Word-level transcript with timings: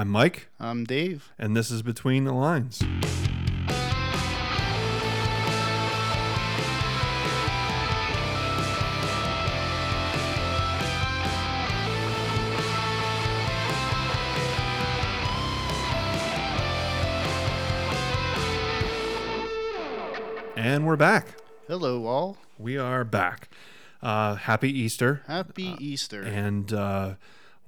I'm 0.00 0.08
Mike, 0.08 0.48
I'm 0.58 0.84
Dave. 0.84 1.30
and 1.38 1.54
this 1.54 1.70
is 1.70 1.82
Between 1.82 2.24
the 2.24 2.32
Lines. 2.32 2.80
And 20.56 20.86
we're 20.86 20.96
back. 20.96 21.34
Hello, 21.68 22.06
all. 22.06 22.38
We 22.56 22.78
are 22.78 23.04
back. 23.04 23.50
Uh, 24.02 24.36
happy 24.36 24.70
Easter. 24.70 25.20
Happy 25.26 25.76
Easter. 25.78 26.22
And 26.22 26.72
uh, 26.72 27.14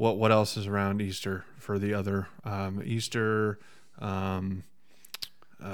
what 0.02 0.18
what 0.18 0.32
else 0.32 0.56
is 0.56 0.66
around 0.66 1.00
Easter 1.00 1.44
for 1.58 1.78
the 1.78 1.94
other 1.94 2.26
um, 2.44 2.82
Easter? 2.84 3.60
Um, 4.00 4.64
uh, 5.62 5.66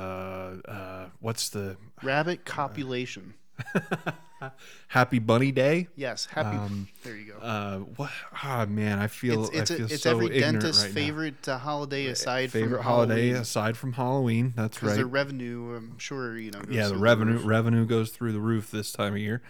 uh, 0.68 1.06
what's 1.20 1.48
the 1.48 1.78
Rabbit 2.02 2.44
copulation. 2.44 3.32
Happy 4.88 5.18
Bunny 5.18 5.50
Day? 5.50 5.88
Yes, 5.96 6.26
happy. 6.26 6.56
Um, 6.56 6.88
there 7.02 7.16
you 7.16 7.32
go. 7.32 7.38
Uh, 7.38 7.78
what? 7.96 8.10
Ah, 8.44 8.66
man, 8.68 8.98
I 8.98 9.06
feel 9.06 9.46
it's 9.46 9.54
it's, 9.54 9.70
I 9.70 9.74
a, 9.74 9.76
feel 9.78 9.86
it's 9.92 10.02
so 10.02 10.10
every 10.10 10.28
dentist's 10.38 10.82
right 10.84 10.90
now. 10.90 10.94
favorite 10.94 11.48
uh, 11.48 11.58
holiday 11.58 12.06
aside 12.06 12.52
favorite 12.52 12.76
from 12.76 12.84
holiday 12.84 13.14
Halloween. 13.14 13.42
aside 13.42 13.76
from 13.78 13.92
Halloween. 13.94 14.52
That's 14.54 14.82
right. 14.82 14.94
the 14.94 15.06
revenue, 15.06 15.74
I'm 15.74 15.98
sure 15.98 16.36
you 16.36 16.50
know. 16.50 16.60
Yeah, 16.68 16.88
the 16.88 16.98
revenue 16.98 17.38
roof. 17.38 17.46
revenue 17.46 17.86
goes 17.86 18.10
through 18.10 18.32
the 18.32 18.40
roof 18.40 18.70
this 18.70 18.92
time 18.92 19.14
of 19.14 19.18
year. 19.18 19.42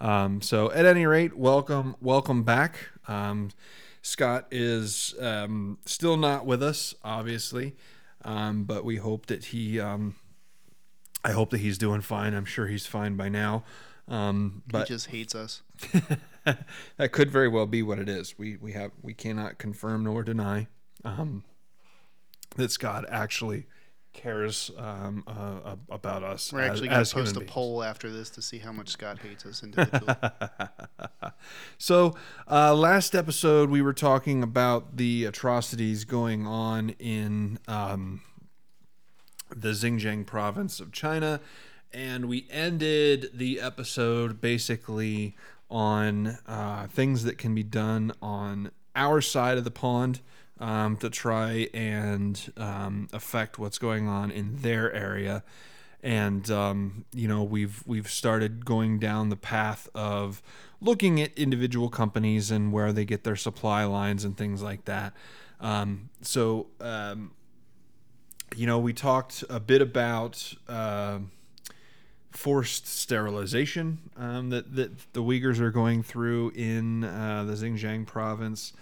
Um, 0.00 0.40
so 0.42 0.70
at 0.70 0.84
any 0.84 1.06
rate, 1.06 1.36
welcome 1.36 1.96
welcome 2.00 2.44
back. 2.44 2.90
Um, 3.08 3.50
Scott 4.08 4.46
is 4.50 5.14
um, 5.20 5.78
still 5.84 6.16
not 6.16 6.46
with 6.46 6.62
us, 6.62 6.94
obviously, 7.04 7.76
um, 8.24 8.64
but 8.64 8.84
we 8.84 8.96
hope 8.96 9.26
that 9.26 9.46
he. 9.46 9.78
Um, 9.78 10.16
I 11.24 11.32
hope 11.32 11.50
that 11.50 11.58
he's 11.58 11.78
doing 11.78 12.00
fine. 12.00 12.32
I'm 12.32 12.44
sure 12.44 12.66
he's 12.68 12.86
fine 12.86 13.16
by 13.16 13.28
now. 13.28 13.64
Um, 14.06 14.62
he 14.72 14.84
just 14.84 15.08
hates 15.08 15.34
us. 15.34 15.62
that 16.96 17.12
could 17.12 17.30
very 17.30 17.48
well 17.48 17.66
be 17.66 17.82
what 17.82 17.98
it 17.98 18.08
is. 18.08 18.38
We 18.38 18.56
we 18.56 18.72
have 18.72 18.92
we 19.02 19.12
cannot 19.12 19.58
confirm 19.58 20.04
nor 20.04 20.22
deny 20.22 20.68
um, 21.04 21.44
that 22.56 22.70
Scott 22.70 23.04
actually 23.10 23.66
cares 24.12 24.70
um, 24.76 25.22
uh, 25.26 25.76
about 25.90 26.22
us. 26.22 26.52
We're 26.52 26.60
as- 26.60 26.70
actually 26.70 26.88
going 26.88 27.04
to 27.04 27.14
post 27.14 27.36
a 27.36 27.40
beings. 27.40 27.50
poll 27.52 27.82
after 27.84 28.10
this 28.10 28.30
to 28.30 28.42
see 28.42 28.58
how 28.58 28.72
much 28.72 28.88
Scott 28.88 29.18
hates 29.20 29.44
us 29.46 29.62
individually. 29.62 30.14
So, 31.78 32.14
uh, 32.50 32.74
last 32.74 33.14
episode 33.14 33.70
we 33.70 33.80
were 33.80 33.92
talking 33.92 34.42
about 34.42 34.96
the 34.96 35.24
atrocities 35.24 36.04
going 36.04 36.46
on 36.46 36.90
in 36.98 37.58
um, 37.68 38.20
the 39.54 39.68
Xinjiang 39.70 40.26
province 40.26 40.80
of 40.80 40.92
China, 40.92 41.40
and 41.92 42.26
we 42.26 42.46
ended 42.50 43.30
the 43.32 43.60
episode 43.60 44.40
basically 44.40 45.36
on 45.70 46.38
uh, 46.46 46.86
things 46.88 47.24
that 47.24 47.38
can 47.38 47.54
be 47.54 47.62
done 47.62 48.12
on 48.20 48.70
our 48.96 49.20
side 49.20 49.56
of 49.58 49.64
the 49.64 49.70
pond 49.70 50.20
um, 50.60 50.96
to 50.98 51.10
try 51.10 51.68
and 51.72 52.52
um, 52.56 53.08
affect 53.12 53.58
what's 53.58 53.78
going 53.78 54.08
on 54.08 54.30
in 54.30 54.62
their 54.62 54.92
area 54.92 55.42
and 56.02 56.50
um, 56.50 57.04
you 57.12 57.26
know 57.26 57.42
we've 57.42 57.82
we've 57.86 58.10
started 58.10 58.64
going 58.64 58.98
down 58.98 59.30
the 59.30 59.36
path 59.36 59.88
of 59.94 60.42
looking 60.80 61.20
at 61.20 61.36
individual 61.36 61.88
companies 61.88 62.50
and 62.50 62.72
where 62.72 62.92
they 62.92 63.04
get 63.04 63.24
their 63.24 63.36
supply 63.36 63.84
lines 63.84 64.24
and 64.24 64.36
things 64.36 64.62
like 64.62 64.84
that. 64.84 65.12
Um, 65.60 66.10
so 66.22 66.68
um, 66.80 67.32
you 68.54 68.66
know 68.66 68.78
we 68.78 68.92
talked 68.92 69.42
a 69.50 69.58
bit 69.58 69.82
about 69.82 70.54
uh, 70.68 71.18
forced 72.30 72.86
sterilization 72.86 73.98
um, 74.16 74.50
that 74.50 74.76
that 74.76 75.12
the 75.14 75.22
Uyghurs 75.22 75.58
are 75.58 75.72
going 75.72 76.04
through 76.04 76.50
in 76.50 77.04
uh, 77.04 77.44
the 77.44 77.54
Xinjiang 77.54 78.06
province. 78.06 78.72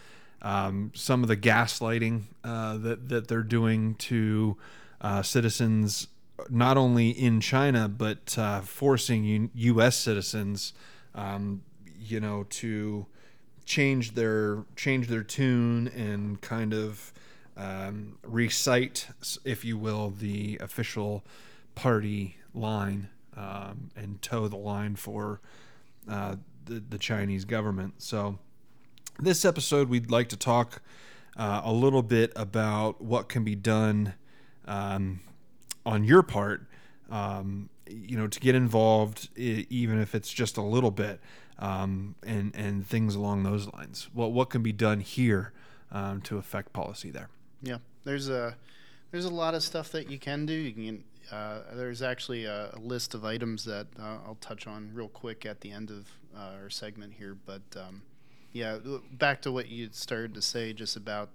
Um, 0.46 0.92
some 0.94 1.22
of 1.24 1.28
the 1.28 1.36
gaslighting 1.36 2.22
uh, 2.44 2.76
that 2.78 3.08
that 3.08 3.26
they're 3.26 3.42
doing 3.42 3.96
to 3.96 4.56
uh, 5.00 5.22
citizens, 5.22 6.06
not 6.48 6.76
only 6.76 7.10
in 7.10 7.40
China 7.40 7.88
but 7.88 8.38
uh, 8.38 8.60
forcing 8.60 9.24
U- 9.24 9.50
U.S. 9.54 9.96
citizens, 9.96 10.72
um, 11.16 11.62
you 11.98 12.20
know, 12.20 12.44
to 12.50 13.06
change 13.64 14.14
their 14.14 14.64
change 14.76 15.08
their 15.08 15.24
tune 15.24 15.88
and 15.88 16.40
kind 16.40 16.72
of 16.72 17.12
um, 17.56 18.18
recite, 18.22 19.08
if 19.44 19.64
you 19.64 19.76
will, 19.76 20.10
the 20.10 20.58
official 20.60 21.24
party 21.74 22.36
line 22.54 23.08
um, 23.36 23.90
and 23.96 24.22
toe 24.22 24.46
the 24.46 24.56
line 24.56 24.94
for 24.94 25.40
uh, 26.08 26.36
the, 26.66 26.82
the 26.88 26.98
Chinese 26.98 27.44
government. 27.44 27.94
So, 27.98 28.38
this 29.18 29.44
episode, 29.44 29.88
we'd 29.88 30.10
like 30.10 30.28
to 30.30 30.36
talk 30.36 30.82
uh, 31.36 31.62
a 31.64 31.72
little 31.72 32.02
bit 32.02 32.32
about 32.36 33.00
what 33.00 33.28
can 33.28 33.44
be 33.44 33.54
done 33.54 34.14
um, 34.66 35.20
on 35.84 36.04
your 36.04 36.22
part, 36.22 36.66
um, 37.10 37.68
you 37.88 38.16
know, 38.16 38.26
to 38.26 38.40
get 38.40 38.54
involved, 38.54 39.28
even 39.36 40.00
if 40.00 40.14
it's 40.14 40.32
just 40.32 40.56
a 40.56 40.62
little 40.62 40.90
bit, 40.90 41.20
um, 41.58 42.14
and 42.24 42.54
and 42.54 42.86
things 42.86 43.14
along 43.14 43.42
those 43.44 43.72
lines. 43.72 44.08
What 44.12 44.32
what 44.32 44.50
can 44.50 44.62
be 44.62 44.72
done 44.72 45.00
here 45.00 45.52
um, 45.92 46.20
to 46.22 46.38
affect 46.38 46.72
policy 46.72 47.10
there? 47.10 47.30
yeah, 47.62 47.78
there's 48.04 48.28
a 48.28 48.56
there's 49.10 49.24
a 49.24 49.30
lot 49.30 49.54
of 49.54 49.62
stuff 49.62 49.90
that 49.92 50.10
you 50.10 50.18
can 50.18 50.46
do. 50.46 50.52
You 50.52 50.72
can. 50.72 51.04
Uh, 51.30 51.74
there's 51.74 52.02
actually 52.02 52.44
a, 52.44 52.70
a 52.72 52.78
list 52.78 53.12
of 53.12 53.24
items 53.24 53.64
that 53.64 53.88
uh, 53.98 54.18
I'll 54.24 54.38
touch 54.40 54.68
on 54.68 54.90
real 54.94 55.08
quick 55.08 55.44
at 55.44 55.60
the 55.60 55.72
end 55.72 55.90
of 55.90 56.08
uh, 56.36 56.62
our 56.62 56.70
segment 56.70 57.14
here. 57.14 57.36
But 57.44 57.62
um, 57.76 58.02
yeah, 58.56 58.78
back 59.12 59.42
to 59.42 59.52
what 59.52 59.68
you 59.68 59.88
started 59.92 60.34
to 60.34 60.42
say, 60.42 60.72
just 60.72 60.96
about 60.96 61.28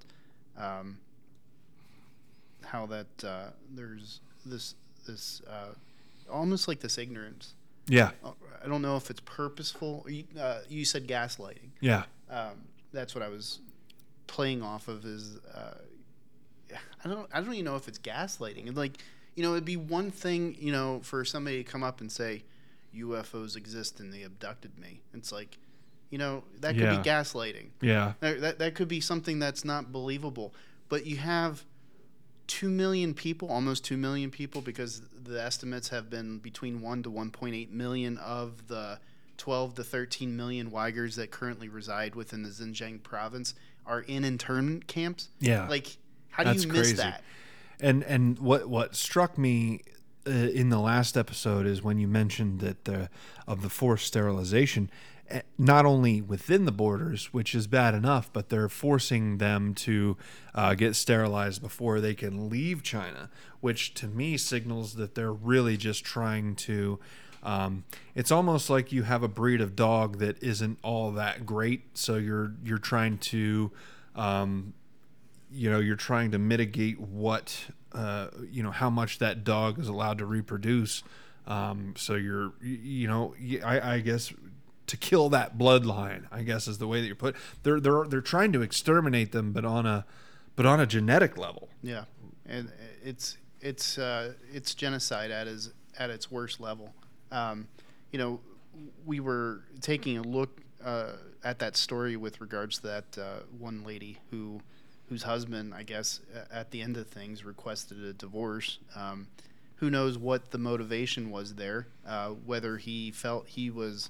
um, 0.58 0.98
how 2.66 2.86
that 2.88 3.24
uh, 3.24 3.50
there's 3.74 4.20
this 4.46 4.76
this 5.08 5.42
uh, 5.48 5.74
almost 6.32 6.68
like 6.68 6.80
this 6.80 6.98
ignorance. 6.98 7.54
Yeah, 7.88 8.12
Uh, 8.24 8.32
I 8.64 8.68
don't 8.68 8.82
know 8.82 8.96
if 8.96 9.10
it's 9.10 9.20
purposeful. 9.22 10.06
You, 10.08 10.24
uh, 10.40 10.60
you 10.70 10.86
said 10.86 11.08
gaslighting. 11.08 11.70
yeah, 11.82 12.04
Um, 12.30 12.62
that's 12.94 13.16
what 13.16 13.24
I 13.24 13.28
was 13.30 13.60
playing 14.28 14.62
off 14.62 14.88
of. 14.88 15.04
Is 15.06 15.38
uh, 15.54 15.74
I 17.04 17.10
don't 17.10 17.28
I 17.34 17.42
don't 17.42 17.54
even 17.54 17.66
know 17.66 17.76
if 17.76 17.88
it's 17.88 18.00
gaslighting. 18.00 18.68
And 18.68 18.78
like 18.78 18.98
you 19.36 19.44
know, 19.44 19.52
it'd 19.54 19.66
be 19.66 19.78
one 19.78 20.12
thing 20.12 20.56
you 20.60 20.72
know 20.72 21.02
for 21.04 21.26
somebody 21.26 21.64
to 21.64 21.70
come 21.70 21.84
up 21.84 22.02
and 22.02 22.12
say 22.12 22.44
UFOs 22.96 23.56
exist 23.56 24.00
and 24.00 24.14
they 24.14 24.24
abducted 24.24 24.78
me. 24.78 25.02
It's 25.14 25.32
like 25.32 25.58
you 26.12 26.18
know 26.20 26.44
that 26.60 26.74
could 26.76 26.84
Yeah. 26.84 26.98
be 26.98 27.10
gaslighting. 27.10 27.70
yeah, 27.82 28.14
That, 28.20 28.42
that, 28.42 28.60
that 28.60 28.76
could 28.76 28.88
be 28.88 29.00
something 29.02 29.40
that's 29.40 29.66
not 29.66 29.92
believable. 29.92 30.54
But 30.90 31.06
you 31.08 31.18
have 31.18 31.64
2 32.48 32.70
million 32.70 33.14
people, 33.14 33.48
almost 33.50 33.84
2 33.86 33.98
million 33.98 34.30
people, 34.30 34.62
because 34.62 35.02
the 35.24 35.42
estimates 35.42 35.90
have 35.90 36.10
been 36.10 36.40
between 36.40 36.82
1 36.82 37.04
to 37.04 37.10
1.8 37.12 37.72
million 37.72 38.18
of 38.18 38.68
the 38.68 39.00
12 39.38 39.76
to 39.76 39.84
13 39.84 40.36
million 40.36 40.70
Uyghurs 40.70 41.16
that 41.16 41.32
currently 41.32 41.70
reside 41.70 42.14
within 42.14 42.44
the 42.44 42.50
Xinjiang 42.50 43.02
province 43.04 43.56
are 43.86 44.02
in 44.02 44.24
internment 44.24 44.86
camps. 44.88 45.30
yeah. 45.40 45.68
Like, 45.68 45.98
how 46.30 46.44
do 46.44 46.50
That's 46.52 46.66
you 46.66 46.72
miss 46.72 46.80
crazy. 46.90 46.96
that? 46.98 47.24
And 47.80 48.04
and 48.04 48.38
what 48.38 48.68
what 48.70 48.96
struck 48.96 49.38
me 49.40 49.82
uh, 50.28 50.30
in 50.30 50.70
the 50.70 50.78
last 50.80 51.18
episode 51.18 51.66
is 51.66 51.82
when 51.82 51.98
you 51.98 52.08
mentioned 52.08 52.60
that 52.60 52.86
the 52.86 53.10
of 53.48 53.64
the 53.64 53.70
forced 53.70 54.06
sterilization, 54.06 54.92
not 55.58 55.86
only 55.86 56.22
within 56.22 56.66
the 56.66 56.72
borders, 56.72 57.34
which 57.34 57.54
is 57.56 57.68
bad 57.68 57.94
enough, 57.94 58.32
but 58.34 58.50
they're 58.50 58.70
forcing 58.70 59.38
them 59.38 59.74
to 59.76 60.18
uh, 60.54 60.74
get 60.74 60.96
sterilized 60.96 61.62
before 61.62 62.00
they 62.00 62.14
can 62.14 62.50
leave 62.50 62.84
China, 62.84 63.30
which 63.60 63.94
to 63.96 64.08
me 64.08 64.38
signals 64.38 64.96
that 64.96 65.16
they're 65.16 65.34
really 65.34 65.78
just 65.78 66.04
trying 66.04 66.56
to. 66.56 67.00
Um, 67.44 67.86
it's 68.14 68.32
almost 68.32 68.70
like 68.70 68.92
you 68.92 69.04
have 69.04 69.24
a 69.24 69.28
breed 69.28 69.62
of 69.62 69.76
dog 69.76 70.20
that 70.20 70.42
isn't 70.44 70.78
all 70.84 71.12
that 71.14 71.46
great, 71.46 71.98
so 71.98 72.16
you're 72.18 72.54
you're 72.64 72.78
trying 72.78 73.18
to 73.18 73.72
um, 74.16 74.74
you 75.52 75.70
know 75.70 75.80
you're 75.80 75.96
trying 75.96 76.32
to 76.32 76.40
mitigate 76.40 77.00
what 77.00 77.66
uh, 77.94 78.28
you 78.50 78.62
know 78.64 78.72
how 78.72 78.90
much 78.90 79.20
that 79.20 79.44
dog 79.44 79.80
is 79.80 79.88
allowed 79.88 80.20
to 80.20 80.26
reproduce 80.26 81.04
um, 81.48 81.94
so 81.98 82.16
you're 82.16 82.54
you, 82.62 83.08
know 83.08 83.34
I 83.64 84.00
guess 84.00 84.32
to 84.88 84.98
kill 84.98 85.30
that 85.30 85.58
bloodline 85.58 86.26
i 86.32 86.42
guess 86.42 86.68
is 86.68 86.78
the 86.78 86.88
way 86.88 87.02
that 87.02 87.08
you're 87.08 87.16
put 87.16 87.36
they're 87.64 87.80
they're 87.80 88.06
they're 88.06 88.22
trying 88.22 88.52
to 88.52 88.62
exterminate 88.62 89.32
them 89.32 89.52
but 89.52 89.64
on 89.66 89.86
a 89.86 90.06
but 90.56 90.66
on 90.66 90.80
a 90.80 90.86
genetic 90.86 91.38
level 91.38 91.70
Yeah, 91.82 92.06
and 92.46 92.72
it's 93.04 93.38
it's 93.62 93.98
uh, 93.98 94.34
it's 94.54 94.74
genocide 94.74 95.32
at 95.32 95.48
its 95.48 95.72
at 95.98 96.10
its 96.10 96.30
worst 96.30 96.60
level. 96.60 96.94
Um, 97.32 97.68
you 98.12 98.20
know, 98.20 98.40
we 99.06 99.20
were 99.20 99.64
taking 99.80 100.18
a 100.18 100.22
look 100.22 100.62
uh, 100.84 101.14
at 101.44 101.60
that 101.60 101.78
story 101.78 102.16
with 102.16 102.42
regards 102.42 102.78
to 102.80 102.88
that 102.88 103.18
uh, 103.18 103.40
one 103.58 103.84
lady 103.84 104.18
who 104.30 104.62
whose 105.10 105.24
husband, 105.24 105.74
I 105.74 105.84
guess, 105.84 106.22
at 106.52 106.72
the 106.72 106.82
end 106.82 106.96
of 106.96 107.08
things, 107.08 107.44
requested 107.44 108.04
a 108.04 108.14
divorce. 108.14 108.80
Um, 108.96 109.28
who 109.76 109.90
knows 109.90 110.18
what 110.18 110.52
the 110.52 110.58
motivation 110.58 111.32
was 111.32 111.56
there? 111.56 111.88
Uh, 112.06 112.30
whether 112.30 112.78
he 112.78 113.12
felt 113.12 113.48
he 113.48 113.70
was 113.70 114.10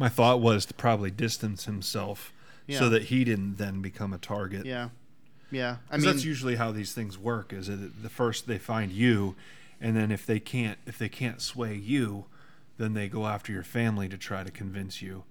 My 0.00 0.08
thought 0.08 0.40
was 0.40 0.64
to 0.64 0.72
probably 0.72 1.10
distance 1.10 1.66
himself 1.66 2.32
Yeah. 2.66 2.78
so 2.78 2.88
that 2.88 3.04
he 3.04 3.22
didn't 3.22 3.56
then 3.58 3.82
become 3.82 4.14
a 4.14 4.18
target. 4.18 4.64
Yeah, 4.64 4.88
yeah. 5.50 5.76
I 5.90 5.98
mean, 5.98 6.06
that's 6.06 6.24
usually 6.24 6.56
how 6.56 6.72
these 6.72 6.94
things 6.94 7.18
work. 7.18 7.52
Is 7.52 7.66
that 7.66 8.02
the 8.02 8.08
first 8.08 8.46
they 8.46 8.56
find 8.56 8.90
you, 8.90 9.36
and 9.78 9.94
then 9.94 10.10
if 10.10 10.24
they 10.24 10.40
can't 10.40 10.78
if 10.86 10.96
they 10.96 11.10
can't 11.10 11.42
sway 11.42 11.74
you, 11.74 12.24
then 12.78 12.94
they 12.94 13.10
go 13.10 13.26
after 13.26 13.52
your 13.52 13.62
family 13.62 14.08
to 14.08 14.16
try 14.16 14.42
to 14.42 14.50
convince 14.50 15.02
you. 15.02 15.24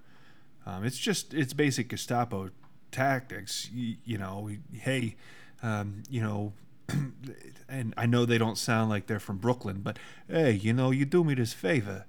Um, 0.64 0.84
it's 0.84 0.98
just 0.98 1.34
it's 1.34 1.52
basic 1.52 1.88
Gestapo 1.88 2.50
tactics. 2.92 3.68
You, 3.74 3.96
you 4.04 4.18
know, 4.18 4.50
hey, 4.72 5.16
um, 5.64 6.04
you 6.08 6.22
know, 6.22 6.52
and 7.68 7.92
I 7.96 8.06
know 8.06 8.24
they 8.24 8.38
don't 8.38 8.56
sound 8.56 8.88
like 8.88 9.08
they're 9.08 9.18
from 9.18 9.38
Brooklyn, 9.38 9.80
but 9.82 9.98
hey, 10.28 10.52
you 10.52 10.72
know, 10.72 10.92
you 10.92 11.04
do 11.06 11.24
me 11.24 11.34
this 11.34 11.52
favor. 11.52 12.04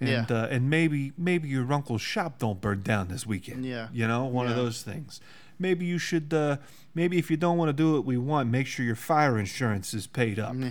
And 0.00 0.08
Yeah. 0.08 0.26
uh, 0.30 0.46
and 0.50 0.70
maybe 0.70 1.12
maybe 1.18 1.48
your 1.48 1.70
uncle's 1.72 2.00
shop 2.02 2.38
don't 2.38 2.60
burn 2.60 2.80
down 2.82 3.08
this 3.08 3.26
weekend. 3.26 3.64
Yeah. 3.66 3.88
You 3.92 4.08
know, 4.08 4.24
one 4.24 4.46
of 4.46 4.56
those 4.56 4.82
things. 4.82 5.20
Maybe 5.58 5.84
you 5.84 5.98
should 5.98 6.32
uh, 6.32 6.56
maybe 6.94 7.18
if 7.18 7.30
you 7.30 7.36
don't 7.36 7.58
want 7.58 7.68
to 7.68 7.72
do 7.74 7.92
what 7.92 8.04
we 8.06 8.16
want, 8.16 8.48
make 8.48 8.66
sure 8.66 8.84
your 8.84 8.96
fire 8.96 9.38
insurance 9.38 9.92
is 9.92 10.06
paid 10.06 10.38
up. 10.38 10.54
Yeah. 10.58 10.70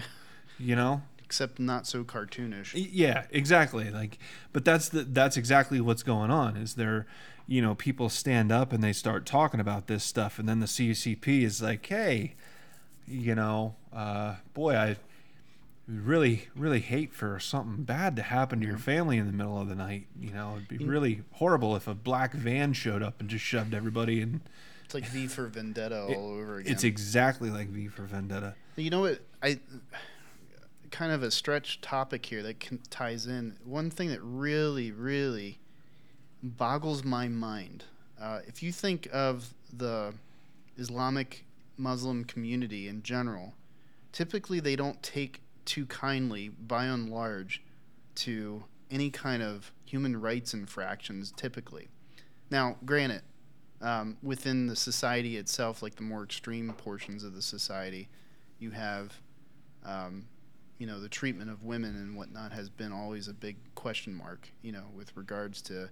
You 0.58 0.76
know? 0.76 1.02
except 1.24 1.60
not 1.60 1.86
so 1.86 2.04
cartoonish. 2.04 2.72
Yeah, 2.92 3.26
exactly. 3.30 3.92
Like, 3.92 4.18
but 4.52 4.66
that's 4.66 4.90
the 4.90 5.04
that's 5.04 5.38
exactly 5.38 5.80
what's 5.80 6.02
going 6.02 6.32
on. 6.32 6.58
Is 6.58 6.74
there, 6.74 7.06
you 7.46 7.62
know, 7.62 7.76
people 7.76 8.10
stand 8.10 8.52
up 8.52 8.74
and 8.74 8.84
they 8.84 8.94
start 8.94 9.28
talking 9.28 9.60
about 9.60 9.86
this 9.86 10.04
stuff, 10.04 10.40
and 10.40 10.50
then 10.50 10.60
the 10.60 10.66
CCP 10.66 11.44
is 11.44 11.62
like, 11.62 11.86
hey, 11.86 12.34
you 13.08 13.36
know, 13.36 13.76
uh, 13.94 14.38
boy, 14.56 14.76
I 14.76 14.96
really 15.90 16.48
really 16.56 16.80
hate 16.82 17.14
for 17.14 17.40
something 17.40 17.84
bad 17.84 18.16
to 18.16 18.22
happen 18.22 18.62
to 18.62 18.68
your 18.68 18.78
family 18.78 19.18
in 19.18 19.26
the 19.26 19.34
middle 19.34 19.60
of 19.60 19.68
the 19.68 19.76
night. 19.76 20.08
You 20.20 20.32
know, 20.32 20.54
it'd 20.56 20.68
be 20.68 20.78
really 20.78 21.24
horrible 21.34 21.76
if 21.76 21.88
a 21.88 21.96
black 21.96 22.34
van 22.34 22.74
showed 22.74 23.02
up 23.02 23.20
and 23.20 23.30
just 23.30 23.44
shoved 23.44 23.74
everybody 23.74 24.22
in. 24.22 24.42
It's 24.86 24.94
like 24.94 25.06
V 25.06 25.28
for 25.28 25.48
Vendetta 25.48 26.04
all 26.04 26.32
over 26.32 26.58
again. 26.58 26.72
It's 26.72 26.84
exactly 26.84 27.50
like 27.50 27.70
V 27.70 27.88
for 27.88 28.04
Vendetta. 28.04 28.56
You 28.76 28.90
know 28.90 29.02
what? 29.02 29.20
I 29.44 29.60
kind 30.92 31.12
of 31.12 31.24
a 31.24 31.32
stretch 31.32 31.82
topic 31.82 32.26
here 32.26 32.42
that 32.44 32.60
can, 32.60 32.80
ties 32.90 33.28
in. 33.28 33.56
One 33.64 33.90
thing 33.92 34.10
that 34.10 34.22
really, 34.22 34.92
really 34.92 35.60
boggles 36.42 37.04
my 37.04 37.28
mind. 37.28 37.86
Uh, 38.20 38.40
if 38.48 38.64
you 38.64 38.72
think 38.72 39.08
of 39.14 39.54
the 39.72 40.14
Islamic 40.78 41.46
Muslim 41.78 42.26
community 42.26 42.88
in 42.88 43.04
general, 43.04 43.54
typically 44.12 44.60
they 44.60 44.76
don't 44.76 45.02
take 45.04 45.42
too 45.70 45.86
kindly, 45.86 46.50
by 46.50 46.86
and 46.86 47.10
large, 47.10 47.62
to 48.16 48.64
any 48.90 49.12
kind 49.12 49.44
of 49.44 49.72
human 49.86 50.20
rights 50.20 50.56
infractions. 50.56 51.32
Typically, 51.38 51.88
now, 52.50 52.78
granted, 52.86 53.22
um, 53.80 54.18
within 54.24 54.66
the 54.66 54.76
society 54.76 55.38
itself, 55.38 55.84
like 55.84 55.96
the 55.96 56.02
more 56.02 56.24
extreme 56.24 56.74
portions 56.74 57.24
of 57.24 57.36
the 57.36 57.42
society, 57.44 58.10
you 58.58 58.72
have, 58.72 59.22
um, 59.86 60.26
you 60.80 60.88
know, 60.88 61.00
the 61.00 61.08
treatment 61.08 61.52
of 61.52 61.64
women 61.64 61.96
and 61.96 62.18
whatnot 62.18 62.52
has 62.52 62.68
been 62.68 62.92
always 62.92 63.28
a 63.28 63.34
big 63.34 63.58
question 63.76 64.14
mark, 64.14 64.50
you 64.64 64.72
know, 64.72 64.86
with 64.96 65.16
regards 65.16 65.62
to 65.62 65.90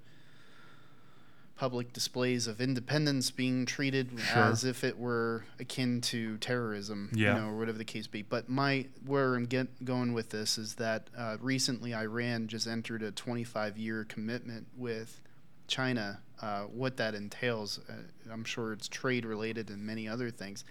public 1.57 1.91
displays 1.91 2.45
of 2.47 2.61
independence 2.61 3.31
being 3.31 3.65
treated 3.65 4.11
Sure. 4.19 4.43
as 4.43 4.63
if 4.63 4.83
it 4.83 4.97
were 4.97 5.43
akin 5.59 5.99
to 6.01 6.37
terrorism, 6.37 7.09
Yeah. 7.13 7.33
you 7.35 7.41
know, 7.41 7.47
or 7.49 7.57
whatever 7.57 7.77
the 7.79 7.83
case 7.85 8.05
be. 8.07 8.21
But 8.21 8.47
my 8.47 8.85
where 9.05 9.35
I'm 9.35 9.47
get, 9.47 9.83
going 9.83 10.13
with 10.13 10.29
this 10.29 10.57
is 10.59 10.75
that 10.75 11.09
uh, 11.17 11.37
recently 11.41 11.93
Iran 11.95 12.47
just 12.47 12.67
entered 12.67 13.01
a 13.01 13.11
25 13.11 13.77
year 13.77 14.03
commitment 14.05 14.67
with 14.77 15.19
China. 15.67 16.19
Uh, 16.39 16.65
what 16.65 16.97
that 16.97 17.15
entails, 17.15 17.79
uh, 17.89 17.93
I'm 18.31 18.43
sure 18.45 18.71
it's 18.73 18.87
trade 18.87 19.25
related 19.25 19.69
and 19.71 19.83
many 19.83 20.07
other 20.07 20.29
things. 20.29 20.63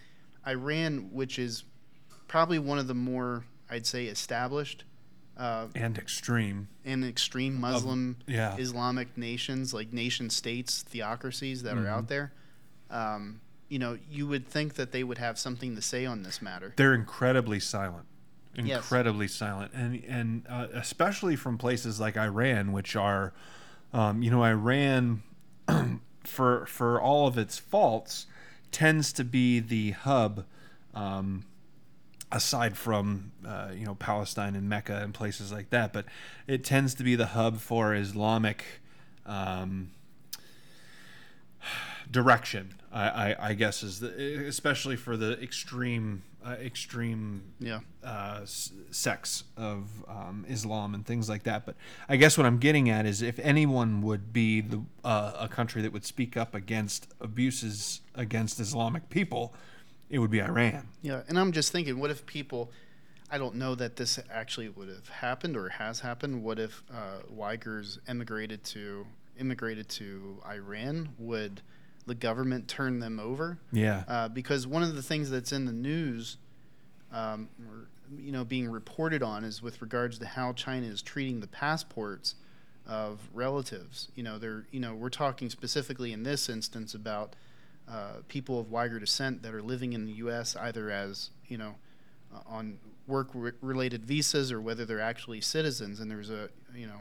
Iran, 0.47 1.11
which 1.13 1.39
is 1.41 1.65
probably 2.29 2.61
one 2.61 2.79
of 2.79 2.87
the 2.87 2.95
more 2.95 3.45
I'd 3.69 3.87
say 3.87 4.07
established 4.07 4.85
uh, 5.37 5.67
And 5.75 5.99
extreme. 5.99 6.69
and 6.85 7.05
extreme 7.05 7.61
Muslim 7.61 8.17
yeah. 8.27 8.57
Islamic 8.57 9.17
nations, 9.19 9.75
like 9.75 9.93
nation 9.93 10.31
states, 10.31 10.83
theocracies 10.83 11.63
that 11.65 11.75
Mhm. 11.75 11.85
are 11.85 11.89
out 11.89 12.09
there. 12.09 12.33
Um, 12.91 13.41
you 13.69 13.79
know, 13.79 13.99
you 14.11 14.27
would 14.29 14.47
think 14.47 14.75
that 14.75 14.93
they 14.93 15.03
would 15.05 15.19
have 15.19 15.39
something 15.39 15.75
to 15.75 15.83
say 15.83 16.07
on 16.07 16.23
this 16.23 16.41
matter. 16.41 16.73
they're 16.77 16.95
incredibly 16.95 17.61
silent 17.61 18.07
Yes. 18.55 18.79
incredibly 18.85 19.29
silent 19.29 19.71
and 19.75 20.03
and 20.05 20.47
uh, 20.49 20.69
especially 20.73 21.37
from 21.37 21.59
places 21.59 22.01
like 22.01 22.17
Iran 22.17 22.73
which 22.73 22.97
are 22.97 23.35
um, 23.93 24.23
you 24.23 24.31
know 24.31 24.43
Iran 24.43 25.23
for 26.25 26.65
for 26.67 26.99
all 27.01 27.27
of 27.27 27.37
its 27.37 27.59
faults 27.59 28.27
tends 28.73 29.13
to 29.15 29.25
be 29.25 29.61
the 29.61 29.91
hub 29.91 30.47
um, 30.95 31.45
aside 32.33 32.77
from 32.77 33.33
uh, 33.47 33.71
you 33.75 33.85
know 33.87 33.95
Palestine 33.95 34.55
and 34.57 34.69
Mecca 34.69 34.97
and 35.03 35.15
places 35.15 35.53
like 35.53 35.71
that 35.71 35.93
but 35.93 36.05
it 36.47 36.65
tends 36.65 36.95
to 36.97 37.05
be 37.05 37.15
the 37.15 37.27
hub 37.27 37.59
for 37.59 37.95
Islamic 37.95 38.65
um, 39.25 39.91
direction 42.11 42.75
I, 42.93 43.09
I, 43.33 43.49
I 43.51 43.55
guess 43.55 43.83
is 43.83 44.01
the, 44.01 44.47
especially 44.47 44.97
for 44.97 45.17
the 45.17 45.41
extreme 45.43 46.23
uh, 46.45 46.51
extreme 46.61 47.43
Yeah. 47.59 47.81
uh, 48.05 48.41
s- 48.43 48.71
sects 48.93 49.43
of 49.57 49.89
um, 50.09 50.45
Islam 50.49 50.95
and 50.95 51.05
things 51.05 51.29
like 51.29 51.43
that. 51.43 51.67
But 51.67 51.75
I 52.09 52.15
guess 52.17 52.39
what 52.39 52.47
I'm 52.47 52.59
getting 52.59 52.89
at 52.89 53.05
is 53.05 53.21
if 53.21 53.41
anyone 53.41 54.01
would 54.03 54.33
be 54.33 54.61
the 54.61 54.81
uh, 55.05 55.33
a 55.41 55.49
country 55.49 55.83
that 55.83 55.93
would 55.93 56.05
speak 56.05 56.37
up 56.37 56.55
against 56.55 57.09
abuses 57.21 58.01
against 58.15 58.61
Islamic 58.61 59.11
people, 59.11 59.55
it 60.11 60.19
would 60.19 60.31
be 60.31 60.43
Iran. 60.43 60.89
Yeah, 61.03 61.23
and 61.29 61.39
I'm 61.39 61.53
just 61.53 61.73
thinking, 61.73 61.99
what 61.99 62.11
if 62.11 62.27
people? 62.27 62.71
I 63.31 63.39
don't 63.39 63.57
know 63.57 63.75
that 63.75 63.97
this 63.97 64.21
actually 64.31 64.69
would 64.69 64.89
have 64.89 65.09
happened 65.09 65.57
or 65.57 65.69
has 65.69 66.01
happened. 66.01 66.45
What 66.45 66.61
if 66.61 66.85
uh, 66.93 67.23
Uyghurs 67.37 67.99
emigrated 68.07 68.63
to 68.65 69.07
immigrated 69.39 69.89
to 69.89 70.41
Iran? 70.49 71.09
Would 71.19 71.63
the 72.07 72.15
government 72.15 72.69
turn 72.69 73.01
them 73.01 73.19
over? 73.19 73.59
Yeah. 73.73 74.05
Uh, 74.07 74.29
because 74.29 74.67
one 74.67 74.83
of 74.83 74.95
the 74.95 75.03
things 75.03 75.29
that's 75.29 75.53
in 75.53 75.65
the 75.65 75.73
news, 75.73 76.37
um, 77.13 77.49
or, 77.69 77.89
you 78.17 78.31
know, 78.31 78.45
being 78.45 78.69
reported 78.71 79.23
on 79.23 79.45
is 79.45 79.61
with 79.61 79.83
regards 79.83 80.19
to 80.21 80.27
how 80.27 80.53
China 80.53 80.87
is 80.87 81.03
treating 81.03 81.41
the 81.41 81.49
passports 81.49 82.37
of 82.87 83.19
relatives. 83.35 84.09
You 84.15 84.23
know, 84.23 84.39
they're, 84.39 84.67
you 84.71 84.79
know, 84.79 84.95
we're 84.95 85.09
talking 85.09 85.51
specifically 85.51 86.13
in 86.13 86.23
this 86.23 86.49
instance 86.49 86.95
about 86.95 87.35
uh, 87.89 88.21
people 88.29 88.59
of 88.59 88.67
Uyghur 88.67 89.01
descent 89.01 89.43
that 89.43 89.55
are 89.55 89.63
living 89.63 89.93
in 89.93 90.05
the 90.05 90.13
U.S. 90.13 90.57
either 90.57 90.91
as, 90.91 91.31
you 91.47 91.59
know, 91.59 91.77
uh, 92.35 92.41
on 92.47 92.79
work-related 93.07 94.05
visas 94.05 94.51
or 94.51 94.61
whether 94.61 94.85
they're 94.85 95.01
actually 95.01 95.41
citizens. 95.41 96.01
And 96.01 96.11
there's 96.11 96.31
a, 96.31 96.51
you 96.75 96.87
know, 96.87 97.01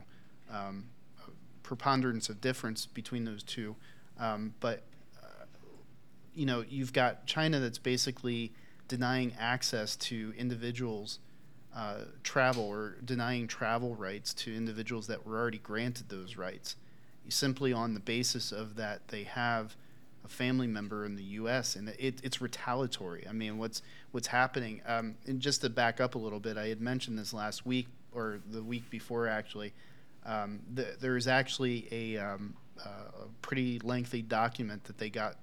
um, 0.51 0.85
a 1.25 1.31
preponderance 1.63 2.29
of 2.29 2.41
difference 2.41 2.85
between 2.85 3.25
those 3.25 3.41
two. 3.41 3.75
Um, 4.19 4.53
but 4.59 4.83
you 6.35 6.45
know, 6.45 6.63
you've 6.69 6.93
got 6.93 7.25
China 7.25 7.59
that's 7.59 7.77
basically 7.77 8.51
denying 8.87 9.33
access 9.39 9.95
to 9.95 10.33
individuals' 10.37 11.19
uh, 11.75 12.01
travel 12.23 12.65
or 12.65 12.97
denying 13.03 13.47
travel 13.47 13.95
rights 13.95 14.33
to 14.33 14.55
individuals 14.55 15.07
that 15.07 15.25
were 15.25 15.37
already 15.37 15.57
granted 15.57 16.09
those 16.09 16.35
rights, 16.35 16.75
simply 17.29 17.73
on 17.73 17.93
the 17.93 17.99
basis 17.99 18.51
of 18.51 18.75
that 18.75 19.07
they 19.07 19.23
have 19.23 19.75
a 20.25 20.27
family 20.27 20.67
member 20.67 21.05
in 21.05 21.15
the 21.15 21.23
U.S. 21.23 21.75
and 21.75 21.89
it, 21.89 22.19
it's 22.23 22.41
retaliatory. 22.41 23.25
I 23.29 23.31
mean, 23.31 23.57
what's 23.57 23.81
what's 24.11 24.27
happening? 24.27 24.81
Um, 24.85 25.15
and 25.27 25.39
just 25.39 25.61
to 25.61 25.69
back 25.69 26.01
up 26.01 26.15
a 26.15 26.17
little 26.17 26.39
bit, 26.39 26.57
I 26.57 26.67
had 26.67 26.81
mentioned 26.81 27.17
this 27.17 27.33
last 27.33 27.65
week 27.65 27.87
or 28.13 28.39
the 28.49 28.63
week 28.63 28.89
before 28.89 29.27
actually. 29.27 29.73
Um, 30.25 30.61
th- 30.75 30.97
there 30.99 31.17
is 31.17 31.27
actually 31.27 31.87
a, 31.91 32.17
um, 32.17 32.55
uh, 32.83 33.25
a 33.25 33.27
pretty 33.43 33.79
lengthy 33.79 34.23
document 34.23 34.83
that 34.85 34.97
they 34.97 35.11
got 35.11 35.35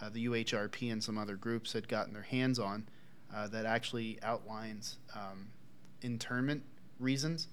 uh, 0.00 0.08
the 0.10 0.26
UHRP 0.26 0.92
and 0.92 1.02
some 1.02 1.18
other 1.18 1.34
groups 1.34 1.72
had 1.72 1.88
gotten 1.88 2.12
their 2.12 2.22
hands 2.22 2.60
on 2.60 2.86
uh, 3.34 3.48
that 3.48 3.66
actually 3.66 4.18
outlines 4.22 4.98
um, 5.12 5.48
internment 6.02 6.62
reasons. 7.00 7.48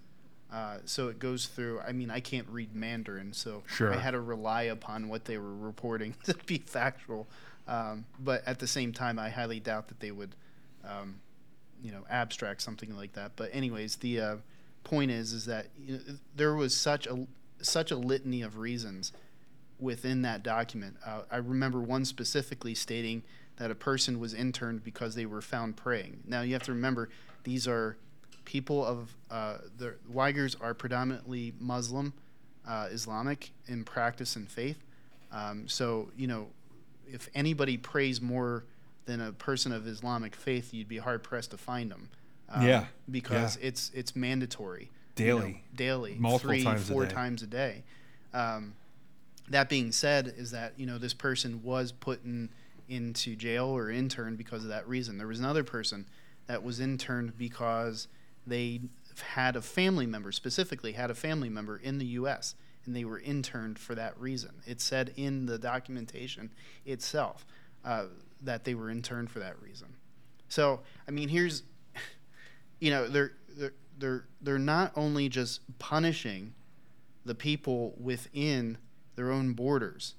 Uh, 0.52 0.78
so 0.86 1.08
it 1.10 1.20
goes 1.20 1.48
through. 1.48 1.80
I 1.82 1.92
mean, 1.92 2.10
I 2.12 2.20
can't 2.20 2.48
read 2.50 2.76
Mandarin, 2.76 3.34
so 3.34 3.64
Sure. 3.68 3.94
I 3.94 3.98
had 3.98 4.12
to 4.12 4.22
rely 4.22 4.64
upon 4.64 5.10
what 5.10 5.26
they 5.26 5.38
were 5.38 5.56
reporting 5.56 6.16
to 6.26 6.36
be 6.46 6.60
factual. 6.60 7.28
Um, 7.68 8.06
but 8.20 8.44
at 8.48 8.60
the 8.60 8.68
same 8.68 8.94
time, 8.94 9.18
I 9.18 9.30
highly 9.30 9.60
doubt 9.60 9.88
that 9.88 10.00
they 10.00 10.12
would, 10.12 10.36
um, 10.88 11.16
you 11.84 11.92
know, 11.92 12.06
abstract 12.10 12.62
something 12.62 12.96
like 12.96 13.14
that. 13.14 13.32
But 13.36 13.50
anyways, 13.54 13.98
the 13.98 14.22
uh, 14.22 14.36
point 14.84 15.12
is, 15.12 15.34
is 15.34 15.46
that 15.46 15.68
you 15.80 15.96
know, 15.96 16.00
there 16.36 16.54
was 16.56 16.76
such 16.76 17.08
a 17.08 17.26
such 17.62 17.90
a 17.90 17.96
litany 17.96 18.42
of 18.44 18.58
reasons 18.58 19.12
within 19.80 20.22
that 20.22 20.44
document. 20.44 20.96
Uh, 21.06 21.22
I 21.32 21.38
remember 21.38 21.80
one 21.80 22.06
specifically 22.06 22.76
stating 22.76 23.24
that 23.58 23.72
a 23.72 23.76
person 23.76 24.20
was 24.20 24.34
interned 24.34 24.84
because 24.84 25.16
they 25.16 25.26
were 25.26 25.42
found 25.42 25.76
praying. 25.76 26.22
Now 26.28 26.42
you 26.42 26.54
have 26.54 26.64
to 26.64 26.72
remember 26.74 27.10
these 27.44 27.68
are 27.68 27.98
people 28.46 28.86
of 28.86 29.16
uh, 29.30 29.58
the 29.78 29.96
Uyghurs 30.14 30.56
are 30.62 30.74
predominantly 30.74 31.54
Muslim, 31.60 32.14
uh, 32.68 32.88
Islamic 32.92 33.52
in 33.68 33.84
practice 33.84 34.36
and 34.36 34.50
faith. 34.50 34.78
Um, 35.32 35.68
so 35.68 36.10
you 36.16 36.28
know, 36.28 36.48
if 37.08 37.30
anybody 37.36 37.78
prays 37.78 38.22
more 38.22 38.64
than 39.06 39.22
a 39.22 39.32
person 39.32 39.72
of 39.72 39.88
Islamic 39.88 40.36
faith, 40.36 40.74
you'd 40.74 40.88
be 40.88 40.98
hard 40.98 41.24
pressed 41.24 41.52
to 41.52 41.58
find 41.58 41.92
them. 41.92 42.10
Um, 42.50 42.66
Yeah, 42.66 42.86
because 43.10 43.58
it's 43.62 43.92
it's 43.94 44.16
mandatory 44.16 44.90
you 45.18 45.26
know, 45.26 45.40
Daily. 45.40 45.64
daily, 45.76 46.16
Multiple 46.20 46.50
three, 46.50 46.64
times 46.64 46.90
a 46.90 46.94
four 46.94 47.06
day. 47.06 47.14
times 47.14 47.42
a 47.44 47.48
day. 47.48 47.84
Um, 48.34 48.74
that 49.50 49.70
being 49.70 49.92
said, 49.92 50.34
is 50.38 50.52
that 50.52 50.74
you 50.78 50.86
know 50.86 50.98
this 50.98 51.14
person 51.14 51.62
was 51.64 51.92
put 51.92 52.24
in, 52.24 52.50
into 52.90 53.36
jail 53.36 53.66
or 53.66 53.90
interned 53.90 54.38
because 54.38 54.64
of 54.64 54.70
that 54.70 54.88
reason. 54.88 55.18
There 55.18 55.28
was 55.28 55.40
another 55.40 55.64
person 55.64 56.06
that 56.48 56.64
was 56.64 56.80
interned 56.80 57.38
because 57.38 58.08
they 58.46 58.82
had 59.22 59.56
a 59.56 59.62
family 59.62 60.06
member, 60.06 60.32
specifically 60.32 60.94
had 60.94 61.10
a 61.10 61.16
family 61.16 61.50
member 61.50 61.78
in 61.78 61.98
the 61.98 62.06
U.S. 62.06 62.56
and 62.86 62.96
they 62.96 63.06
were 63.06 63.20
interned 63.20 63.80
for 63.80 63.96
that 63.96 64.20
reason. 64.20 64.62
It 64.66 64.82
said 64.82 65.14
in 65.16 65.46
the 65.46 65.58
documentation 65.58 66.52
itself 66.86 67.46
uh, 67.84 68.06
that 68.42 68.64
they 68.66 68.76
were 68.76 68.90
interned 68.90 69.32
for 69.32 69.40
that 69.40 69.62
reason. 69.62 69.96
So 70.50 70.82
I 71.08 71.12
mean, 71.12 71.30
here's 71.30 71.64
you 72.80 72.92
know 72.92 73.08
they're 73.08 73.34
they're 73.50 73.74
they're 73.98 74.26
they're 74.42 74.60
not 74.60 74.92
only 74.96 75.30
just 75.30 75.62
punishing 75.80 76.54
the 77.26 77.36
people 77.36 77.96
within 78.00 78.78
their 79.16 79.32
own 79.32 79.54
borders 79.54 80.16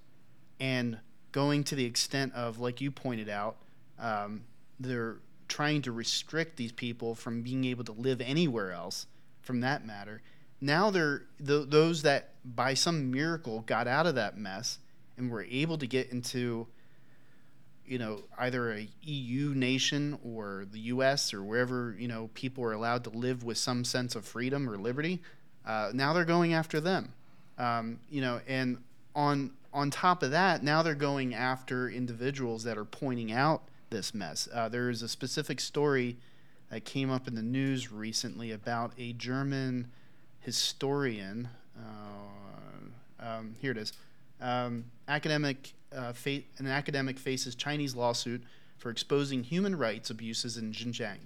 and 0.58 0.98
going 1.32 1.62
to 1.64 1.74
the 1.74 1.84
extent 1.84 2.32
of 2.34 2.58
like 2.58 2.80
you 2.80 2.90
pointed 2.90 3.28
out 3.28 3.56
um, 3.98 4.42
they're 4.80 5.18
trying 5.48 5.82
to 5.82 5.92
restrict 5.92 6.56
these 6.56 6.72
people 6.72 7.14
from 7.14 7.42
being 7.42 7.64
able 7.64 7.84
to 7.84 7.92
live 7.92 8.20
anywhere 8.20 8.72
else 8.72 9.06
from 9.42 9.60
that 9.60 9.86
matter 9.86 10.22
now 10.60 10.90
they're 10.90 11.22
th- 11.44 11.68
those 11.68 12.02
that 12.02 12.30
by 12.44 12.74
some 12.74 13.10
miracle 13.10 13.60
got 13.66 13.86
out 13.86 14.06
of 14.06 14.14
that 14.14 14.38
mess 14.38 14.78
and 15.16 15.30
were 15.30 15.44
able 15.44 15.78
to 15.78 15.86
get 15.86 16.10
into 16.10 16.66
you 17.86 17.98
know 17.98 18.22
either 18.38 18.72
a 18.72 18.88
EU 19.02 19.54
nation 19.54 20.18
or 20.24 20.66
the 20.70 20.80
U.S. 20.80 21.32
or 21.32 21.42
wherever 21.42 21.94
you 21.98 22.08
know 22.08 22.30
people 22.34 22.64
are 22.64 22.72
allowed 22.72 23.04
to 23.04 23.10
live 23.10 23.44
with 23.44 23.58
some 23.58 23.84
sense 23.84 24.14
of 24.14 24.24
freedom 24.24 24.68
or 24.68 24.76
liberty. 24.76 25.22
Uh, 25.64 25.90
now 25.92 26.12
they're 26.12 26.24
going 26.24 26.54
after 26.54 26.80
them, 26.80 27.12
um, 27.58 27.98
you 28.10 28.20
know, 28.20 28.40
and 28.46 28.78
on 29.14 29.50
on 29.72 29.90
top 29.90 30.22
of 30.22 30.30
that, 30.30 30.62
now 30.62 30.82
they're 30.82 30.94
going 30.94 31.34
after 31.34 31.90
individuals 31.90 32.64
that 32.64 32.78
are 32.78 32.84
pointing 32.84 33.32
out 33.32 33.62
this 33.90 34.14
mess. 34.14 34.48
Uh, 34.52 34.68
there 34.68 34.90
is 34.90 35.02
a 35.02 35.08
specific 35.08 35.60
story 35.60 36.16
that 36.70 36.84
came 36.84 37.10
up 37.10 37.28
in 37.28 37.34
the 37.34 37.42
news 37.42 37.92
recently 37.92 38.50
about 38.50 38.92
a 38.98 39.12
German 39.12 39.90
historian. 40.40 41.48
Uh, 41.78 43.24
um, 43.26 43.54
here 43.60 43.72
it 43.72 43.78
is. 43.78 43.92
Um, 44.40 44.84
academic 45.08 45.72
uh, 45.94 46.12
fa- 46.12 46.42
an 46.58 46.66
academic 46.66 47.18
faces 47.18 47.54
Chinese 47.54 47.94
lawsuit 47.94 48.42
for 48.76 48.90
exposing 48.90 49.42
human 49.42 49.76
rights 49.76 50.10
abuses 50.10 50.56
in 50.56 50.72
Xinjiang. 50.72 51.18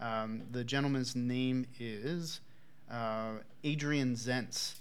Um, 0.00 0.42
the 0.50 0.64
gentleman's 0.64 1.14
name 1.14 1.66
is 1.78 2.40
uh, 2.90 3.34
Adrian 3.62 4.14
Zenz. 4.14 4.74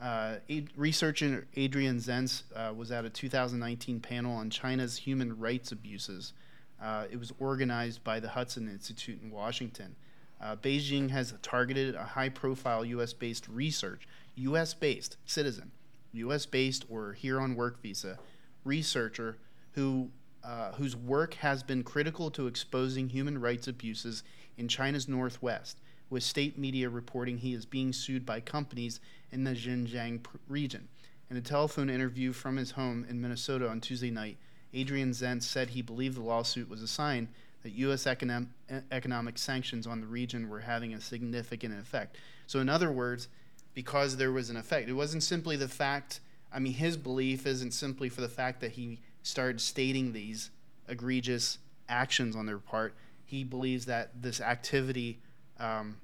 Uh, 0.00 0.36
Ad- 0.50 0.68
researcher 0.76 1.46
Adrian 1.56 1.98
Zenz 1.98 2.42
uh, 2.54 2.72
was 2.74 2.90
at 2.90 3.04
a 3.04 3.10
2019 3.10 4.00
panel 4.00 4.34
on 4.34 4.50
China's 4.50 4.96
human 4.96 5.38
rights 5.38 5.72
abuses. 5.72 6.32
Uh, 6.80 7.04
it 7.10 7.18
was 7.18 7.32
organized 7.38 8.02
by 8.02 8.20
the 8.20 8.28
Hudson 8.28 8.68
Institute 8.68 9.20
in 9.22 9.30
Washington. 9.30 9.94
Uh, 10.40 10.56
Beijing 10.56 11.10
has 11.10 11.34
targeted 11.42 11.94
a 11.94 12.04
high 12.04 12.30
profile 12.30 12.84
US 12.84 13.12
based 13.12 13.46
research, 13.48 14.08
US 14.36 14.72
based 14.72 15.18
citizen, 15.26 15.70
US 16.12 16.46
based 16.46 16.84
or 16.88 17.12
here 17.12 17.40
on 17.40 17.54
work 17.54 17.82
visa 17.82 18.18
researcher 18.64 19.36
who, 19.72 20.10
uh, 20.42 20.72
whose 20.72 20.96
work 20.96 21.34
has 21.34 21.62
been 21.62 21.82
critical 21.82 22.30
to 22.30 22.46
exposing 22.46 23.08
human 23.08 23.40
rights 23.40 23.68
abuses 23.68 24.22
in 24.56 24.68
China's 24.68 25.08
northwest, 25.08 25.78
with 26.08 26.22
state 26.22 26.58
media 26.58 26.88
reporting 26.88 27.38
he 27.38 27.54
is 27.54 27.66
being 27.66 27.92
sued 27.92 28.26
by 28.26 28.40
companies 28.40 29.00
in 29.30 29.44
the 29.44 29.52
Xinjiang 29.52 30.24
region. 30.48 30.88
In 31.30 31.36
a 31.36 31.40
telephone 31.40 31.88
interview 31.88 32.32
from 32.32 32.56
his 32.56 32.72
home 32.72 33.06
in 33.08 33.20
Minnesota 33.20 33.68
on 33.68 33.80
Tuesday 33.80 34.10
night, 34.10 34.36
Adrian 34.72 35.10
Zenz 35.10 35.42
said 35.42 35.70
he 35.70 35.82
believed 35.82 36.16
the 36.16 36.22
lawsuit 36.22 36.68
was 36.68 36.82
a 36.82 36.88
sign 36.88 37.28
that 37.62 37.72
U.S. 37.72 38.06
Economic, 38.06 38.48
economic 38.90 39.38
sanctions 39.38 39.86
on 39.86 40.00
the 40.00 40.06
region 40.06 40.48
were 40.48 40.60
having 40.60 40.94
a 40.94 41.00
significant 41.00 41.78
effect. 41.78 42.16
So, 42.46 42.60
in 42.60 42.68
other 42.68 42.90
words, 42.90 43.28
because 43.74 44.16
there 44.16 44.32
was 44.32 44.50
an 44.50 44.56
effect, 44.56 44.88
it 44.88 44.94
wasn't 44.94 45.22
simply 45.22 45.56
the 45.56 45.68
fact. 45.68 46.20
I 46.52 46.58
mean, 46.58 46.72
his 46.72 46.96
belief 46.96 47.46
isn't 47.46 47.72
simply 47.72 48.08
for 48.08 48.20
the 48.20 48.28
fact 48.28 48.60
that 48.60 48.72
he 48.72 49.00
started 49.22 49.60
stating 49.60 50.12
these 50.12 50.50
egregious 50.88 51.58
actions 51.88 52.34
on 52.34 52.46
their 52.46 52.58
part. 52.58 52.94
He 53.24 53.44
believes 53.44 53.86
that 53.86 54.22
this 54.22 54.40
activity, 54.40 55.20
um, 55.58 55.98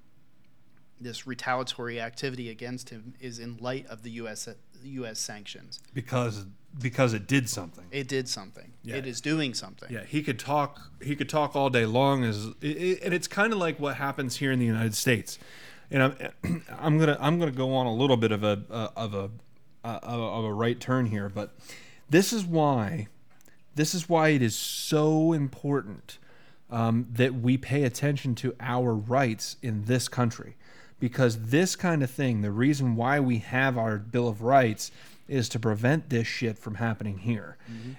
this 1.01 1.27
retaliatory 1.27 2.01
activity 2.01 2.51
against 2.51 2.91
him, 2.91 3.15
is 3.21 3.39
in 3.39 3.57
light 3.57 3.87
of 3.87 4.03
the 4.03 4.11
U.S. 4.13 4.49
U.S. 4.89 5.19
sanctions. 5.19 5.81
because 5.95 6.47
because 6.79 7.15
it 7.15 7.27
did 7.27 7.49
something. 7.49 7.85
It 7.91 8.07
did 8.07 8.29
something. 8.29 8.73
Yeah. 8.83 8.97
It 8.97 9.07
is 9.07 9.21
doing 9.21 9.55
something. 9.55 9.91
Yeah, 9.91 10.05
he 10.05 10.23
could 10.23 10.39
talk. 10.39 10.81
He 11.03 11.17
could 11.17 11.29
talk 11.29 11.57
all 11.57 11.71
day 11.71 11.87
long. 11.87 12.25
As 12.25 12.49
it, 12.61 13.01
and 13.03 13.15
it's 13.15 13.29
kind 13.29 13.53
of 13.53 13.59
like 13.59 13.81
what 13.81 13.97
happens 13.97 14.37
here 14.37 14.53
in 14.53 14.59
the 14.59 14.67
United 14.67 14.95
States. 14.95 15.39
And 15.91 16.03
I'm, 16.03 16.63
I'm 16.79 16.99
gonna 16.99 17.17
I'm 17.21 17.39
gonna 17.39 17.51
go 17.51 17.75
on 17.75 17.87
a 17.87 17.95
little 17.95 18.17
bit 18.17 18.33
of 18.33 18.45
a 18.45 18.63
uh, 18.71 18.89
of 18.97 19.15
a 19.15 19.31
uh, 19.85 19.99
of 20.03 20.45
a 20.45 20.53
right 20.53 20.79
turn 20.79 21.07
here, 21.07 21.29
but 21.29 21.55
this 22.11 22.33
is 22.33 22.45
why 22.45 23.09
this 23.75 23.95
is 23.95 24.09
why 24.09 24.29
it 24.29 24.43
is 24.43 24.57
so 24.57 25.33
important 25.33 26.19
um, 26.71 27.07
that 27.13 27.35
we 27.35 27.57
pay 27.57 27.85
attention 27.85 28.35
to 28.37 28.55
our 28.61 28.95
rights 28.95 29.57
in 29.63 29.85
this 29.85 30.09
country 30.09 30.57
because 31.01 31.47
this 31.47 31.77
kind 31.77 32.03
of 32.03 32.11
thing 32.11 32.41
the 32.43 32.51
reason 32.51 32.97
why 32.97 33.21
we 33.21 33.39
have 33.39 33.77
our 33.79 33.99
bill 33.99 34.29
of 34.29 34.43
rights 34.43 34.91
is 35.29 35.49
to 35.49 35.59
prevent 35.59 36.09
this 36.09 36.27
shit 36.27 36.59
from 36.59 36.77
happening 36.77 37.19
here 37.19 37.57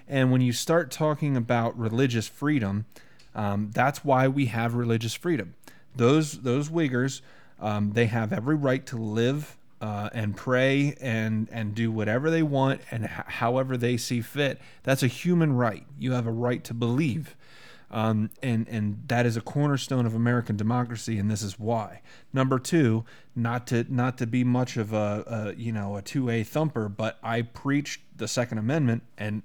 and 0.08 0.32
when 0.32 0.40
you 0.40 0.52
start 0.52 0.90
talking 0.90 1.36
about 1.36 1.78
religious 1.78 2.26
freedom 2.28 2.86
um, 3.34 3.70
that's 3.72 4.04
why 4.04 4.26
we 4.26 4.46
have 4.46 4.74
religious 4.74 5.14
freedom 5.14 5.54
those 5.94 6.40
those 6.40 6.68
Uyghurs 6.70 7.20
um, 7.60 7.92
they 7.92 8.06
have 8.06 8.32
every 8.32 8.54
right 8.54 8.84
to 8.86 8.96
live 8.96 9.56
uh, 9.80 10.08
and 10.12 10.36
pray 10.36 10.96
and 11.00 11.48
and 11.52 11.74
do 11.74 11.90
whatever 11.92 12.30
they 12.30 12.42
want 12.42 12.80
and 12.90 13.04
h- 13.04 13.10
however 13.26 13.76
they 13.76 13.96
see 13.96 14.20
fit. 14.20 14.60
That's 14.82 15.02
a 15.02 15.06
human 15.06 15.52
right. 15.52 15.86
You 15.98 16.12
have 16.12 16.26
a 16.26 16.32
right 16.32 16.64
to 16.64 16.74
believe, 16.74 17.36
um, 17.90 18.30
and 18.42 18.68
and 18.68 19.04
that 19.08 19.26
is 19.26 19.36
a 19.36 19.40
cornerstone 19.40 20.06
of 20.06 20.14
American 20.14 20.56
democracy, 20.56 21.18
and 21.18 21.30
this 21.30 21.42
is 21.42 21.58
why. 21.58 22.02
Number 22.32 22.58
two, 22.58 23.04
not 23.34 23.66
to 23.68 23.86
not 23.88 24.18
to 24.18 24.26
be 24.26 24.44
much 24.44 24.76
of 24.76 24.92
a, 24.92 25.54
a 25.56 25.60
you 25.60 25.72
know 25.72 25.96
a 25.96 26.02
two 26.02 26.28
A 26.30 26.44
thumper, 26.44 26.88
but 26.88 27.18
I 27.22 27.42
preach 27.42 28.00
the 28.16 28.28
Second 28.28 28.58
Amendment, 28.58 29.02
and 29.16 29.42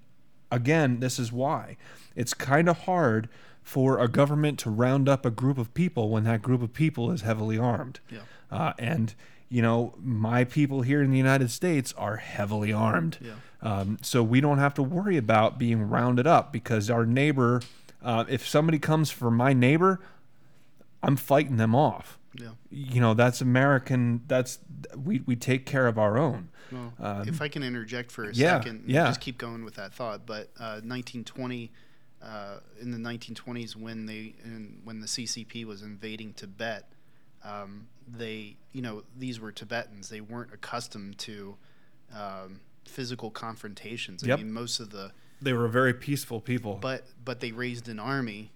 again, 0.52 1.00
this 1.00 1.20
is 1.20 1.32
why. 1.32 1.78
It's 2.16 2.34
kind 2.34 2.70
of 2.70 2.82
hard 2.82 3.28
for 3.64 4.00
a 4.00 4.08
government 4.08 4.60
to 4.60 4.70
round 4.70 5.10
up 5.10 5.26
a 5.26 5.32
group 5.32 5.58
of 5.58 5.74
people 5.74 6.10
when 6.10 6.26
that 6.26 6.42
group 6.42 6.62
of 6.62 6.74
people 6.74 7.12
is 7.12 7.22
heavily 7.22 7.58
armed. 7.58 8.00
Yeah. 8.10 8.20
Uh, 8.52 8.74
and, 8.78 9.16
you 9.50 9.62
know, 9.62 9.96
my 9.98 10.44
people 10.44 10.82
here 10.82 11.02
in 11.02 11.12
the 11.12 11.18
United 11.18 11.50
States 11.50 11.94
are 11.98 12.18
heavily 12.18 12.72
armed. 12.74 13.18
Yeah. 13.22 13.32
Um, 13.62 13.98
so 14.02 14.22
we 14.22 14.42
don't 14.42 14.60
have 14.60 14.74
to 14.76 14.84
worry 14.84 15.18
about 15.18 15.58
being 15.58 15.90
rounded 15.90 16.28
up 16.28 16.52
because 16.52 16.90
our 16.90 17.06
neighbor, 17.06 17.62
uh, 18.04 18.26
if 18.28 18.48
somebody 18.48 18.80
comes 18.80 19.10
for 19.12 19.32
my 19.32 19.54
neighbor, 19.54 20.00
I'm 21.02 21.16
fighting 21.16 21.58
them 21.58 21.76
off. 21.76 22.20
Yeah. 22.40 22.50
You 22.72 23.00
know, 23.02 23.14
that's 23.14 23.42
American. 23.42 24.22
That's 24.28 24.60
we, 24.98 25.22
we 25.26 25.36
take 25.36 25.66
care 25.66 25.88
of 25.88 25.98
our 26.00 26.18
own. 26.18 26.50
Well, 26.72 26.94
Um, 27.00 27.28
if 27.28 27.42
I 27.42 27.48
can 27.48 27.62
interject 27.64 28.12
for 28.12 28.24
a 28.24 28.34
yeah, 28.34 28.58
second, 28.60 28.86
yeah. 28.88 29.06
just 29.08 29.22
keep 29.22 29.38
going 29.38 29.64
with 29.64 29.76
that 29.76 29.94
thought. 29.94 30.26
But 30.26 30.50
uh, 30.60 30.82
1920, 30.84 31.72
uh, 32.24 32.58
in 32.82 32.92
the 32.92 32.98
1920s, 32.98 33.76
when 33.76 34.06
they 34.08 34.34
in, 34.44 34.80
when 34.84 35.00
the 35.00 35.08
CCP 35.08 35.66
was 35.66 35.84
invading 35.84 36.34
Tibet, 36.34 36.92
um, 37.44 37.88
they 38.08 38.58
you 38.72 38.82
know 38.82 39.04
these 39.16 39.40
were 39.40 39.52
Tibetans. 39.52 40.10
They 40.10 40.22
weren't 40.22 40.52
accustomed 40.54 41.20
to 41.20 41.58
um, 42.16 42.62
physical 42.86 43.30
confrontations. 43.30 44.24
I 44.24 44.28
Yep. 44.28 44.40
mean, 44.40 44.52
most 44.52 44.80
of 44.80 44.90
the 44.90 45.12
They 45.44 45.54
were 45.54 45.68
very 45.68 45.94
peaceful 45.94 46.40
people. 46.42 46.76
but 46.82 47.06
but 47.24 47.40
they 47.40 47.52
raised 47.52 47.88
an 47.90 48.00
army 48.00 48.52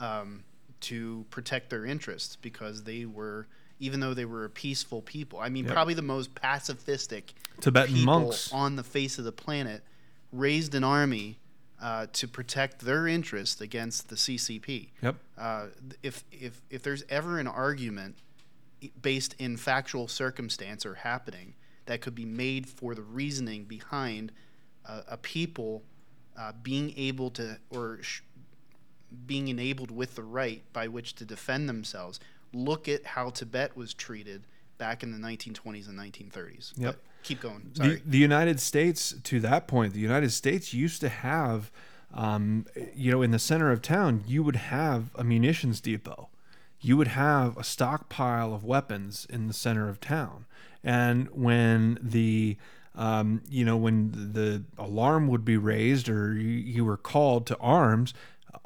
um, 0.00 0.44
to 0.80 1.24
protect 1.30 1.70
their 1.70 1.84
interests 1.84 2.36
because 2.36 2.84
they 2.84 3.04
were 3.04 3.46
even 3.80 4.00
though 4.00 4.14
they 4.14 4.24
were 4.24 4.44
a 4.44 4.50
peaceful 4.50 5.02
people 5.02 5.38
i 5.40 5.48
mean 5.48 5.64
Yep. 5.64 5.72
probably 5.74 5.94
the 5.94 6.02
most 6.02 6.34
pacifistic 6.34 7.32
Tibetan 7.60 7.94
people 7.94 8.06
monks. 8.20 8.52
on 8.52 8.76
the 8.76 8.84
face 8.84 9.18
of 9.18 9.24
the 9.24 9.32
planet 9.32 9.82
raised 10.32 10.74
an 10.74 10.84
army 10.84 11.38
uh, 11.80 12.06
to 12.12 12.26
protect 12.28 12.80
their 12.80 13.06
interest 13.06 13.60
against 13.60 14.08
the 14.08 14.14
CCP. 14.16 14.88
Yep. 15.02 15.16
Uh, 15.36 15.66
if 16.02 16.24
if 16.32 16.62
if 16.70 16.82
there's 16.82 17.04
ever 17.08 17.38
an 17.38 17.46
argument 17.46 18.16
based 19.02 19.34
in 19.38 19.56
factual 19.56 20.08
circumstance 20.08 20.86
or 20.86 20.94
happening 20.94 21.54
that 21.86 22.00
could 22.00 22.14
be 22.14 22.24
made 22.24 22.66
for 22.68 22.94
the 22.94 23.02
reasoning 23.02 23.64
behind 23.64 24.32
uh, 24.88 25.02
a 25.08 25.16
people 25.16 25.82
uh, 26.36 26.52
being 26.62 26.92
able 26.96 27.30
to 27.30 27.58
or 27.70 27.98
sh- 28.02 28.22
being 29.26 29.48
enabled 29.48 29.90
with 29.90 30.16
the 30.16 30.22
right 30.22 30.62
by 30.72 30.88
which 30.88 31.14
to 31.16 31.24
defend 31.24 31.68
themselves. 31.68 32.20
Look 32.52 32.88
at 32.88 33.04
how 33.04 33.30
Tibet 33.30 33.76
was 33.76 33.94
treated 33.94 34.46
back 34.78 35.02
in 35.02 35.12
the 35.12 35.18
1920s 35.18 35.88
and 35.88 35.98
1930s. 35.98 36.72
Yep. 36.76 36.94
But 36.94 36.98
keep 37.22 37.40
going. 37.40 37.70
Sorry. 37.74 37.96
The, 37.96 38.02
the 38.06 38.18
United 38.18 38.60
States, 38.60 39.14
to 39.24 39.40
that 39.40 39.66
point, 39.66 39.92
the 39.92 40.00
United 40.00 40.32
States 40.32 40.74
used 40.74 41.00
to 41.00 41.08
have, 41.08 41.70
um, 42.12 42.66
you 42.94 43.10
know, 43.10 43.22
in 43.22 43.30
the 43.30 43.38
center 43.38 43.70
of 43.70 43.82
town, 43.82 44.24
you 44.26 44.42
would 44.42 44.56
have 44.56 45.10
a 45.14 45.24
munitions 45.24 45.80
depot. 45.80 46.28
You 46.80 46.96
would 46.96 47.08
have 47.08 47.56
a 47.56 47.64
stockpile 47.64 48.52
of 48.52 48.62
weapons 48.62 49.26
in 49.30 49.48
the 49.48 49.54
center 49.54 49.88
of 49.88 50.00
town. 50.00 50.46
And 50.82 51.28
when 51.30 51.98
the 52.02 52.58
um, 52.94 53.42
you 53.48 53.64
know, 53.64 53.76
when 53.76 54.32
the 54.32 54.64
alarm 54.78 55.28
would 55.28 55.44
be 55.44 55.56
raised 55.56 56.08
or 56.08 56.34
you, 56.34 56.84
were 56.84 56.96
called 56.96 57.46
to 57.46 57.56
arms, 57.58 58.14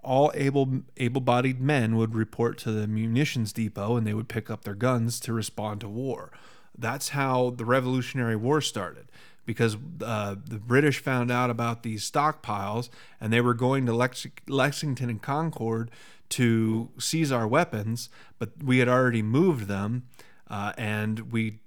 all 0.02 0.30
able 0.34 0.82
able-bodied 0.98 1.60
men 1.60 1.96
would 1.96 2.14
report 2.14 2.58
to 2.58 2.70
the 2.70 2.86
munitions 2.86 3.52
depot 3.52 3.96
and 3.96 4.06
they 4.06 4.14
would 4.14 4.28
pick 4.28 4.50
up 4.50 4.64
their 4.64 4.74
guns 4.74 5.18
to 5.20 5.32
respond 5.32 5.80
to 5.80 5.88
war. 5.88 6.30
That's 6.76 7.10
how 7.10 7.50
the 7.50 7.64
Revolutionary 7.64 8.36
War 8.36 8.60
started 8.60 9.10
because 9.46 9.76
uh, 10.02 10.36
the 10.44 10.58
British 10.58 11.02
found 11.02 11.30
out 11.30 11.48
about 11.48 11.82
these 11.82 12.08
stockpiles 12.08 12.90
and 13.20 13.32
they 13.32 13.40
were 13.40 13.54
going 13.54 13.86
to 13.86 13.94
Lex- 13.94 14.26
Lexington 14.46 15.08
and 15.08 15.22
Concord 15.22 15.90
to 16.28 16.90
seize 16.98 17.32
our 17.32 17.48
weapons, 17.48 18.10
but 18.38 18.50
we 18.62 18.78
had 18.78 18.88
already 18.88 19.22
moved 19.22 19.66
them 19.66 20.04
uh, 20.48 20.74
and 20.76 21.32
we 21.32 21.60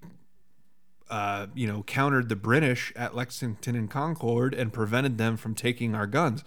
uh, 1.11 1.47
you 1.53 1.67
know, 1.67 1.83
countered 1.83 2.29
the 2.29 2.35
British 2.35 2.91
at 2.95 3.15
Lexington 3.15 3.75
and 3.75 3.89
Concord 3.91 4.53
and 4.55 4.71
prevented 4.73 5.17
them 5.19 5.37
from 5.37 5.53
taking 5.53 5.93
our 5.93 6.07
guns. 6.07 6.43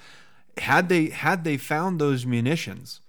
Had 0.59 0.89
they 0.89 1.11
had 1.11 1.45
they 1.45 1.57
found 1.57 2.01
those 2.01 2.25
munitions, 2.27 3.01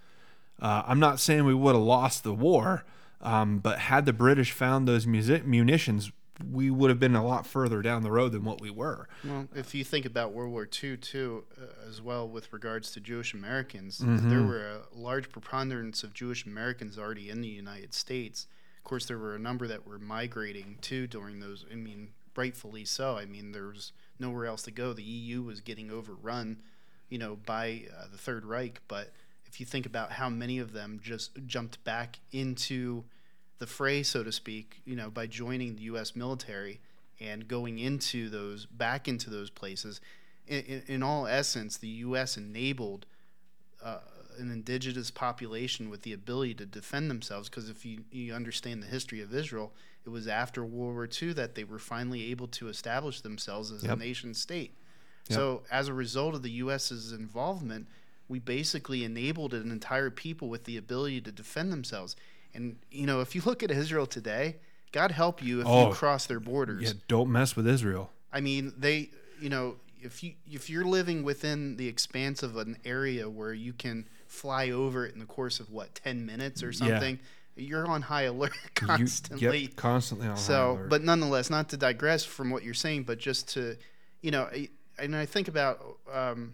uh, 0.62 0.84
I'm 0.86 1.00
not 1.00 1.20
saying 1.20 1.46
we 1.46 1.54
would 1.54 1.74
have 1.76 1.84
lost 1.84 2.24
the 2.24 2.34
war, 2.34 2.84
um, 3.22 3.60
but 3.60 3.80
had 3.80 4.06
the 4.06 4.14
British 4.14 4.52
found 4.52 4.88
those 4.88 5.08
music- 5.08 5.46
munitions, 5.46 6.12
we 6.52 6.70
would 6.70 6.90
have 6.90 7.00
been 7.00 7.16
a 7.16 7.26
lot 7.26 7.48
further 7.48 7.82
down 7.82 8.04
the 8.04 8.12
road 8.12 8.34
than 8.34 8.44
what 8.44 8.60
we 8.60 8.70
were. 8.70 9.08
Well, 9.24 9.48
if 9.56 9.74
you 9.74 9.84
think 9.86 10.06
about 10.06 10.34
World 10.34 10.52
War 10.52 10.68
II 10.84 10.98
too, 10.98 11.46
uh, 11.58 11.88
as 11.90 12.02
well 12.02 12.28
with 12.28 12.52
regards 12.52 12.92
to 12.92 13.00
Jewish 13.00 13.34
Americans, 13.34 14.00
Mm-hmm. 14.00 14.30
there 14.30 14.42
were 14.44 14.68
a 14.68 14.80
large 14.94 15.30
preponderance 15.30 16.04
of 16.04 16.14
Jewish 16.14 16.46
Americans 16.46 16.98
already 17.00 17.30
in 17.30 17.40
the 17.42 17.48
United 17.48 17.94
States. 17.94 18.48
Course, 18.86 19.08
there 19.08 19.18
were 19.18 19.36
a 19.36 19.40
number 19.40 19.68
that 19.68 19.86
were 19.86 19.98
migrating 19.98 20.78
too 20.80 21.08
during 21.08 21.40
those. 21.40 21.66
I 21.72 21.76
mean, 21.76 22.10
rightfully 22.36 22.86
so. 22.86 23.18
I 23.18 23.26
mean, 23.26 23.52
there 23.52 23.66
was 23.66 23.92
nowhere 24.20 24.46
else 24.46 24.62
to 24.64 24.72
go. 24.72 24.94
The 24.94 25.04
EU 25.04 25.42
was 25.42 25.60
getting 25.60 25.92
overrun, 25.92 26.62
you 27.10 27.18
know, 27.18 27.36
by 27.36 27.86
uh, 27.92 28.06
the 28.12 28.18
Third 28.20 28.46
Reich. 28.46 28.80
But 28.88 29.12
if 29.48 29.60
you 29.60 29.66
think 29.66 29.88
about 29.88 30.14
how 30.14 30.30
many 30.30 30.60
of 30.60 30.72
them 30.72 31.00
just 31.02 31.32
jumped 31.48 31.84
back 31.84 32.20
into 32.32 33.06
the 33.58 33.66
fray, 33.66 34.04
so 34.04 34.24
to 34.24 34.32
speak, 34.32 34.82
you 34.86 34.96
know, 34.96 35.10
by 35.10 35.26
joining 35.26 35.76
the 35.76 35.84
U.S. 35.84 36.16
military 36.16 36.80
and 37.20 37.48
going 37.48 37.80
into 37.80 38.30
those 38.30 38.68
back 38.68 39.08
into 39.08 39.32
those 39.32 39.50
places. 39.50 40.00
In, 40.48 40.60
in, 40.60 40.84
in 40.88 41.04
all 41.04 41.26
essence, 41.26 41.78
the 41.78 41.88
U.S. 41.88 42.38
enabled 42.38 43.08
uh, 43.84 44.00
an 44.38 44.52
indigenous 44.52 45.12
population 45.12 45.90
with 45.90 46.04
the 46.04 46.14
ability 46.14 46.54
to 46.56 46.66
defend 46.66 47.10
themselves. 47.10 47.50
Because 47.50 47.70
if 47.70 47.86
you, 47.86 48.04
you 48.12 48.34
understand 48.34 48.82
the 48.82 48.88
history 48.88 49.22
of 49.22 49.34
Israel, 49.34 49.74
it 50.06 50.10
was 50.10 50.28
after 50.28 50.64
World 50.64 50.96
War 50.96 51.10
II 51.22 51.34
that 51.34 51.56
they 51.56 51.64
were 51.64 51.80
finally 51.80 52.30
able 52.32 52.48
to 52.50 52.68
establish 52.68 53.22
themselves 53.22 53.72
as 53.72 53.84
a 53.84 53.96
nation 53.96 54.34
state. 54.34 54.76
Yep. 55.30 55.36
So, 55.36 55.64
as 55.72 55.88
a 55.88 55.94
result 55.94 56.36
of 56.36 56.44
the 56.44 56.52
U.S.'s 56.52 57.12
involvement, 57.12 57.88
we 58.28 58.40
basically 58.40 59.04
enabled 59.04 59.54
an 59.54 59.72
entire 59.72 60.10
people 60.10 60.50
with 60.50 60.66
the 60.66 60.78
ability 60.78 61.22
to 61.22 61.32
defend 61.32 61.72
themselves. 61.72 62.16
And 62.54 62.78
you 62.92 63.06
know, 63.06 63.22
if 63.22 63.36
you 63.36 63.42
look 63.46 63.64
at 63.64 63.72
Israel 63.72 64.06
today, 64.06 64.58
God 64.92 65.12
help 65.12 65.44
you 65.44 65.62
if 65.62 65.68
Oh, 65.68 65.90
you 65.90 65.94
cross 65.94 66.26
their 66.26 66.40
borders. 66.40 66.84
Yeah, 66.84 66.94
don't 67.08 67.32
mess 67.32 67.56
with 67.56 67.68
Israel. 67.68 68.12
I 68.32 68.42
mean, 68.42 68.74
they, 68.78 69.10
you 69.42 69.50
know, 69.50 69.76
if 70.00 70.24
you 70.24 70.34
if 70.50 70.70
you're 70.70 70.86
living 70.86 71.24
within 71.24 71.78
the 71.78 71.88
expanse 71.88 72.44
of 72.44 72.56
an 72.58 72.78
area 72.86 73.30
where 73.30 73.54
you 73.54 73.74
can 73.74 74.08
fly 74.36 74.70
over 74.70 75.06
it 75.06 75.14
in 75.14 75.20
the 75.20 75.26
course 75.26 75.60
of 75.60 75.70
what 75.72 75.96
ten 75.96 76.26
minutes 76.26 76.62
or 76.64 76.72
something. 76.74 77.20
Yeah. 77.56 77.64
you're 77.64 77.88
on 77.88 78.02
high 78.04 78.24
alert 78.24 78.52
You- 78.82 78.88
constantly. 78.88 79.60
yep, 79.60 79.76
constantly 79.76 80.28
on 80.28 80.36
high 80.36 80.42
so, 80.42 80.72
alert. 80.74 80.90
but 80.90 81.04
nonetheless, 81.04 81.50
not 81.50 81.70
to 81.70 81.78
digress 81.78 82.24
from 82.26 82.50
what 82.50 82.64
you're 82.64 82.74
saying, 82.74 83.04
but 83.04 83.18
just 83.18 83.48
to, 83.54 83.78
you 84.22 84.32
know, 84.32 84.50
and 85.00 85.16
I 85.16 85.26
think 85.26 85.48
about, 85.48 85.98
um, 86.14 86.54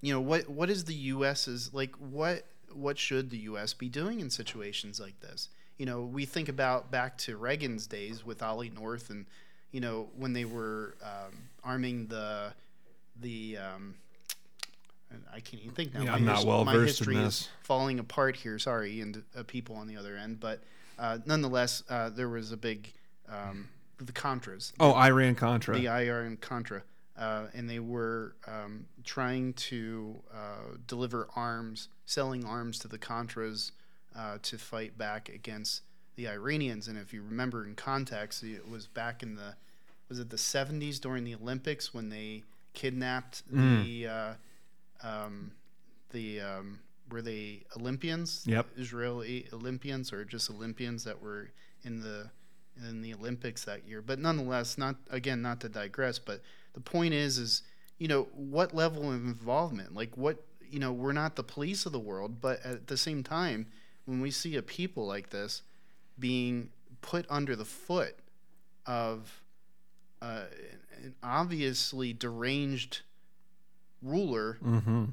you 0.00 0.12
know, 0.12 0.20
what 0.20 0.48
what 0.48 0.70
is 0.70 0.84
the 0.84 0.94
U.S.'s 0.94 1.70
like? 1.72 1.94
What 1.96 2.44
what 2.72 2.98
should 2.98 3.30
the 3.30 3.38
U.S. 3.50 3.74
be 3.74 3.88
doing 3.88 4.20
in 4.20 4.30
situations 4.30 5.00
like 5.00 5.18
this? 5.20 5.48
You 5.78 5.86
know, 5.86 6.02
we 6.02 6.24
think 6.24 6.48
about 6.48 6.90
back 6.90 7.16
to 7.18 7.36
Reagan's 7.36 7.86
days 7.86 8.24
with 8.24 8.42
Ollie 8.42 8.70
North, 8.70 9.10
and 9.10 9.26
you 9.72 9.80
know 9.80 10.08
when 10.16 10.32
they 10.32 10.44
were 10.44 10.94
um, 11.02 11.34
arming 11.64 12.06
the 12.08 12.52
the. 13.20 13.58
Um, 13.58 13.94
I 15.32 15.40
can't 15.40 15.62
even 15.62 15.74
think 15.74 15.94
now. 15.94 16.00
Yeah, 16.02 16.10
My 16.10 16.16
I'm 16.16 16.24
not 16.24 16.36
his- 16.36 16.44
well 16.46 16.64
my 16.64 16.72
versed 16.74 17.00
in 17.00 17.06
history 17.06 17.16
is 17.16 17.22
this. 17.40 17.48
falling 17.62 17.98
apart 17.98 18.36
here. 18.36 18.58
Sorry, 18.58 19.00
and 19.00 19.22
uh, 19.36 19.42
people 19.44 19.76
on 19.76 19.86
the 19.86 19.96
other 19.96 20.16
end, 20.16 20.40
but 20.40 20.62
uh, 20.98 21.18
nonetheless, 21.26 21.82
uh, 21.88 22.10
there 22.10 22.28
was 22.28 22.52
a 22.52 22.56
big 22.56 22.92
um, 23.28 23.68
the 23.98 24.12
Contras, 24.12 24.72
oh, 24.80 24.92
Iran 24.94 25.34
Contra. 25.34 25.76
the 25.78 25.88
Iran 25.88 26.36
Contra, 26.38 26.82
uh, 27.16 27.46
and 27.54 27.68
they 27.68 27.78
were 27.80 28.34
um, 28.46 28.86
trying 29.04 29.52
to 29.54 30.16
uh, 30.32 30.76
deliver 30.86 31.28
arms, 31.36 31.88
selling 32.06 32.44
arms 32.44 32.78
to 32.80 32.88
the 32.88 32.98
Contras 32.98 33.72
uh, 34.16 34.38
to 34.42 34.58
fight 34.58 34.96
back 34.98 35.28
against 35.28 35.82
the 36.16 36.28
Iranians. 36.28 36.88
And 36.88 36.98
if 36.98 37.12
you 37.12 37.22
remember 37.22 37.64
in 37.64 37.74
context, 37.76 38.42
it 38.42 38.68
was 38.68 38.86
back 38.86 39.22
in 39.22 39.36
the 39.36 39.54
was 40.08 40.18
it 40.18 40.30
the 40.30 40.36
70s 40.36 40.98
during 41.00 41.24
the 41.24 41.34
Olympics 41.34 41.92
when 41.94 42.08
they 42.08 42.42
kidnapped 42.74 43.42
Mm. 43.52 43.84
the 43.84 44.06
uh, 44.06 44.32
um, 45.02 45.52
the 46.10 46.40
um, 46.40 46.80
were 47.10 47.22
they 47.22 47.64
Olympians? 47.76 48.44
Yep. 48.46 48.66
Israeli 48.76 49.46
Olympians 49.52 50.12
or 50.12 50.24
just 50.24 50.50
Olympians 50.50 51.04
that 51.04 51.20
were 51.20 51.50
in 51.84 52.00
the 52.00 52.30
in 52.88 53.02
the 53.02 53.14
Olympics 53.14 53.64
that 53.64 53.86
year. 53.86 54.02
But 54.02 54.18
nonetheless, 54.18 54.78
not 54.78 54.96
again, 55.10 55.42
not 55.42 55.60
to 55.60 55.68
digress, 55.68 56.18
but 56.18 56.42
the 56.74 56.80
point 56.80 57.14
is, 57.14 57.38
is 57.38 57.62
you 57.98 58.08
know 58.08 58.28
what 58.34 58.74
level 58.74 59.08
of 59.08 59.14
involvement? 59.24 59.94
Like 59.94 60.16
what 60.16 60.44
you 60.70 60.78
know, 60.78 60.92
we're 60.92 61.12
not 61.12 61.36
the 61.36 61.42
police 61.42 61.86
of 61.86 61.92
the 61.92 61.98
world, 61.98 62.40
but 62.40 62.64
at 62.64 62.86
the 62.86 62.96
same 62.96 63.22
time, 63.22 63.66
when 64.04 64.20
we 64.20 64.30
see 64.30 64.56
a 64.56 64.62
people 64.62 65.06
like 65.06 65.30
this 65.30 65.62
being 66.18 66.70
put 67.00 67.26
under 67.30 67.56
the 67.56 67.64
foot 67.64 68.16
of 68.86 69.42
uh, 70.20 70.44
an 71.02 71.14
obviously 71.22 72.12
deranged 72.12 73.02
ruler, 74.02 74.58
mm-hmm. 74.64 75.06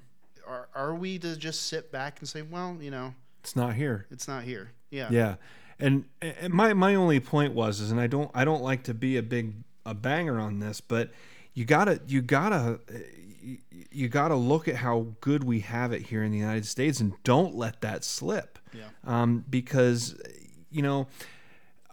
are, 0.48 0.68
are 0.76 0.96
we 0.96 1.20
to 1.20 1.36
just 1.36 1.64
sit 1.64 1.92
back 1.92 2.20
and 2.20 2.28
say, 2.28 2.42
well, 2.42 2.78
you 2.80 2.92
know, 2.92 3.14
It's 3.42 3.56
not 3.56 3.76
here. 3.76 4.06
it's 4.12 4.28
not 4.28 4.44
here? 4.44 4.72
Yeah. 4.90 5.08
Yeah, 5.12 5.36
and, 5.80 6.06
and 6.22 6.54
my 6.54 6.74
my 6.74 6.96
only 6.96 7.20
point 7.20 7.54
was 7.54 7.80
is, 7.80 7.92
and 7.92 8.00
I 8.00 8.08
don't 8.08 8.32
I 8.34 8.46
don't 8.46 8.64
like 8.64 8.84
to 8.84 8.94
be 8.94 9.18
a 9.18 9.24
big 9.24 9.56
a 9.86 9.94
banger 9.94 10.40
on 10.40 10.60
this, 10.60 10.82
but 10.82 11.12
you 11.54 11.66
gotta 11.66 12.02
you 12.08 12.22
gotta 12.22 12.80
you, 13.42 13.58
you 13.92 14.08
gotta 14.10 14.36
look 14.36 14.68
at 14.68 14.76
how 14.78 15.08
good 15.22 15.44
we 15.44 15.60
have 15.62 15.92
it 15.92 16.04
here 16.04 16.24
in 16.24 16.32
the 16.32 16.38
United 16.38 16.66
States, 16.66 17.00
and 17.00 17.14
don't 17.24 17.56
let 17.56 17.82
that 17.82 18.04
slip. 18.04 18.60
Yeah. 18.74 18.84
Um, 19.06 19.46
because 19.50 20.16
you 20.70 20.82
know 20.82 21.08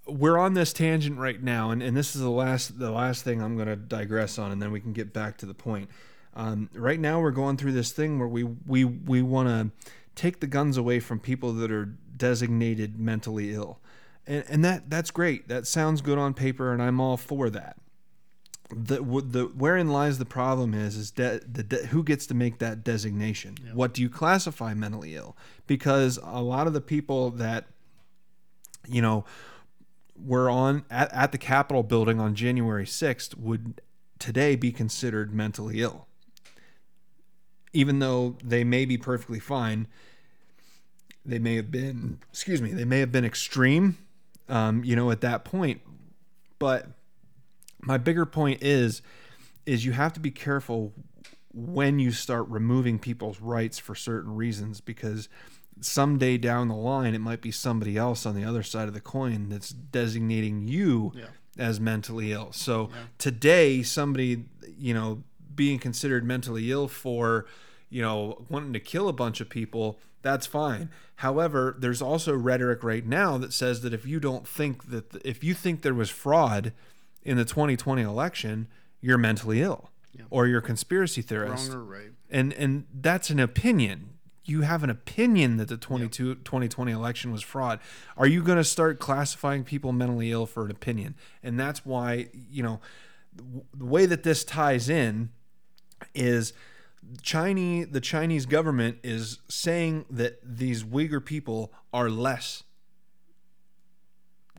we're 0.07 0.39
on 0.39 0.55
this 0.55 0.73
tangent 0.73 1.19
right 1.19 1.43
now, 1.43 1.71
and, 1.71 1.83
and 1.83 1.97
this 1.97 2.15
is 2.15 2.23
the 2.23 2.31
last 2.31 2.79
the 2.79 2.91
last 2.91 3.25
thing 3.25 3.41
I'm 3.41 3.57
going 3.57 3.69
to 3.69 3.77
digress 3.77 4.39
on, 4.39 4.51
and 4.51 4.61
then 4.61 4.73
we 4.73 4.81
can 4.81 4.93
get 4.93 5.13
back 5.13 5.39
to 5.39 5.47
the 5.47 5.55
point. 5.55 5.89
Um, 6.35 6.71
right 6.75 6.99
now, 6.99 7.21
we're 7.21 7.31
going 7.31 7.57
through 7.57 7.73
this 7.73 7.93
thing 7.93 8.19
where 8.19 8.29
we 8.29 8.45
we 8.45 8.85
we 8.85 9.23
want 9.23 9.49
to 9.49 9.89
take 10.15 10.41
the 10.41 10.47
guns 10.47 10.77
away 10.77 11.01
from 11.01 11.19
people 11.21 11.53
that 11.55 11.71
are 11.71 11.87
designated 12.17 12.99
mentally 12.99 13.53
ill, 13.53 13.81
and 14.27 14.45
and 14.49 14.65
that 14.65 14.89
that's 14.89 15.11
great. 15.11 15.49
That 15.49 15.67
sounds 15.67 16.01
good 16.01 16.19
on 16.19 16.35
paper, 16.35 16.73
and 16.73 16.83
I'm 16.83 17.01
all 17.01 17.17
for 17.17 17.51
that. 17.51 17.77
The, 18.75 19.03
the 19.03 19.53
wherein 19.55 19.89
lies 19.89 20.17
the 20.17 20.25
problem 20.25 20.73
is 20.73 20.97
is 20.97 21.11
de- 21.11 21.41
the 21.41 21.63
de- 21.63 21.87
who 21.89 22.03
gets 22.03 22.27
to 22.29 22.35
make 22.35 22.59
that 22.59 22.83
designation. 22.83 23.57
What 23.75 23.93
do 23.93 24.01
you 24.01 24.09
classify 24.09 24.73
mentally 24.73 25.15
ill? 25.15 25.37
Because 25.67 26.19
a 26.23 26.41
lot 26.41 26.67
of 26.67 26.73
the 26.73 26.81
people 26.81 27.31
that 27.33 27.67
you 28.89 29.03
know 29.03 29.27
were 30.17 30.49
on 30.49 30.85
at, 30.91 31.13
at 31.13 31.33
the 31.33 31.39
Capitol 31.39 31.83
building 31.83 32.19
on 32.21 32.35
January 32.35 32.87
6th 32.87 33.37
would 33.37 33.83
today 34.19 34.57
be 34.57 34.73
considered 34.73 35.35
mentally 35.35 35.83
ill. 35.83 36.07
Even 37.73 37.99
though 37.99 38.37
they 38.45 38.65
may 38.65 38.85
be 38.85 38.99
perfectly 38.99 39.39
fine, 39.41 39.87
they 41.25 41.39
may 41.39 41.55
have 41.57 41.71
been, 41.71 42.19
excuse 42.31 42.61
me, 42.61 42.73
they 42.73 42.85
may 42.85 42.99
have 43.01 43.13
been 43.13 43.25
extreme, 43.25 43.97
um, 44.49 44.83
you 44.85 44.97
know, 44.97 45.11
at 45.11 45.21
that 45.21 45.45
point. 45.45 45.81
But 46.59 46.89
my 47.81 47.97
bigger 47.97 48.27
point 48.27 48.63
is, 48.63 49.03
is 49.67 49.85
you 49.85 49.93
have 49.93 50.13
to 50.15 50.21
be 50.21 50.31
careful 50.31 50.93
when 51.55 51.99
you 51.99 52.11
start 52.13 52.49
removing 52.49 52.99
people's 52.99 53.41
rights 53.41 53.79
for 53.79 53.95
certain 53.95 54.35
reasons 54.35 54.81
because 54.81 55.29
someday 55.81 56.39
down 56.39 56.69
the 56.69 56.75
line 56.75 57.15
it 57.15 57.21
might 57.21 57.41
be 57.41 57.51
somebody 57.51 57.97
else 57.97 58.25
on 58.25 58.35
the 58.35 58.45
other 58.45 58.63
side 58.63 58.89
of 58.89 58.95
the 58.95 59.01
coin 59.01 59.49
that's 59.49 59.71
designating 59.71 60.67
you 60.67 61.13
Yeah. 61.15 61.27
as 61.59 61.79
mentally 61.81 62.33
ill. 62.33 62.53
So 62.53 62.89
Yeah. 62.93 63.03
today 63.19 63.83
somebody, 63.83 64.45
you 64.79 64.95
know, 64.95 65.23
being 65.55 65.79
considered 65.79 66.25
mentally 66.25 66.71
ill 66.71 66.89
for, 66.89 67.47
you 67.91 68.03
know, 68.03 68.45
wanting 68.49 68.73
to 68.73 68.81
kill 68.81 69.09
a 69.09 69.13
bunch 69.13 69.41
of 69.41 69.49
people, 69.49 69.99
that's 70.23 70.47
fine. 70.47 70.91
However, 71.17 71.77
there's 71.79 72.01
also 72.03 72.35
rhetoric 72.35 72.83
right 72.83 73.05
now 73.07 73.39
that 73.39 73.53
says 73.53 73.83
that 73.83 73.93
if 73.93 74.07
you 74.07 74.21
don't 74.21 74.47
think 74.47 74.91
that 74.91 75.15
if 75.25 75.43
you 75.45 75.55
think 75.55 75.83
there 75.83 75.95
was 75.95 76.11
fraud 76.11 76.73
in 77.23 77.37
the 77.37 77.45
2020 77.45 78.03
election, 78.03 78.69
you're 79.01 79.19
mentally 79.19 79.61
ill 79.63 79.91
Yeah. 80.17 80.25
or 80.31 80.47
you're 80.47 80.59
a 80.61 80.63
conspiracy 80.63 81.23
theorist 81.23 81.71
Wrong 81.73 81.79
or 81.79 81.85
right? 81.85 82.11
and 82.31 82.53
and 82.53 82.85
that's 82.93 83.31
an 83.31 83.41
opinion 83.41 84.11
you 84.45 84.63
have 84.63 84.83
an 84.85 84.91
opinion 84.91 85.57
that 85.57 85.69
the 85.69 85.77
22 85.77 86.37
2020 86.37 86.91
election 86.93 87.33
was 87.33 87.43
fraud 87.43 87.79
are 88.17 88.27
you 88.27 88.43
going 88.43 88.59
to 88.59 88.65
start 88.65 88.99
classifying 89.01 89.63
people 89.65 89.93
mentally 89.93 90.31
ill 90.33 90.47
for 90.47 90.65
an 90.65 90.71
opinion 90.71 91.15
and 91.43 91.59
that's 91.59 91.85
why 91.87 92.29
you 92.51 92.63
know 92.63 92.81
the 93.75 93.85
way 93.85 94.05
that 94.07 94.23
this 94.25 94.45
ties 94.45 94.89
in 94.89 95.31
is 96.15 96.53
Chinese 97.23 97.89
the 97.91 98.01
Chinese 98.01 98.47
government 98.47 98.99
is 99.03 99.39
saying 99.49 100.05
that 100.11 100.39
these 100.43 100.85
Uyghur 100.85 101.25
people 101.25 101.73
are 101.93 102.09
less 102.09 102.63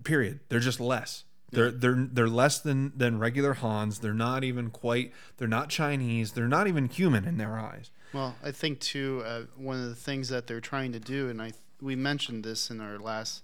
period 0.03 0.41
they're 0.49 0.59
just 0.59 0.81
less 0.81 1.23
they're 1.53 1.71
they're 1.71 2.07
they're 2.11 2.27
less 2.27 2.59
than 2.59 2.91
than 2.97 3.19
regular 3.19 3.53
Hans. 3.53 3.99
They're 3.99 4.13
not 4.13 4.43
even 4.43 4.69
quite. 4.69 5.13
They're 5.37 5.47
not 5.47 5.69
Chinese. 5.69 6.31
They're 6.31 6.47
not 6.47 6.67
even 6.67 6.87
human 6.87 7.25
in 7.25 7.37
their 7.37 7.57
eyes. 7.57 7.91
Well, 8.11 8.35
I 8.43 8.51
think 8.51 8.79
too 8.79 9.23
uh, 9.25 9.43
one 9.55 9.81
of 9.81 9.89
the 9.89 9.95
things 9.95 10.29
that 10.29 10.47
they're 10.47 10.61
trying 10.61 10.91
to 10.93 10.99
do, 10.99 11.29
and 11.29 11.41
I 11.41 11.53
we 11.81 11.95
mentioned 11.95 12.43
this 12.43 12.69
in 12.69 12.81
our 12.81 12.97
last 12.97 13.43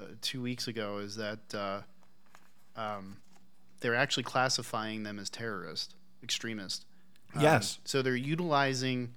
uh, 0.00 0.04
two 0.20 0.40
weeks 0.40 0.68
ago, 0.68 0.98
is 0.98 1.16
that 1.16 1.54
uh, 1.54 1.80
um, 2.76 3.18
they're 3.80 3.96
actually 3.96 4.24
classifying 4.24 5.02
them 5.02 5.18
as 5.18 5.28
terrorist, 5.28 5.94
Um, 7.34 7.42
Yes. 7.42 7.78
So 7.84 8.02
they're 8.02 8.16
utilizing 8.16 9.14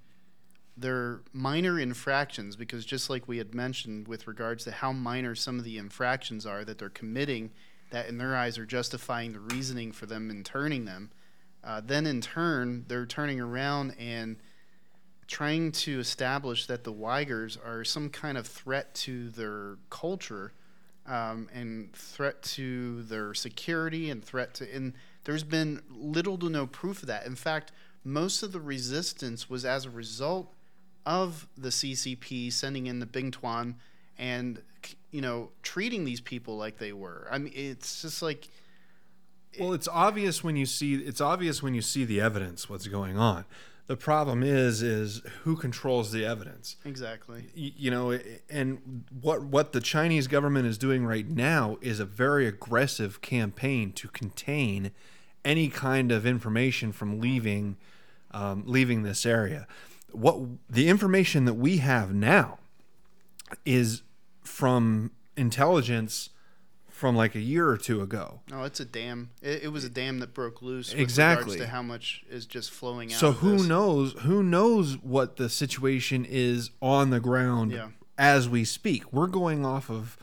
their 0.76 1.20
minor 1.32 1.78
infractions 1.78 2.56
because 2.56 2.84
just 2.84 3.10
like 3.10 3.28
we 3.28 3.38
had 3.38 3.54
mentioned 3.54 4.08
with 4.08 4.26
regards 4.26 4.64
to 4.64 4.70
how 4.70 4.92
minor 4.92 5.34
some 5.34 5.58
of 5.58 5.64
the 5.64 5.78
infractions 5.78 6.46
are 6.46 6.64
that 6.64 6.78
they're 6.78 6.88
committing 6.88 7.50
that 7.90 8.08
in 8.08 8.16
their 8.16 8.34
eyes 8.34 8.56
are 8.56 8.64
justifying 8.64 9.32
the 9.32 9.40
reasoning 9.40 9.92
for 9.92 10.06
them 10.06 10.30
interning 10.30 10.86
them 10.86 11.10
uh, 11.62 11.80
then 11.84 12.06
in 12.06 12.22
turn 12.22 12.84
they're 12.88 13.04
turning 13.04 13.38
around 13.38 13.94
and 13.98 14.36
trying 15.26 15.70
to 15.70 16.00
establish 16.00 16.66
that 16.66 16.84
the 16.84 16.92
Uyghurs 16.92 17.58
are 17.64 17.84
some 17.84 18.08
kind 18.08 18.36
of 18.38 18.46
threat 18.46 18.94
to 18.94 19.28
their 19.30 19.76
culture 19.90 20.52
um, 21.06 21.48
and 21.52 21.92
threat 21.92 22.42
to 22.42 23.02
their 23.02 23.34
security 23.34 24.08
and 24.08 24.24
threat 24.24 24.54
to 24.54 24.74
and 24.74 24.94
there's 25.24 25.44
been 25.44 25.82
little 25.90 26.38
to 26.38 26.48
no 26.48 26.66
proof 26.66 27.02
of 27.02 27.08
that 27.08 27.26
in 27.26 27.34
fact 27.34 27.72
most 28.04 28.42
of 28.42 28.52
the 28.52 28.60
resistance 28.60 29.48
was 29.48 29.64
as 29.64 29.84
a 29.84 29.90
result 29.90 30.52
of 31.06 31.46
the 31.56 31.68
CCP 31.70 32.52
sending 32.52 32.86
in 32.86 32.98
the 33.00 33.06
Bing 33.06 33.30
Tuan 33.30 33.76
and 34.18 34.62
you 35.10 35.20
know 35.20 35.50
treating 35.62 36.04
these 36.04 36.20
people 36.20 36.56
like 36.56 36.78
they 36.78 36.92
were. 36.92 37.26
I 37.30 37.38
mean, 37.38 37.52
it's 37.54 38.02
just 38.02 38.22
like 38.22 38.48
Well, 39.58 39.72
it's 39.72 39.88
obvious 39.88 40.42
when 40.42 40.56
you 40.56 40.66
see 40.66 40.94
it's 40.94 41.20
obvious 41.20 41.62
when 41.62 41.74
you 41.74 41.82
see 41.82 42.04
the 42.04 42.20
evidence 42.20 42.68
what's 42.68 42.86
going 42.88 43.18
on. 43.18 43.44
The 43.88 43.96
problem 43.96 44.42
is 44.44 44.80
is 44.80 45.22
who 45.42 45.56
controls 45.56 46.12
the 46.12 46.24
evidence. 46.24 46.76
exactly. 46.84 47.46
Y- 47.56 47.72
You 47.76 47.90
know, 47.90 48.18
and 48.48 49.04
what 49.20 49.42
what 49.44 49.72
the 49.72 49.80
Chinese 49.80 50.28
government 50.28 50.66
is 50.66 50.78
doing 50.78 51.04
right 51.04 51.28
now 51.28 51.78
is 51.80 51.98
a 52.00 52.04
very 52.04 52.46
aggressive 52.46 53.20
campaign 53.20 53.92
to 53.94 54.08
contain 54.08 54.92
any 55.44 55.68
kind 55.68 56.12
of 56.12 56.24
information 56.24 56.92
from 56.92 57.18
leaving 57.20 57.76
um, 58.32 58.64
leaving 58.66 59.02
this 59.02 59.24
area. 59.26 59.66
What 60.10 60.40
the 60.68 60.88
information 60.88 61.44
that 61.46 61.54
we 61.54 61.78
have 61.78 62.14
now 62.14 62.58
is 63.64 64.02
from 64.42 65.12
intelligence 65.36 66.30
from 66.88 67.16
like 67.16 67.34
a 67.34 67.40
year 67.40 67.68
or 67.68 67.76
two 67.76 68.00
ago. 68.00 68.40
No, 68.48 68.62
it's 68.62 68.78
a 68.78 68.84
dam. 68.84 69.30
It, 69.42 69.64
it 69.64 69.68
was 69.72 69.82
a 69.84 69.88
dam 69.88 70.20
that 70.20 70.34
broke 70.34 70.62
loose. 70.62 70.92
Exactly. 70.92 71.54
Regards 71.54 71.62
to 71.62 71.74
how 71.74 71.82
much 71.82 72.22
is 72.30 72.46
just 72.46 72.70
flowing 72.70 73.12
out. 73.12 73.18
So 73.18 73.32
who 73.32 73.58
this. 73.58 73.66
knows? 73.66 74.12
Who 74.20 74.42
knows 74.42 74.94
what 75.02 75.36
the 75.36 75.48
situation 75.48 76.24
is 76.28 76.70
on 76.80 77.10
the 77.10 77.18
ground 77.18 77.72
Yeah. 77.72 77.88
as 78.16 78.48
we 78.48 78.64
speak? 78.64 79.12
We're 79.12 79.26
going 79.26 79.64
off 79.66 79.90
of 79.90 80.16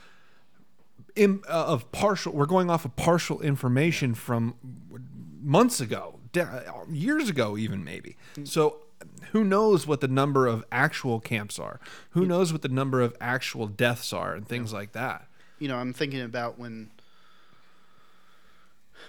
uh, 1.17 1.38
of 1.50 1.91
partial. 1.91 2.32
We're 2.34 2.45
going 2.45 2.69
off 2.69 2.86
of 2.86 2.95
partial 2.95 3.41
information 3.41 4.13
from 4.13 4.56
months 5.41 5.82
ago, 5.82 6.18
Uh, 6.37 6.61
years 6.89 7.29
ago, 7.29 7.57
even 7.57 7.83
maybe. 7.83 8.15
Mm. 8.35 8.47
So 8.47 8.77
who 9.31 9.43
knows 9.43 9.87
what 9.87 10.01
the 10.01 10.07
number 10.07 10.47
of 10.47 10.63
actual 10.71 11.19
camps 11.19 11.57
are? 11.57 11.79
Who 12.11 12.25
knows 12.25 12.51
what 12.51 12.61
the 12.61 12.69
number 12.69 13.01
of 13.01 13.15
actual 13.21 13.67
deaths 13.67 14.11
are 14.13 14.33
and 14.33 14.47
things 14.47 14.73
like 14.73 14.91
that? 14.91 15.25
you 15.59 15.67
know, 15.67 15.77
I'm 15.77 15.93
thinking 15.93 16.21
about 16.21 16.57
when 16.57 16.89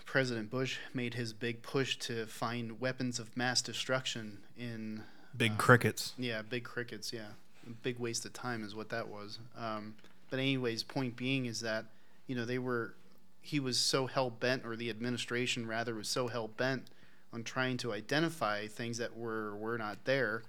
President 0.05 0.51
Bush 0.51 0.79
made 0.93 1.15
his 1.15 1.33
big 1.33 1.63
push 1.63 1.97
to 1.99 2.27
find 2.27 2.81
weapons 2.81 3.19
of 3.19 3.37
mass 3.37 3.63
destruction 3.63 4.39
in 4.59 5.05
Big 5.37 5.53
uh, 5.53 5.57
crickets. 5.57 6.13
yeah, 6.19 6.43
big 6.43 6.65
crickets, 6.65 7.13
yeah. 7.13 7.29
A 7.67 7.71
big 7.71 7.99
waste 7.99 8.25
of 8.25 8.33
time 8.33 8.65
is 8.65 8.75
what 8.75 8.89
that 8.89 9.09
was. 9.09 9.39
Um, 9.57 9.95
but 10.29 10.41
anyways, 10.41 10.83
point 10.83 11.17
being 11.17 11.47
is 11.47 11.61
that, 11.61 11.85
you 12.27 12.35
know, 12.35 12.45
they 12.45 12.59
were 12.59 12.95
he 13.43 13.59
was 13.59 13.79
so 13.79 14.07
hell 14.07 14.29
bent 14.29 14.67
or 14.67 14.77
the 14.77 14.91
administration 14.91 15.67
rather 15.67 15.95
was 15.95 16.09
so 16.09 16.29
hell 16.29 16.49
bent 16.49 16.89
on 17.33 17.45
trying 17.45 17.77
to 17.79 17.93
identify 17.93 18.67
things 18.67 18.99
that 18.99 19.17
were 19.17 19.57
were 19.57 19.79
not 19.79 20.05
there. 20.05 20.43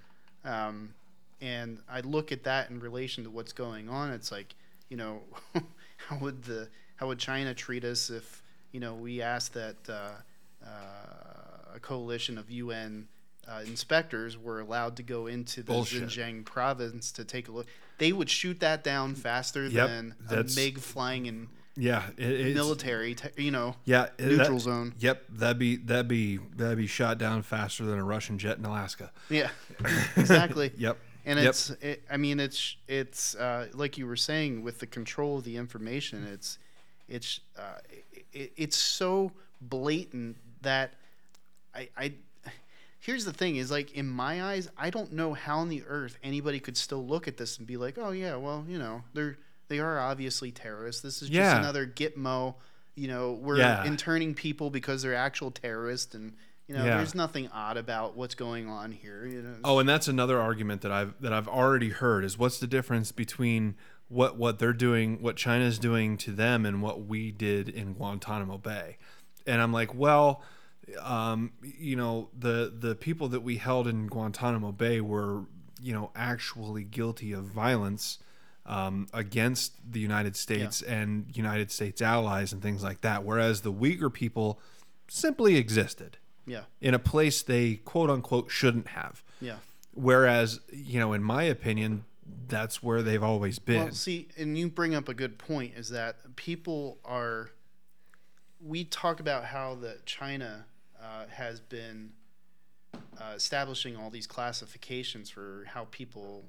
Um, 0.43 0.93
and 1.39 1.79
I 1.89 2.01
look 2.01 2.31
at 2.31 2.43
that 2.43 2.69
in 2.69 2.79
relation 2.79 3.23
to 3.23 3.29
what's 3.29 3.53
going 3.53 3.89
on. 3.89 4.11
It's 4.11 4.31
like, 4.31 4.55
you 4.89 4.97
know, 4.97 5.21
how 5.97 6.17
would 6.19 6.43
the 6.43 6.69
how 6.95 7.07
would 7.07 7.19
China 7.19 7.53
treat 7.53 7.83
us 7.83 8.09
if 8.09 8.43
you 8.71 8.79
know 8.79 8.93
we 8.93 9.21
asked 9.21 9.53
that 9.53 9.77
uh, 9.89 10.11
uh, 10.65 11.75
a 11.75 11.79
coalition 11.79 12.37
of 12.37 12.49
UN 12.49 13.07
uh, 13.47 13.61
inspectors 13.65 14.37
were 14.37 14.59
allowed 14.59 14.95
to 14.97 15.03
go 15.03 15.27
into 15.27 15.63
the 15.63 15.71
Bullshit. 15.71 16.03
Xinjiang 16.03 16.45
province 16.45 17.11
to 17.13 17.25
take 17.25 17.47
a 17.47 17.51
look? 17.51 17.67
They 17.97 18.11
would 18.11 18.29
shoot 18.29 18.59
that 18.59 18.83
down 18.83 19.15
faster 19.15 19.67
Yep, 19.67 19.87
than 19.87 20.15
a 20.29 20.43
MiG 20.55 20.79
flying 20.79 21.25
in 21.25 21.49
Yeah, 21.77 22.03
it, 22.17 22.29
it's, 22.29 22.55
military. 22.55 23.15
Te- 23.15 23.41
you 23.43 23.51
know, 23.51 23.75
Yeah, 23.85 24.09
neutral 24.19 24.55
that- 24.57 24.59
zone. 24.59 24.93
Yep, 24.99 25.23
that'd 25.29 25.57
be 25.59 25.77
that'd 25.77 26.07
be 26.07 26.37
that'd 26.55 26.77
be 26.77 26.87
shot 26.87 27.17
down 27.17 27.43
faster 27.43 27.85
than 27.85 27.97
a 27.97 28.03
Russian 28.03 28.37
jet 28.37 28.57
in 28.57 28.65
Alaska. 28.65 29.11
Yeah, 29.29 29.49
exactly. 30.17 30.71
Yep. 30.77 30.97
And 31.23 31.37
Yep. 31.39 31.49
it's, 31.49 31.69
it, 31.81 32.03
I 32.09 32.17
mean, 32.17 32.39
it's, 32.39 32.77
it's 32.87 33.35
uh, 33.35 33.67
like 33.73 33.95
you 33.99 34.07
were 34.07 34.15
saying 34.15 34.63
with 34.63 34.79
the 34.79 34.87
control 34.87 35.37
of 35.37 35.43
the 35.43 35.55
information. 35.55 36.25
It's, 36.25 36.57
it's, 37.07 37.41
uh, 37.55 37.77
it, 38.33 38.51
it's 38.57 38.75
so 38.75 39.31
blatant 39.61 40.37
that 40.63 40.93
I, 41.75 41.89
I, 41.95 42.13
here's 43.01 43.23
the 43.23 43.33
thing: 43.33 43.57
is 43.57 43.69
like 43.69 43.93
in 43.93 44.07
my 44.09 44.43
eyes, 44.43 44.67
I 44.79 44.89
don't 44.89 45.13
know 45.13 45.33
how 45.35 45.59
on 45.59 45.69
the 45.69 45.83
earth 45.87 46.17
anybody 46.23 46.59
could 46.59 46.75
still 46.75 47.05
look 47.05 47.27
at 47.27 47.37
this 47.37 47.59
and 47.59 47.67
be 47.67 47.77
like, 47.77 47.99
oh 47.99 48.09
yeah, 48.11 48.35
well, 48.37 48.65
you 48.67 48.79
know, 48.79 49.03
they're, 49.13 49.37
they 49.71 49.79
are 49.79 49.97
obviously 49.99 50.51
terrorists. 50.51 51.01
This 51.01 51.21
is 51.21 51.29
just 51.29 51.37
Yeah. 51.37 51.57
another 51.57 51.87
Gitmo. 51.87 52.55
You 52.95 53.07
know, 53.07 53.31
we're 53.31 53.57
Yeah. 53.57 53.85
interning 53.85 54.33
people 54.35 54.69
because 54.69 55.01
they're 55.01 55.15
actual 55.15 55.49
terrorists, 55.49 56.13
and 56.13 56.33
you 56.67 56.75
know, 56.75 56.85
Yeah. 56.85 56.97
there's 56.97 57.15
nothing 57.15 57.47
odd 57.49 57.77
about 57.77 58.15
what's 58.17 58.35
going 58.35 58.67
on 58.69 58.91
here. 58.91 59.25
You 59.25 59.41
know, 59.41 59.55
Oh, 59.63 59.79
and 59.79 59.87
that's 59.89 60.07
another 60.07 60.39
argument 60.39 60.81
that 60.81 60.91
I've 60.91 61.13
that 61.21 61.31
I've 61.33 61.47
already 61.47 61.89
heard 61.89 62.23
is 62.25 62.37
what's 62.37 62.59
the 62.59 62.67
difference 62.67 63.11
between 63.13 63.75
what 64.09 64.37
what 64.37 64.59
they're 64.59 64.73
doing, 64.73 65.21
what 65.21 65.37
China's 65.37 65.79
doing 65.79 66.17
to 66.17 66.31
them, 66.33 66.65
and 66.65 66.81
what 66.81 67.05
we 67.05 67.31
did 67.31 67.69
in 67.69 67.93
Guantanamo 67.93 68.57
Bay, 68.57 68.97
and 69.47 69.61
I'm 69.61 69.71
like, 69.71 69.93
well, 69.95 70.43
um, 70.99 71.53
you 71.61 71.95
know, 71.95 72.29
the 72.37 72.73
the 72.77 72.95
people 72.95 73.29
that 73.29 73.39
we 73.41 73.55
held 73.57 73.87
in 73.87 74.07
Guantanamo 74.07 74.73
Bay 74.73 74.99
were, 74.99 75.45
you 75.81 75.93
know, 75.93 76.11
actually 76.13 76.83
guilty 76.83 77.31
of 77.31 77.45
violence. 77.45 78.19
Um, 78.63 79.07
against 79.11 79.73
the 79.91 79.99
United 79.99 80.35
States 80.35 80.83
and 80.83 81.25
United 81.33 81.71
States 81.71 81.99
allies 81.99 82.53
and 82.53 82.61
things 82.61 82.83
like 82.83 83.01
that, 83.01 83.23
whereas 83.23 83.61
the 83.61 83.73
Uyghur 83.73 84.13
people 84.13 84.59
simply 85.07 85.55
existed 85.57 86.17
yeah. 86.45 86.61
in 86.79 86.93
a 86.93 86.99
place 86.99 87.41
they 87.41 87.75
quote 87.75 88.09
unquote 88.09 88.51
shouldn't 88.51 88.89
have. 88.89 89.23
Yeah. 89.39 89.57
Whereas, 89.93 90.59
you 90.71 90.99
know, 90.99 91.13
in 91.13 91.23
my 91.23 91.43
opinion, 91.43 92.05
that's 92.47 92.81
where 92.81 93.01
they've 93.01 93.23
always 93.23 93.59
been. 93.59 93.83
Well, 93.83 93.91
see, 93.91 94.29
and 94.37 94.57
you 94.57 94.69
bring 94.69 94.95
up 94.95 95.09
a 95.09 95.13
good 95.13 95.37
point 95.37 95.73
is 95.75 95.89
that 95.89 96.35
people 96.35 96.99
are. 97.03 97.51
We 98.63 98.83
talk 98.83 99.19
about 99.19 99.45
how 99.45 99.75
that 99.81 100.05
China 100.05 100.65
uh, 101.01 101.25
has 101.29 101.59
been 101.59 102.11
uh, 102.93 103.33
establishing 103.35 103.97
all 103.97 104.11
these 104.11 104.27
classifications 104.27 105.29
for 105.31 105.65
how 105.67 105.87
people 105.89 106.45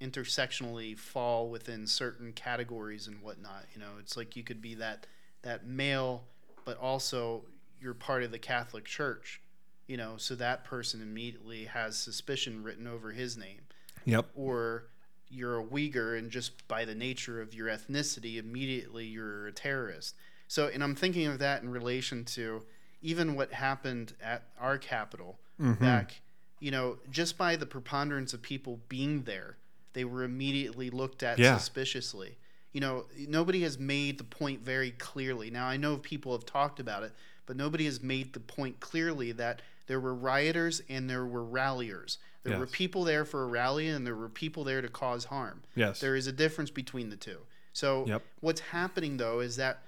intersectionally 0.00 0.98
fall 0.98 1.48
within 1.48 1.86
certain 1.86 2.32
categories 2.32 3.06
and 3.06 3.22
whatnot. 3.22 3.64
You 3.74 3.80
know, 3.80 3.92
it's 3.98 4.16
like 4.16 4.36
you 4.36 4.42
could 4.42 4.60
be 4.60 4.74
that 4.76 5.06
that 5.42 5.66
male, 5.66 6.24
but 6.64 6.78
also 6.78 7.44
you're 7.80 7.94
part 7.94 8.22
of 8.22 8.30
the 8.30 8.38
Catholic 8.38 8.84
Church. 8.84 9.40
You 9.86 9.96
know, 9.96 10.14
so 10.16 10.34
that 10.34 10.64
person 10.64 11.00
immediately 11.00 11.66
has 11.66 11.96
suspicion 11.96 12.62
written 12.64 12.86
over 12.86 13.12
his 13.12 13.36
name. 13.36 13.60
Yep. 14.04 14.26
Or 14.34 14.86
you're 15.28 15.60
a 15.60 15.64
Uyghur, 15.64 16.18
and 16.18 16.30
just 16.30 16.66
by 16.66 16.84
the 16.84 16.94
nature 16.94 17.40
of 17.40 17.54
your 17.54 17.68
ethnicity, 17.68 18.36
immediately 18.38 19.04
you're 19.04 19.46
a 19.46 19.52
terrorist. 19.52 20.14
So, 20.48 20.68
and 20.68 20.82
I'm 20.82 20.94
thinking 20.94 21.26
of 21.26 21.38
that 21.38 21.62
in 21.62 21.68
relation 21.68 22.24
to 22.26 22.62
even 23.02 23.34
what 23.34 23.52
happened 23.52 24.14
at 24.22 24.42
our 24.60 24.78
capital 24.78 25.38
Mm-hmm. 25.60 25.82
back, 25.82 26.20
you 26.60 26.70
know, 26.70 26.98
just 27.10 27.38
by 27.38 27.56
the 27.56 27.64
preponderance 27.64 28.34
of 28.34 28.42
people 28.42 28.78
being 28.90 29.22
there, 29.22 29.56
they 29.96 30.04
were 30.04 30.24
immediately 30.24 30.90
looked 30.90 31.22
at 31.22 31.38
Yeah. 31.38 31.56
suspiciously. 31.56 32.36
You 32.74 32.80
know, 32.82 33.06
nobody 33.16 33.62
has 33.62 33.78
made 33.78 34.18
the 34.18 34.24
point 34.24 34.60
very 34.60 34.90
clearly. 34.90 35.50
Now, 35.50 35.66
I 35.66 35.78
know 35.78 35.96
people 35.96 36.32
have 36.32 36.44
talked 36.44 36.78
about 36.80 37.02
it, 37.02 37.14
but 37.46 37.56
nobody 37.56 37.86
has 37.86 38.02
made 38.02 38.34
the 38.34 38.40
point 38.40 38.78
clearly 38.78 39.32
that 39.32 39.62
there 39.86 39.98
were 39.98 40.14
rioters 40.14 40.82
and 40.90 41.08
there 41.08 41.24
were 41.24 41.42
ralliers. 41.42 42.18
There 42.42 42.58
were 42.58 42.66
people 42.66 43.04
there 43.04 43.24
for 43.24 43.42
a 43.42 43.46
rally 43.46 43.88
and 43.88 44.06
there 44.06 44.14
were 44.14 44.28
people 44.28 44.64
there 44.64 44.82
to 44.82 44.88
cause 44.88 45.24
harm. 45.24 45.62
Yes. 45.74 45.98
There 46.00 46.14
is 46.14 46.26
a 46.26 46.32
difference 46.32 46.70
between 46.70 47.08
the 47.08 47.16
two. 47.16 47.38
So, 47.72 48.04
Yep. 48.06 48.22
what's 48.40 48.60
happening 48.60 49.16
though 49.16 49.40
is 49.40 49.56
that 49.56 49.82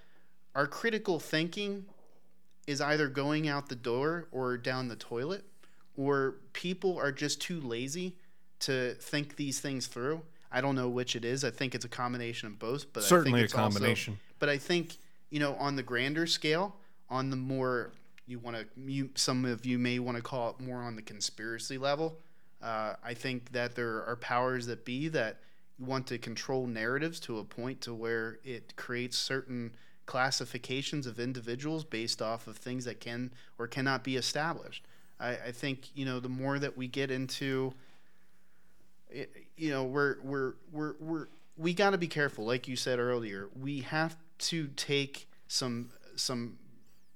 our 0.55 0.67
critical 0.67 1.21
thinking 1.21 1.85
is 2.67 2.81
either 2.81 3.09
going 3.09 3.47
out 3.47 3.69
the 3.69 3.77
door 3.77 4.27
or 4.33 4.57
down 4.57 4.89
the 4.89 4.97
toilet, 4.97 5.45
or 5.97 6.37
people 6.55 6.97
are 6.99 7.13
just 7.13 7.41
too 7.43 7.61
lazy 7.61 8.17
to 8.61 8.95
think 8.95 9.37
these 9.37 9.61
things 9.61 9.87
through. 9.87 10.21
I 10.51 10.61
don't 10.61 10.75
know 10.75 10.89
which 10.89 11.15
it 11.15 11.25
is. 11.25 11.45
I 11.45 11.51
think 11.51 11.75
it's 11.75 11.85
a 11.85 11.89
combination 11.91 12.49
of 12.49 12.59
both. 12.59 12.93
But 12.93 13.03
I 13.05 13.07
Certainly 13.07 13.41
think 13.41 13.43
a 13.43 13.45
it's 13.45 13.55
also- 13.55 13.79
combination. 13.79 14.19
but 14.39 14.49
I 14.49 14.59
think 14.59 14.97
you 15.31 15.41
know, 15.41 15.55
on 15.57 15.77
the 15.77 15.83
grander 15.83 16.27
scale, 16.27 16.75
on 17.11 17.29
the 17.29 17.37
more 17.37 17.93
you 18.27 18.39
want 18.39 18.57
to, 18.57 19.09
some 19.15 19.45
of 19.45 19.67
you 19.67 19.79
may 19.79 19.99
want 19.99 20.17
to 20.17 20.23
call 20.23 20.51
it 20.51 20.61
more 20.61 20.79
on 20.81 20.97
the 20.97 21.03
conspiracy 21.03 21.77
level. 21.77 22.19
Uh, 22.63 22.95
I 23.05 23.13
think 23.15 23.53
that 23.53 23.75
there 23.77 24.05
are 24.07 24.17
powers 24.17 24.67
that 24.67 24.85
be 24.87 25.09
that 25.09 25.41
want 25.79 26.07
to 26.09 26.17
control 26.19 26.67
narratives 26.67 27.21
to 27.21 27.39
a 27.39 27.45
point 27.45 27.81
to 27.83 27.93
where 27.95 28.39
it 28.43 28.75
creates 28.77 29.17
certain 29.19 29.73
classifications 30.07 31.07
of 31.07 31.21
individuals 31.21 31.85
based 31.85 32.21
off 32.23 32.47
of 32.47 32.57
things 32.57 32.85
that 32.87 32.99
can 33.01 33.31
or 33.59 33.67
cannot 33.69 34.03
be 34.03 34.17
established. 34.17 34.85
I, 35.21 35.31
I 35.49 35.53
think 35.53 35.91
you 35.95 36.05
know 36.07 36.21
the 36.21 36.29
more 36.31 36.59
that 36.59 36.77
we 36.77 36.89
get 36.89 37.11
into 37.11 37.75
Eh, 39.15 39.25
you 39.57 39.71
know 39.71 39.85
we're 39.85 40.17
we're 40.23 40.55
we're 40.73 40.95
we're 41.01 41.29
we 41.57 41.75
got 41.75 41.91
to 41.91 41.99
be 41.99 42.09
careful 42.09 42.45
like 42.45 42.69
you 42.69 42.77
said 42.77 42.99
earlier 42.99 43.49
we 43.59 43.81
have 43.81 44.17
to 44.39 44.69
take 44.77 45.29
some 45.49 45.91
some 46.17 46.59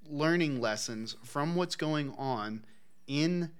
learning 0.08 0.60
lessons 0.60 1.16
from 1.22 1.54
what's 1.54 1.76
going 1.76 2.12
on 2.18 2.64
in 3.06 3.50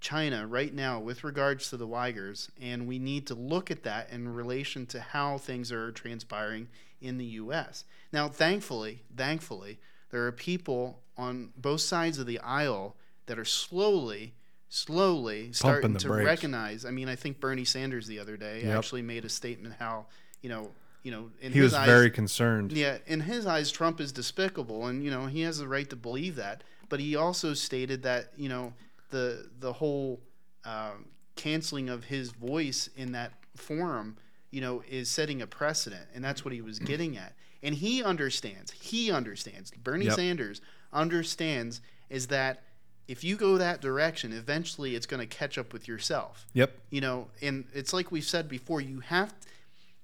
China 0.00 0.46
right 0.46 0.72
now 0.72 1.00
with 1.00 1.24
regards 1.24 1.70
to 1.70 1.76
the 1.76 1.86
Uyghurs 1.86 2.50
and 2.60 2.86
we 2.86 2.98
need 2.98 3.26
to 3.26 3.34
look 3.34 3.70
at 3.70 3.82
that 3.82 4.10
in 4.10 4.32
relation 4.32 4.86
to 4.86 5.00
how 5.00 5.38
things 5.38 5.72
are 5.72 5.90
transpiring 5.90 6.68
in 7.00 7.18
the 7.18 7.24
US. 7.24 7.84
Now 8.12 8.28
thankfully, 8.28 9.02
thankfully 9.16 9.78
there 10.10 10.24
are 10.26 10.32
people 10.32 11.00
on 11.16 11.52
both 11.56 11.80
sides 11.80 12.18
of 12.18 12.26
the 12.26 12.38
aisle 12.38 12.94
that 13.26 13.38
are 13.38 13.44
slowly 13.44 14.34
slowly 14.68 15.52
starting 15.52 15.96
to 15.96 16.08
brakes. 16.08 16.26
recognize 16.26 16.84
I 16.84 16.90
mean 16.90 17.08
I 17.08 17.16
think 17.16 17.40
Bernie 17.40 17.64
Sanders 17.64 18.06
the 18.06 18.18
other 18.18 18.36
day 18.36 18.62
Yep. 18.64 18.78
actually 18.78 19.02
made 19.02 19.24
a 19.24 19.28
statement 19.28 19.74
how 19.78 20.06
you 20.42 20.48
know 20.50 20.70
you 21.02 21.10
know 21.10 21.30
in 21.40 21.52
He 21.52 21.58
his 21.60 21.66
was 21.72 21.74
eyes, 21.74 21.86
very 21.86 22.10
concerned. 22.10 22.72
yeah, 22.72 22.98
in 23.06 23.20
his 23.20 23.46
eyes, 23.46 23.70
Trump 23.70 24.00
is 24.00 24.12
despicable, 24.12 24.86
and 24.86 25.02
you 25.02 25.10
know 25.10 25.26
he 25.26 25.42
has 25.42 25.58
the 25.58 25.68
right 25.68 25.88
to 25.90 25.96
believe 25.96 26.36
that. 26.36 26.62
But 26.88 27.00
he 27.00 27.16
also 27.16 27.54
stated 27.54 28.02
that 28.02 28.32
you 28.36 28.48
know 28.48 28.72
the 29.10 29.48
the 29.60 29.72
whole 29.74 30.20
um, 30.64 31.06
canceling 31.36 31.88
of 31.88 32.04
his 32.04 32.32
voice 32.32 32.90
in 32.96 33.12
that 33.12 33.32
forum, 33.56 34.16
you 34.50 34.60
know, 34.60 34.82
is 34.88 35.08
setting 35.08 35.40
a 35.40 35.46
precedent, 35.46 36.06
and 36.14 36.22
that's 36.22 36.44
what 36.44 36.52
he 36.52 36.60
was 36.60 36.78
getting 36.78 37.16
at. 37.16 37.34
And 37.62 37.74
he 37.74 38.02
understands. 38.02 38.70
He 38.72 39.10
understands. 39.10 39.70
Bernie 39.82 40.06
Yep. 40.06 40.14
Sanders 40.14 40.60
understands 40.92 41.80
is 42.10 42.26
that 42.28 42.62
if 43.08 43.24
you 43.24 43.36
go 43.36 43.56
that 43.56 43.80
direction, 43.80 44.32
eventually 44.32 44.94
it's 44.94 45.06
going 45.06 45.20
to 45.20 45.26
catch 45.26 45.56
up 45.58 45.72
with 45.72 45.88
yourself 45.88 46.46
Yep. 46.52 46.76
you 46.90 47.00
know 47.00 47.28
and 47.42 47.64
it's 47.72 47.92
like 47.92 48.12
we've 48.12 48.24
said 48.24 48.48
before 48.48 48.80
you 48.80 49.00
have 49.00 49.34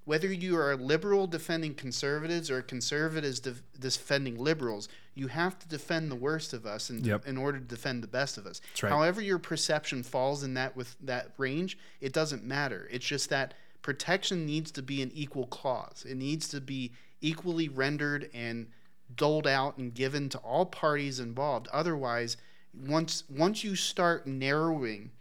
whether 0.05 0.31
you 0.31 0.55
are 0.55 0.71
a 0.71 0.75
liberal 0.75 1.25
defending 1.25 1.73
conservatives 1.73 2.51
or 2.51 2.61
conservatives 2.61 3.39
def- 3.39 3.61
defending 3.79 4.37
liberals 4.37 4.87
you 5.15 5.27
have 5.27 5.57
to 5.59 5.67
defend 5.67 6.11
the 6.11 6.15
worst 6.15 6.51
of 6.53 6.65
us 6.65 6.89
in, 6.89 7.03
Yep. 7.03 7.27
in 7.27 7.37
order 7.37 7.57
to 7.59 7.63
defend 7.65 8.03
the 8.03 8.07
best 8.07 8.37
of 8.37 8.45
us 8.45 8.59
right. 8.81 8.89
however 8.89 9.21
your 9.21 9.39
perception 9.39 10.03
falls 10.03 10.43
in 10.43 10.53
that 10.55 10.75
with 10.75 10.95
that 11.01 11.31
range 11.37 11.77
it 12.01 12.11
doesn't 12.13 12.43
matter 12.43 12.87
it's 12.91 13.05
just 13.05 13.29
that 13.29 13.53
protection 13.81 14.45
needs 14.45 14.71
to 14.71 14.81
be 14.81 15.01
an 15.01 15.11
equal 15.13 15.45
clause 15.47 16.05
it 16.09 16.17
needs 16.17 16.47
to 16.49 16.59
be 16.59 16.91
equally 17.21 17.69
rendered 17.69 18.29
and 18.33 18.67
doled 19.15 19.45
out 19.47 19.77
and 19.77 19.93
given 19.93 20.27
to 20.29 20.37
all 20.39 20.65
parties 20.65 21.19
involved 21.19 21.67
otherwise 21.71 22.37
once 22.83 23.23
once 23.29 23.63
you 23.63 23.75
start 23.75 24.27
narrowing 24.27 25.11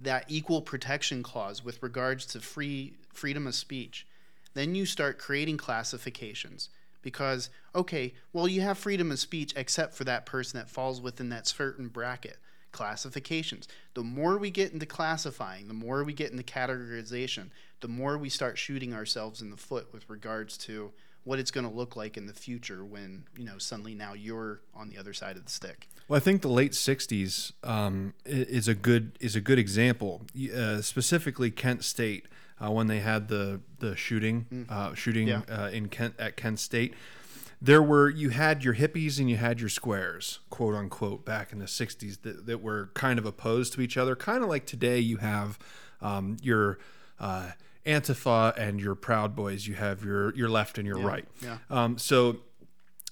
that 0.00 0.24
equal 0.28 0.60
protection 0.60 1.22
clause 1.22 1.64
with 1.64 1.82
regards 1.82 2.26
to 2.26 2.40
free 2.40 2.94
freedom 3.12 3.46
of 3.46 3.54
speech, 3.54 4.06
then 4.54 4.74
you 4.74 4.84
start 4.84 5.18
creating 5.18 5.56
classifications 5.56 6.68
because 7.02 7.50
okay, 7.74 8.14
well 8.32 8.48
you 8.48 8.60
have 8.60 8.78
freedom 8.78 9.10
of 9.10 9.18
speech 9.18 9.52
except 9.56 9.94
for 9.94 10.04
that 10.04 10.26
person 10.26 10.58
that 10.58 10.70
falls 10.70 11.00
within 11.00 11.28
that 11.28 11.46
certain 11.46 11.88
bracket. 11.88 12.38
Classifications. 12.72 13.68
The 13.92 14.02
more 14.02 14.38
we 14.38 14.50
get 14.50 14.72
into 14.72 14.86
classifying, 14.86 15.68
the 15.68 15.74
more 15.74 16.04
we 16.04 16.14
get 16.14 16.30
into 16.30 16.42
categorization, 16.42 17.50
the 17.80 17.88
more 17.88 18.16
we 18.16 18.30
start 18.30 18.56
shooting 18.56 18.94
ourselves 18.94 19.42
in 19.42 19.50
the 19.50 19.58
foot 19.58 19.92
with 19.92 20.08
regards 20.08 20.56
to 20.58 20.90
what 21.24 21.38
it's 21.38 21.50
going 21.50 21.68
to 21.68 21.72
look 21.74 21.94
like 21.96 22.16
in 22.16 22.26
the 22.26 22.32
future 22.32 22.84
when 22.84 23.24
you 23.36 23.44
know 23.44 23.58
suddenly 23.58 23.94
now 23.94 24.12
you're 24.12 24.60
on 24.74 24.88
the 24.88 24.98
other 24.98 25.12
side 25.12 25.36
of 25.36 25.44
the 25.44 25.50
stick. 25.50 25.88
Well, 26.08 26.16
I 26.16 26.20
think 26.20 26.42
the 26.42 26.48
late 26.48 26.72
'60s 26.72 27.52
um, 27.62 28.14
is 28.24 28.68
a 28.68 28.74
good 28.74 29.16
is 29.20 29.36
a 29.36 29.40
good 29.40 29.58
example. 29.58 30.22
Uh, 30.54 30.80
specifically, 30.82 31.50
Kent 31.50 31.84
State 31.84 32.26
uh, 32.62 32.70
when 32.70 32.86
they 32.88 33.00
had 33.00 33.28
the 33.28 33.60
the 33.78 33.96
shooting 33.96 34.66
uh, 34.68 34.94
shooting 34.94 35.28
Yeah. 35.28 35.42
uh, 35.48 35.68
in 35.72 35.88
Kent 35.88 36.14
at 36.18 36.36
Kent 36.36 36.58
State. 36.60 36.94
There 37.64 37.82
were 37.82 38.10
you 38.10 38.30
had 38.30 38.64
your 38.64 38.74
hippies 38.74 39.20
and 39.20 39.30
you 39.30 39.36
had 39.36 39.60
your 39.60 39.68
squares, 39.68 40.40
quote 40.50 40.74
unquote, 40.74 41.24
back 41.24 41.52
in 41.52 41.60
the 41.60 41.66
'60s 41.66 42.22
that, 42.22 42.46
that 42.46 42.60
were 42.60 42.90
kind 42.94 43.20
of 43.20 43.24
opposed 43.24 43.72
to 43.74 43.80
each 43.80 43.96
other, 43.96 44.16
kind 44.16 44.42
of 44.42 44.48
like 44.48 44.66
today. 44.66 44.98
You 44.98 45.18
have 45.18 45.60
um, 46.00 46.38
your 46.42 46.80
uh, 47.20 47.52
Antifa 47.86 48.56
and 48.56 48.80
your 48.80 48.94
Proud 48.94 49.34
Boys. 49.34 49.66
You 49.66 49.74
have 49.74 50.04
your 50.04 50.34
your 50.34 50.48
left 50.48 50.78
and 50.78 50.86
your 50.86 50.98
right. 50.98 51.26
yeah. 51.42 51.58
Um, 51.70 51.98
so 51.98 52.38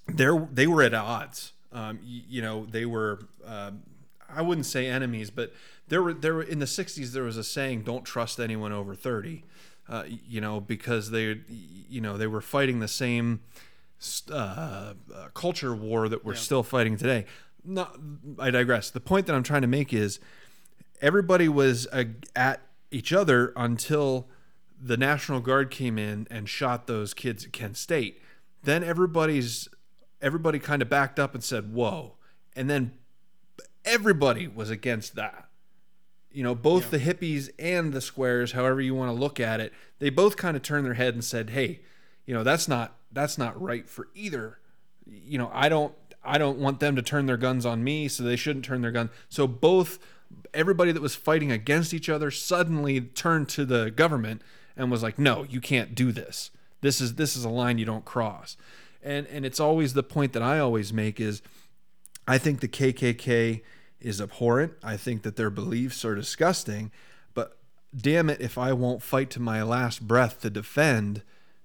they're 0.06 0.48
they 0.52 0.66
were 0.66 0.82
at 0.82 0.94
odds. 0.94 1.52
Um, 1.72 2.00
you, 2.02 2.22
you 2.28 2.42
know, 2.42 2.66
they 2.66 2.84
were 2.84 3.20
um 3.44 3.82
I 4.34 4.42
wouldn't 4.42 4.66
say 4.66 4.86
enemies, 4.86 5.30
but 5.30 5.52
there 5.88 6.02
were 6.02 6.14
there 6.14 6.34
were 6.34 6.42
in 6.42 6.58
the 6.58 6.66
'60s 6.66 7.12
there 7.12 7.24
was 7.24 7.36
a 7.36 7.44
saying, 7.44 7.82
"Don't 7.82 8.04
trust 8.04 8.38
anyone 8.38 8.72
over 8.72 8.94
30." 8.94 9.44
Uh, 9.88 10.04
you 10.06 10.40
know, 10.40 10.60
because 10.60 11.10
they 11.10 11.40
you 11.48 12.00
know 12.00 12.16
they 12.16 12.28
were 12.28 12.40
fighting 12.40 12.78
the 12.78 12.88
same 12.88 13.40
uh, 14.30 14.34
uh, 14.34 14.94
culture 15.34 15.74
war 15.74 16.08
that 16.08 16.24
we're 16.24 16.34
still 16.34 16.62
fighting 16.62 16.96
today. 16.96 17.26
Not, 17.64 17.98
I 18.38 18.50
digress. 18.50 18.90
The 18.90 19.00
point 19.00 19.26
that 19.26 19.34
I'm 19.34 19.42
trying 19.42 19.62
to 19.62 19.68
make 19.68 19.92
is 19.92 20.20
everybody 21.02 21.48
was 21.48 21.86
uh, 21.88 22.04
at 22.34 22.60
each 22.90 23.12
other 23.12 23.52
until 23.56 24.28
the 24.80 24.96
National 24.96 25.40
Guard 25.40 25.70
came 25.70 25.98
in 25.98 26.26
and 26.30 26.48
shot 26.48 26.86
those 26.86 27.12
kids 27.12 27.44
at 27.44 27.52
Kent 27.52 27.76
State. 27.76 28.20
Then 28.62 28.82
everybody's 28.82 29.68
everybody 30.22 30.58
kind 30.58 30.82
of 30.82 30.88
backed 30.88 31.18
up 31.18 31.34
and 31.34 31.44
said, 31.44 31.72
"Whoa!" 31.72 32.16
And 32.56 32.68
then 32.68 32.92
everybody 33.84 34.48
was 34.48 34.70
against 34.70 35.14
that. 35.16 35.48
You 36.32 36.42
know, 36.42 36.54
both 36.54 36.90
the 36.90 36.98
hippies 36.98 37.50
and 37.58 37.92
the 37.92 38.00
squares, 38.00 38.52
however 38.52 38.80
you 38.80 38.94
want 38.94 39.10
to 39.10 39.20
look 39.20 39.40
at 39.40 39.60
it, 39.60 39.72
they 39.98 40.10
both 40.10 40.36
kind 40.36 40.56
of 40.56 40.62
turned 40.62 40.86
their 40.86 40.94
head 40.94 41.14
and 41.14 41.24
said, 41.24 41.50
"Hey, 41.50 41.80
you 42.24 42.34
know, 42.34 42.42
that's 42.42 42.68
not 42.68 42.96
that's 43.12 43.36
not 43.36 43.60
right 43.60 43.88
for 43.88 44.08
either. 44.14 44.58
You 45.06 45.38
know, 45.38 45.50
I 45.52 45.68
don't 45.68 45.94
I 46.22 46.38
don't 46.38 46.58
want 46.58 46.80
them 46.80 46.96
to 46.96 47.02
turn 47.02 47.26
their 47.26 47.36
guns 47.36 47.66
on 47.66 47.84
me, 47.84 48.08
so 48.08 48.22
they 48.22 48.36
shouldn't 48.36 48.64
turn 48.64 48.80
their 48.80 48.92
gun." 48.92 49.10
So 49.28 49.46
both 49.46 49.98
everybody 50.54 50.92
that 50.92 51.02
was 51.02 51.16
fighting 51.16 51.50
against 51.50 51.92
each 51.92 52.08
other 52.08 52.30
suddenly 52.30 53.00
turned 53.00 53.48
to 53.50 53.64
the 53.64 53.90
government 53.90 54.42
and 54.76 54.90
was 54.90 55.02
like, 55.02 55.18
"No, 55.18 55.44
you 55.44 55.60
can't 55.60 55.94
do 55.94 56.12
this. 56.12 56.50
This 56.80 57.00
is 57.00 57.14
this 57.14 57.36
is 57.36 57.44
a 57.44 57.48
line 57.48 57.78
you 57.78 57.84
don't 57.84 58.04
cross." 58.04 58.56
And 59.02 59.26
and 59.28 59.44
it's 59.44 59.60
always 59.60 59.94
the 59.94 60.02
point 60.02 60.32
that 60.32 60.42
I 60.42 60.58
always 60.58 60.92
make 60.92 61.20
is 61.20 61.42
I 62.26 62.38
think 62.38 62.60
the 62.60 62.68
KKK 62.68 63.62
is 64.00 64.20
abhorrent. 64.20 64.74
I 64.82 64.96
think 64.96 65.22
that 65.22 65.36
their 65.36 65.50
beliefs 65.50 66.04
are 66.04 66.14
disgusting, 66.14 66.90
but 67.34 67.56
damn 67.96 68.30
it 68.30 68.40
if 68.40 68.56
I 68.56 68.72
won't 68.72 69.02
fight 69.02 69.30
to 69.30 69.40
my 69.40 69.62
last 69.62 70.06
breath 70.06 70.40
to 70.42 70.50
defend 70.50 71.22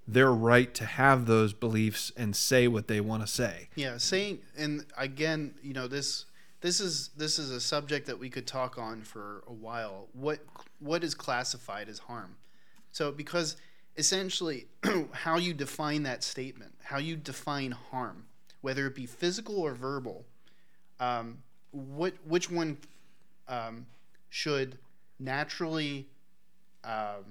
their 0.07 0.31
right 0.31 0.73
to 0.75 0.85
have 0.85 1.25
those 1.25 1.53
beliefs 1.53 2.11
and 2.15 2.35
say 2.35 2.67
what 2.67 2.87
they 2.87 3.01
want 3.01 3.23
to 3.23 3.27
say. 3.27 3.69
Yeah, 3.75 3.97
saying 3.97 4.39
and 4.57 4.85
again, 4.97 5.55
you 5.63 5.73
know, 5.73 5.87
this 5.87 6.25
this 6.61 6.79
is 6.79 7.09
this 7.17 7.39
is 7.39 7.51
a 7.51 7.59
subject 7.59 8.07
that 8.07 8.19
we 8.19 8.29
could 8.29 8.47
talk 8.47 8.77
on 8.77 9.01
for 9.01 9.43
a 9.47 9.53
while. 9.53 10.07
What 10.13 10.39
what 10.79 11.03
is 11.03 11.13
classified 11.13 11.89
as 11.89 11.99
harm? 11.99 12.37
So 12.95 13.11
because 13.11 13.57
essentially 13.97 14.67
how 15.11 15.35
you 15.35 15.53
define 15.53 16.03
that 16.03 16.23
statement, 16.23 16.75
how 16.81 16.97
you 16.97 17.17
define 17.17 17.71
harm, 17.71 18.23
whether 18.61 18.87
it 18.87 18.95
be 18.95 19.05
physical 19.05 19.59
or 19.59 19.73
verbal, 19.73 20.23
um, 21.01 21.39
what 21.71 22.13
which 22.25 22.49
one 22.49 22.77
um, 23.49 23.85
should 24.29 24.77
naturally 25.19 26.07
um, 26.85 27.25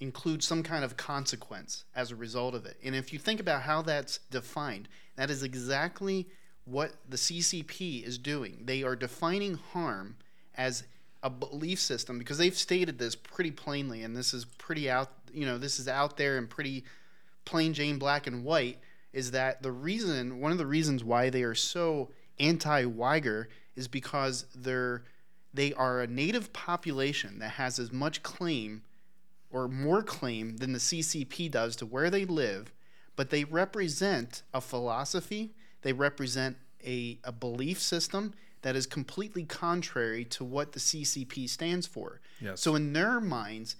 include 0.00 0.42
some 0.42 0.62
kind 0.62 0.82
of 0.82 0.96
consequence 0.96 1.84
as 1.94 2.10
a 2.10 2.16
result 2.16 2.54
of 2.54 2.64
it. 2.64 2.78
And 2.82 2.94
if 2.94 3.12
you 3.12 3.18
think 3.18 3.38
about 3.38 3.60
how 3.60 3.82
that's 3.82 4.16
defined, 4.30 4.88
that 5.16 5.28
is 5.28 5.42
exactly 5.42 6.26
what 6.64 6.92
the 7.06 7.18
CCP 7.18 8.02
is 8.02 8.16
doing. 8.16 8.62
They 8.64 8.82
are 8.82 8.96
defining 8.96 9.56
harm 9.72 10.16
as 10.54 10.84
a 11.22 11.30
belief 11.30 11.78
system 11.78 12.18
because 12.18 12.38
they've 12.38 12.56
stated 12.56 12.98
this 12.98 13.14
pretty 13.14 13.50
plainly, 13.50 14.02
and 14.02 14.16
this 14.16 14.32
is 14.32 14.44
pretty 14.44 14.90
out. 14.90 15.10
You 15.32 15.46
know, 15.46 15.58
this 15.58 15.78
is 15.78 15.88
out 15.88 16.16
there 16.16 16.38
and 16.38 16.48
pretty 16.48 16.84
plain 17.44 17.72
Jane 17.72 17.98
black 17.98 18.26
and 18.26 18.44
white. 18.44 18.78
Is 19.12 19.32
that 19.32 19.62
the 19.62 19.72
reason? 19.72 20.40
One 20.40 20.52
of 20.52 20.58
the 20.58 20.66
reasons 20.66 21.04
why 21.04 21.30
they 21.30 21.42
are 21.42 21.54
so 21.54 22.10
anti-Uyghur 22.38 23.46
is 23.76 23.88
because 23.88 24.46
they're 24.54 25.04
they 25.52 25.72
are 25.74 26.00
a 26.00 26.06
native 26.06 26.52
population 26.52 27.38
that 27.40 27.52
has 27.52 27.78
as 27.78 27.92
much 27.92 28.22
claim 28.22 28.82
or 29.50 29.68
more 29.68 30.02
claim 30.02 30.58
than 30.58 30.72
the 30.72 30.78
CCP 30.78 31.50
does 31.50 31.74
to 31.76 31.86
where 31.86 32.08
they 32.08 32.24
live, 32.24 32.72
but 33.16 33.30
they 33.30 33.44
represent 33.44 34.42
a 34.54 34.60
philosophy, 34.60 35.52
they 35.82 35.92
represent 35.92 36.56
a, 36.86 37.18
a 37.24 37.32
belief 37.32 37.80
system 37.80 38.32
that 38.62 38.76
is 38.76 38.86
completely 38.86 39.44
contrary 39.44 40.24
to 40.26 40.44
what 40.44 40.72
the 40.72 40.80
CCP 40.80 41.48
stands 41.48 41.86
for. 41.86 42.20
Yes. 42.40 42.60
So, 42.60 42.74
in 42.74 42.92
their 42.92 43.20
minds, 43.20 43.76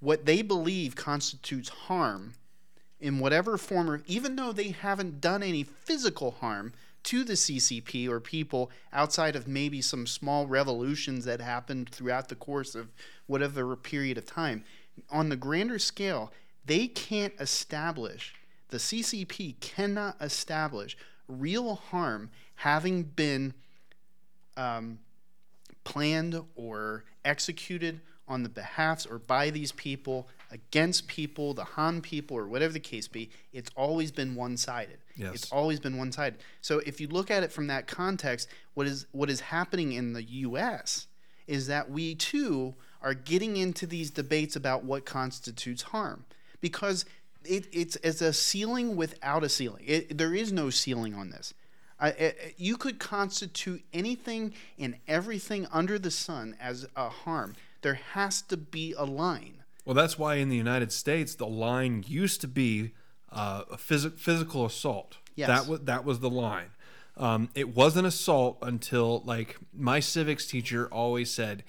what 0.00 0.26
they 0.26 0.42
believe 0.42 0.96
constitutes 0.96 1.68
harm 1.68 2.34
in 3.00 3.18
whatever 3.18 3.56
form, 3.56 3.90
or 3.90 4.02
even 4.06 4.36
though 4.36 4.52
they 4.52 4.70
haven't 4.70 5.20
done 5.20 5.42
any 5.42 5.62
physical 5.62 6.32
harm 6.32 6.72
to 7.02 7.24
the 7.24 7.32
CCP 7.32 8.08
or 8.08 8.20
people 8.20 8.70
outside 8.92 9.34
of 9.34 9.48
maybe 9.48 9.80
some 9.80 10.06
small 10.06 10.46
revolutions 10.46 11.24
that 11.24 11.40
happened 11.40 11.88
throughout 11.88 12.28
the 12.28 12.34
course 12.34 12.74
of 12.74 12.92
whatever 13.26 13.74
period 13.74 14.18
of 14.18 14.26
time, 14.26 14.64
on 15.10 15.28
the 15.28 15.36
grander 15.36 15.78
scale, 15.78 16.30
they 16.66 16.86
can't 16.86 17.32
establish, 17.40 18.34
the 18.68 18.76
CCP 18.76 19.58
cannot 19.60 20.16
establish 20.20 20.96
real 21.26 21.76
harm 21.76 22.30
having 22.56 23.02
been 23.02 23.54
um, 24.60 24.98
planned 25.84 26.40
or 26.54 27.04
executed 27.24 28.00
on 28.28 28.42
the 28.42 28.48
behalfs 28.48 29.06
or 29.06 29.18
by 29.18 29.50
these 29.50 29.72
people 29.72 30.28
against 30.52 31.08
people, 31.08 31.54
the 31.54 31.64
Han 31.64 32.00
people, 32.00 32.36
or 32.36 32.46
whatever 32.46 32.72
the 32.72 32.80
case 32.80 33.08
be. 33.08 33.30
It's 33.52 33.70
always 33.76 34.12
been 34.12 34.34
one 34.34 34.56
sided. 34.56 34.98
Yes. 35.16 35.34
It's 35.34 35.52
always 35.52 35.80
been 35.80 35.96
one 35.96 36.12
sided. 36.12 36.40
So 36.60 36.80
if 36.86 37.00
you 37.00 37.08
look 37.08 37.30
at 37.30 37.42
it 37.42 37.50
from 37.50 37.66
that 37.68 37.86
context, 37.86 38.48
what 38.74 38.86
is 38.86 39.06
what 39.12 39.30
is 39.30 39.40
happening 39.40 39.92
in 39.92 40.12
the 40.12 40.22
U.S. 40.22 41.08
is 41.46 41.66
that 41.66 41.90
we 41.90 42.14
too 42.14 42.74
are 43.02 43.14
getting 43.14 43.56
into 43.56 43.86
these 43.86 44.10
debates 44.10 44.56
about 44.56 44.84
what 44.84 45.04
constitutes 45.04 45.82
harm 45.82 46.24
because 46.60 47.04
it, 47.44 47.66
it's, 47.72 47.96
it's 48.02 48.20
a 48.20 48.32
ceiling 48.32 48.94
without 48.96 49.42
a 49.42 49.48
ceiling. 49.48 49.82
It, 49.86 50.18
there 50.18 50.34
is 50.34 50.52
no 50.52 50.68
ceiling 50.68 51.14
on 51.14 51.30
this. 51.30 51.54
I, 52.00 52.08
I, 52.08 52.34
you 52.56 52.76
could 52.76 52.98
constitute 52.98 53.84
anything 53.92 54.54
and 54.78 54.96
everything 55.06 55.66
under 55.72 55.98
the 55.98 56.10
sun 56.10 56.56
as 56.60 56.86
a 56.96 57.08
harm. 57.08 57.54
There 57.82 58.00
has 58.12 58.42
to 58.42 58.56
be 58.56 58.94
a 58.96 59.04
line. 59.04 59.62
Well, 59.84 59.94
that's 59.94 60.18
why 60.18 60.36
in 60.36 60.48
the 60.48 60.56
United 60.56 60.92
States 60.92 61.34
the 61.34 61.46
line 61.46 62.04
used 62.06 62.40
to 62.42 62.48
be 62.48 62.92
uh, 63.30 63.62
a 63.70 63.76
phys- 63.76 64.18
physical 64.18 64.66
assault. 64.66 65.18
Yes. 65.36 65.48
That 65.48 65.70
was 65.70 65.80
that 65.80 66.04
was 66.04 66.20
the 66.20 66.30
line. 66.30 66.70
Um, 67.16 67.50
it 67.54 67.74
wasn't 67.74 68.06
assault 68.06 68.58
until 68.62 69.22
like 69.24 69.56
my 69.72 70.00
civics 70.00 70.46
teacher 70.46 70.88
always 70.92 71.30
said, 71.30 71.64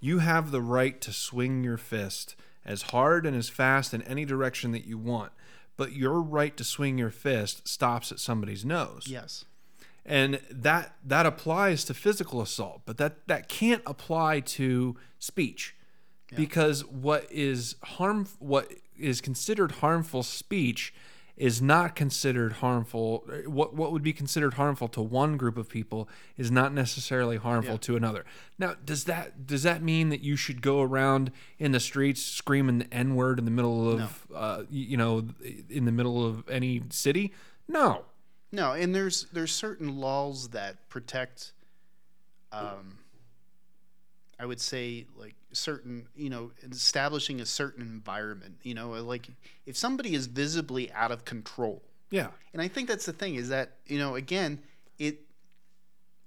you 0.00 0.18
have 0.18 0.50
the 0.50 0.60
right 0.62 1.00
to 1.00 1.12
swing 1.12 1.64
your 1.64 1.76
fist 1.76 2.36
as 2.64 2.82
hard 2.82 3.24
and 3.26 3.36
as 3.36 3.48
fast 3.48 3.94
in 3.94 4.02
any 4.02 4.24
direction 4.24 4.72
that 4.72 4.84
you 4.84 4.98
want, 4.98 5.32
but 5.76 5.92
your 5.92 6.20
right 6.20 6.56
to 6.56 6.64
swing 6.64 6.98
your 6.98 7.10
fist 7.10 7.66
stops 7.68 8.10
at 8.10 8.18
somebody's 8.18 8.64
nose. 8.64 9.06
Yes. 9.06 9.44
And 10.08 10.40
that 10.50 10.94
that 11.04 11.26
applies 11.26 11.82
to 11.84 11.94
physical 11.94 12.40
assault, 12.40 12.82
but 12.86 12.96
that 12.98 13.26
that 13.26 13.48
can't 13.48 13.82
apply 13.86 14.40
to 14.40 14.96
speech. 15.18 15.74
Because 16.34 16.84
what 16.84 17.26
is 17.30 17.74
harm 17.82 18.26
what 18.38 18.72
is 18.96 19.20
considered 19.20 19.72
harmful 19.72 20.22
speech 20.22 20.92
is 21.36 21.60
not 21.60 21.94
considered 21.94 22.54
harmful 22.54 23.28
what 23.46 23.74
what 23.74 23.92
would 23.92 24.02
be 24.02 24.12
considered 24.12 24.54
harmful 24.54 24.88
to 24.88 25.02
one 25.02 25.36
group 25.36 25.56
of 25.58 25.68
people 25.68 26.08
is 26.36 26.50
not 26.50 26.72
necessarily 26.72 27.36
harmful 27.36 27.72
Yeah. 27.74 27.78
to 27.78 27.96
another. 27.96 28.24
Now, 28.58 28.74
does 28.84 29.04
that 29.04 29.46
does 29.46 29.62
that 29.64 29.82
mean 29.82 30.08
that 30.08 30.20
you 30.20 30.34
should 30.36 30.62
go 30.62 30.80
around 30.82 31.30
in 31.58 31.72
the 31.72 31.80
streets 31.80 32.22
screaming 32.22 32.78
the 32.78 32.92
n 32.94 33.14
word 33.16 33.38
in 33.38 33.44
the 33.44 33.50
middle 33.50 33.90
of 33.90 34.26
uh, 34.34 34.62
you 34.70 34.96
know 34.96 35.26
in 35.68 35.84
the 35.84 35.92
middle 35.92 36.24
of 36.26 36.48
any 36.48 36.82
city? 36.90 37.32
No. 37.68 38.04
No, 38.52 38.72
and 38.72 38.94
there's 38.94 39.26
there's 39.32 39.52
certain 39.52 39.96
laws 39.98 40.48
that 40.48 40.88
protect 40.88 41.52
um 42.52 42.98
I 44.38 44.46
would 44.46 44.60
say 44.60 45.06
like 45.16 45.34
certain, 45.52 46.08
you 46.14 46.28
know, 46.28 46.52
establishing 46.70 47.40
a 47.40 47.46
certain 47.46 47.82
environment, 47.82 48.56
you 48.62 48.74
know, 48.74 48.90
like 48.90 49.28
if 49.64 49.76
somebody 49.76 50.14
is 50.14 50.26
visibly 50.26 50.92
out 50.92 51.10
of 51.10 51.24
control. 51.24 51.82
Yeah. 52.10 52.28
And 52.52 52.60
I 52.60 52.68
think 52.68 52.88
that's 52.88 53.06
the 53.06 53.12
thing 53.12 53.36
is 53.36 53.48
that, 53.48 53.76
you 53.86 53.98
know, 53.98 54.14
again, 54.14 54.60
it 54.98 55.20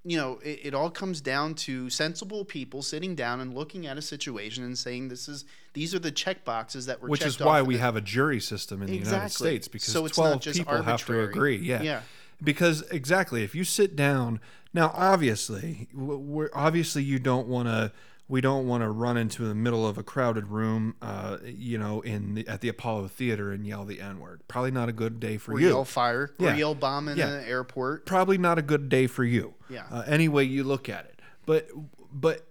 you 0.05 0.17
know, 0.17 0.39
it, 0.43 0.59
it 0.63 0.73
all 0.73 0.89
comes 0.89 1.19
down 1.19 1.55
to 1.55 1.89
sensible 1.89 2.45
people 2.45 2.81
sitting 2.81 3.15
down 3.15 3.41
and 3.41 3.53
looking 3.53 3.85
at 3.85 3.97
a 3.97 4.01
situation 4.01 4.63
and 4.63 4.77
saying 4.77 5.09
this 5.09 5.27
is 5.27 5.45
these 5.73 5.93
are 5.93 5.99
the 5.99 6.11
check 6.11 6.45
boxes 6.45 6.85
that 6.85 7.01
were 7.01 7.09
Which 7.09 7.25
is 7.25 7.39
why 7.39 7.61
we 7.61 7.77
have 7.77 7.95
a 7.95 8.01
jury 8.01 8.39
system 8.39 8.81
in 8.81 8.87
the 8.87 8.97
United 8.97 9.29
States 9.29 9.67
because 9.67 9.91
So 9.91 10.05
it's 10.05 10.17
not 10.17 10.27
12 10.27 10.41
just 10.41 10.59
people 10.59 10.81
have 10.81 11.05
to 11.05 11.21
agree. 11.21 11.57
Yeah. 11.57 11.81
Yeah. 11.81 12.01
Because 12.41 12.83
exactly, 12.89 13.43
if 13.43 13.53
you 13.53 13.65
sit 13.65 13.97
down 13.97 14.39
now, 14.73 14.93
obviously, 14.95 15.89
we're, 15.93 16.49
obviously 16.53 17.03
you 17.03 17.19
don't 17.19 17.47
want 17.47 17.67
to. 17.67 17.91
We 18.29 18.41
don't 18.41 18.67
want 18.67 18.83
to 18.83 18.89
run 18.89 19.17
into 19.17 19.45
the 19.47 19.55
middle 19.55 19.87
of 19.87 19.97
a 19.97 20.03
crowded 20.03 20.47
room, 20.49 20.95
uh, 21.01 21.37
you 21.43 21.79
know, 21.79 22.01
in 22.01 22.35
the, 22.35 22.47
at 22.47 22.61
the 22.61 22.69
Apollo 22.69 23.07
Theater 23.07 23.51
and 23.51 23.65
yell 23.65 23.85
the 23.85 23.99
N 23.99 24.19
word. 24.19 24.41
Probably 24.47 24.69
not 24.69 24.87
a 24.87 24.91
good 24.91 25.19
day 25.19 25.37
for 25.37 25.53
or 25.53 25.59
you. 25.59 25.69
yell 25.69 25.83
fire 25.83 26.31
Yeah. 26.37 26.53
or 26.53 26.55
yell 26.55 26.75
bomb 26.75 27.07
in 27.09 27.17
Yeah. 27.17 27.27
an 27.29 27.43
airport. 27.45 28.05
Probably 28.05 28.37
not 28.37 28.59
a 28.59 28.61
good 28.61 28.87
day 28.87 29.07
for 29.07 29.23
you. 29.23 29.55
Yeah. 29.67 29.85
Uh, 29.89 30.03
any 30.05 30.27
way 30.29 30.43
you 30.43 30.63
look 30.63 30.87
at 30.87 31.05
it, 31.05 31.19
but 31.47 31.67
but 32.13 32.45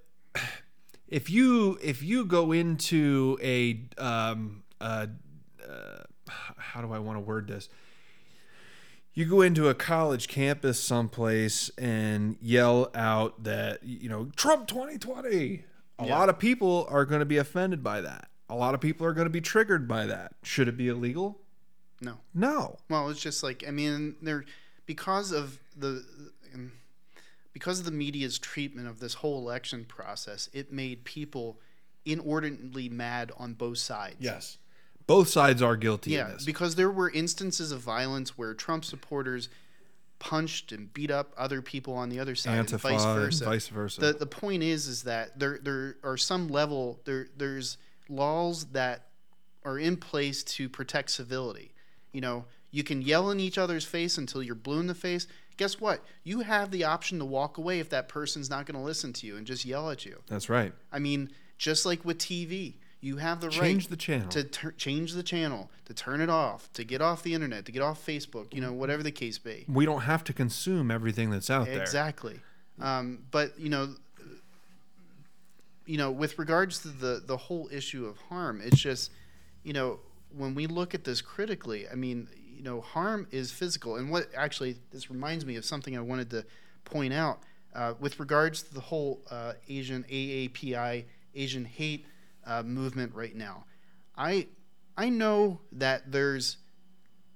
if 1.07 1.30
you 1.30 1.78
if 1.80 2.03
you 2.03 2.24
go 2.24 2.50
into 2.53 3.38
a 3.40 3.80
um 3.98 4.64
uh, 4.80 5.07
uh 5.66 6.03
how 6.57 6.80
do 6.82 6.92
I 6.92 6.98
want 6.98 7.16
to 7.16 7.20
word 7.20 7.46
this? 7.46 7.68
You 9.18 9.24
go 9.24 9.40
into 9.40 9.68
a 9.68 9.74
college 9.74 10.28
campus 10.28 10.78
someplace 10.78 11.72
and 11.76 12.36
yell 12.40 12.88
out 12.94 13.42
that 13.42 13.82
you 13.82 14.08
know 14.08 14.26
Trump 14.36 14.68
2020. 14.68 15.64
A 15.98 16.06
Yeah. 16.06 16.16
lot 16.16 16.28
of 16.28 16.38
people 16.38 16.86
are 16.88 17.04
going 17.04 17.18
to 17.18 17.26
be 17.26 17.36
offended 17.36 17.82
by 17.82 18.00
that. 18.00 18.30
A 18.48 18.54
lot 18.54 18.76
of 18.76 18.80
people 18.80 19.04
are 19.04 19.12
going 19.12 19.26
to 19.26 19.30
be 19.30 19.40
triggered 19.40 19.88
by 19.88 20.06
that. 20.06 20.34
Should 20.44 20.68
it 20.68 20.76
be 20.76 20.86
illegal? 20.86 21.40
No. 22.00 22.18
No. 22.32 22.76
Well, 22.88 23.08
it's 23.08 23.20
just 23.20 23.42
like 23.42 23.64
I 23.66 23.72
mean, 23.72 24.14
there 24.22 24.44
because 24.86 25.32
of 25.32 25.58
the 25.76 26.06
um, 26.54 26.70
because 27.52 27.80
of 27.80 27.86
the 27.86 27.90
media's 27.90 28.38
treatment 28.38 28.86
of 28.86 29.00
this 29.00 29.14
whole 29.14 29.38
election 29.40 29.84
process, 29.84 30.48
it 30.52 30.72
made 30.72 31.02
people 31.02 31.58
inordinately 32.04 32.88
mad 32.88 33.32
on 33.36 33.54
both 33.54 33.78
sides. 33.78 34.18
Yes. 34.20 34.58
Both 35.09 35.28
sides 35.28 35.61
are 35.62 35.74
guilty 35.74 36.14
of 36.16 36.28
Yeah, 36.28 36.34
this. 36.34 36.44
because 36.44 36.76
there 36.76 36.90
were 36.90 37.11
instances 37.11 37.72
of 37.72 37.80
violence 37.80 38.38
where 38.38 38.54
Trump 38.54 38.84
supporters 38.84 39.48
punched 40.18 40.70
and 40.70 40.92
beat 40.92 41.11
up 41.11 41.32
other 41.36 41.62
people 41.62 41.94
on 41.94 42.11
the 42.11 42.20
other 42.20 42.34
side, 42.34 42.59
and 42.59 42.68
Antifa, 42.68 42.80
vice 42.80 43.04
versa. 43.04 43.44
vice 43.44 43.68
versa. 43.68 44.00
The, 44.00 44.12
the 44.12 44.26
point 44.26 44.62
is, 44.62 44.86
is 44.86 45.02
that 45.04 45.38
there 45.38 45.54
and 45.54 45.59
vice 45.59 45.64
versa. 45.64 45.72
the 45.72 45.78
the 45.78 45.86
point 45.86 45.98
is 45.98 45.98
is 45.98 45.98
that 45.98 45.98
there 45.98 45.98
there 46.02 46.11
are 46.12 46.16
some 46.16 46.48
level 46.48 47.00
there 47.04 47.28
there's 47.36 47.78
laws 48.09 48.66
that 48.66 49.06
are 49.64 49.78
in 49.78 49.96
place 49.96 50.42
to 50.42 50.68
protect 50.68 51.11
civility. 51.11 51.72
You 52.12 52.20
know, 52.20 52.44
you 52.70 52.84
can 52.84 53.02
yell 53.02 53.30
in 53.30 53.40
each 53.40 53.59
other's 53.59 53.84
face 53.84 54.18
until 54.18 54.42
you're 54.42 54.54
blue 54.54 54.80
in 54.80 54.86
the 54.86 54.94
face. 54.94 55.26
Guess 55.56 55.80
what? 55.80 56.04
You 56.22 56.40
have 56.40 56.70
the 56.70 56.84
option 56.84 57.18
to 57.18 57.24
walk 57.24 57.59
away 57.59 57.80
if 57.80 57.88
that 57.90 58.09
person's 58.09 58.48
not 58.48 58.66
going 58.66 58.78
to 58.78 58.84
listen 58.84 59.12
to 59.14 59.26
you 59.26 59.36
and 59.36 59.46
just 59.46 59.64
yell 59.64 59.90
at 59.90 60.04
you. 60.06 60.20
That's 60.28 60.48
right. 60.48 60.72
I 60.92 60.98
mean, 61.00 61.30
just 61.59 61.84
like 61.84 62.04
with 62.04 62.18
TV, 62.18 62.74
you 63.01 63.18
have 63.18 63.40
the 63.40 63.49
Change 63.49 63.84
right 63.84 63.90
the 63.90 63.96
channel. 63.96 64.28
to 64.28 64.44
tur 64.44 64.72
change 64.72 65.12
the 65.12 65.22
channel, 65.22 65.70
to 65.84 65.94
turn 65.94 66.20
it 66.20 66.28
off, 66.28 66.72
to 66.72 66.84
get 66.84 67.01
off 67.01 67.22
the 67.22 67.34
internet, 67.34 67.64
to 67.66 67.72
get 67.72 67.82
off 67.82 68.05
Facebook, 68.05 68.53
you 68.53 68.61
know, 68.61 68.72
whatever 68.72 69.03
the 69.03 69.12
case 69.12 69.38
be. 69.38 69.64
we 69.68 69.86
don't 69.86 70.03
have 70.03 70.24
to 70.24 70.32
consume 70.32 70.90
everything 70.90 71.30
that's 71.30 71.51
out 71.51 71.66
there. 71.66 71.80
Exactly. 71.80 72.40
Um, 72.80 73.24
but 73.30 73.59
you 73.59 73.68
know, 73.68 73.94
you 75.86 75.96
know, 75.96 76.11
with 76.11 76.38
regards 76.38 76.80
to 76.80 76.88
the 76.88 77.22
the 77.24 77.36
whole 77.36 77.68
issue 77.72 78.07
of 78.07 78.18
harm, 78.28 78.61
it's 78.62 78.80
just, 78.80 79.12
you 79.62 79.72
know, 79.72 80.01
when 80.36 80.55
we 80.55 80.66
look 80.66 80.94
at 80.94 81.05
this 81.05 81.20
critically, 81.20 81.88
I 81.88 81.94
mean, 81.94 82.28
you 82.57 82.62
know, 82.62 82.80
harm 82.80 83.28
is 83.30 83.53
physical. 83.53 83.96
And 83.96 84.11
what 84.11 84.28
actually 84.36 84.76
this 84.92 85.11
reminds 85.11 85.46
me 85.46 85.57
of 85.57 85.64
something 85.64 85.96
I 85.96 86.01
wanted 86.01 86.30
to 86.30 86.44
point 86.84 87.12
out 87.12 87.40
uh, 87.74 87.94
with 88.01 88.18
regards 88.18 88.62
to 88.64 88.74
the 88.74 88.80
whole 88.80 89.20
uh, 89.30 89.53
Asian 89.68 90.05
AAPI 90.11 91.05
Asian 91.34 91.64
hate 91.64 92.05
uh, 92.49 92.62
movement 92.62 93.14
right 93.14 93.36
now. 93.36 93.64
I 94.16 94.49
I 94.96 95.11
know 95.11 95.61
that 95.70 96.11
there's 96.11 96.57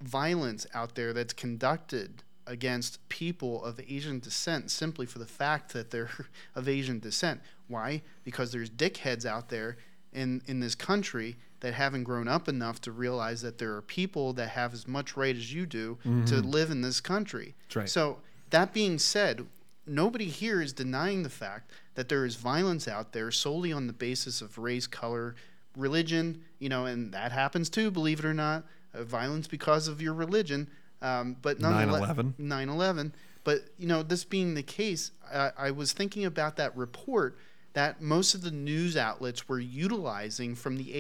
violence 0.01 0.67
out 0.75 0.97
there 0.97 1.13
that's 1.13 1.33
conducted 1.33 2.25
against 2.47 3.09
people 3.09 3.65
of 3.65 3.79
Asian 3.79 4.19
descent 4.19 4.71
simply 4.71 5.07
for 5.07 5.21
the 5.21 5.27
fact 5.27 5.73
that 5.73 5.91
they're 5.91 6.11
of 6.57 6.69
Asian 6.69 6.99
descent. 6.99 7.41
Why? 7.69 8.03
Because 8.25 8.51
there's 8.51 8.69
dickheads 8.69 9.25
out 9.25 9.49
there 9.49 9.77
in, 10.13 10.43
in 10.47 10.61
this 10.61 10.75
country 10.75 11.37
that 11.61 11.75
haven't 11.75 12.03
grown 12.03 12.27
up 12.27 12.49
enough 12.49 12.81
to 12.81 12.91
realize 12.91 13.41
that 13.43 13.59
there 13.59 13.75
are 13.77 13.83
people 13.83 14.33
that 14.33 14.49
have 14.49 14.75
as 14.75 14.89
much 14.89 15.17
right 15.17 15.37
as 15.37 15.55
you 15.55 15.65
do 15.65 15.97
to 16.27 16.41
live 16.41 16.71
in 16.73 16.81
this 16.81 17.01
country. 17.01 17.55
Right. 17.75 17.89
So, 17.89 18.19
that 18.51 18.75
being 18.75 18.99
said, 18.99 19.47
nobody 19.87 20.27
here 20.27 20.61
is 20.63 20.73
denying 20.73 21.23
the 21.23 21.31
fact 21.31 21.71
that 21.95 22.09
there 22.09 22.25
is 22.25 22.37
violence 22.37 22.89
out 22.89 23.13
there 23.13 23.31
solely 23.31 23.73
on 23.73 23.87
the 23.87 23.93
basis 23.93 24.41
of 24.41 24.59
race, 24.59 24.87
color, 24.87 25.35
religion, 25.77 26.43
you 26.59 26.69
know, 26.69 26.87
and 26.87 27.13
that 27.13 27.33
happens 27.33 27.69
too, 27.71 27.91
believe 27.91 28.19
it 28.19 28.25
or 28.25 28.35
not. 28.35 28.65
Uh, 28.95 29.05
violence 29.05 29.47
because 29.47 29.89
of 29.89 30.03
your 30.03 30.15
religion. 30.15 30.69
Um, 31.01 31.37
but 31.43 31.59
nonetheless, 31.61 32.17
9/11. 32.17 32.35
9/11. 32.39 33.13
But 33.45 33.63
you 33.79 33.87
know, 33.89 34.03
this 34.03 34.25
being 34.25 34.55
the 34.55 34.63
case, 34.63 35.11
I, 35.33 35.51
I 35.59 35.71
was 35.73 35.93
thinking 35.93 36.25
about 36.25 36.57
that 36.57 36.77
report 36.77 37.37
that 37.73 38.03
most 38.03 38.35
of 38.35 38.43
the 38.43 38.51
news 38.51 38.97
outlets 38.97 39.49
were 39.49 39.59
utilizing 39.59 40.55
from 40.55 40.77
the 40.77 40.93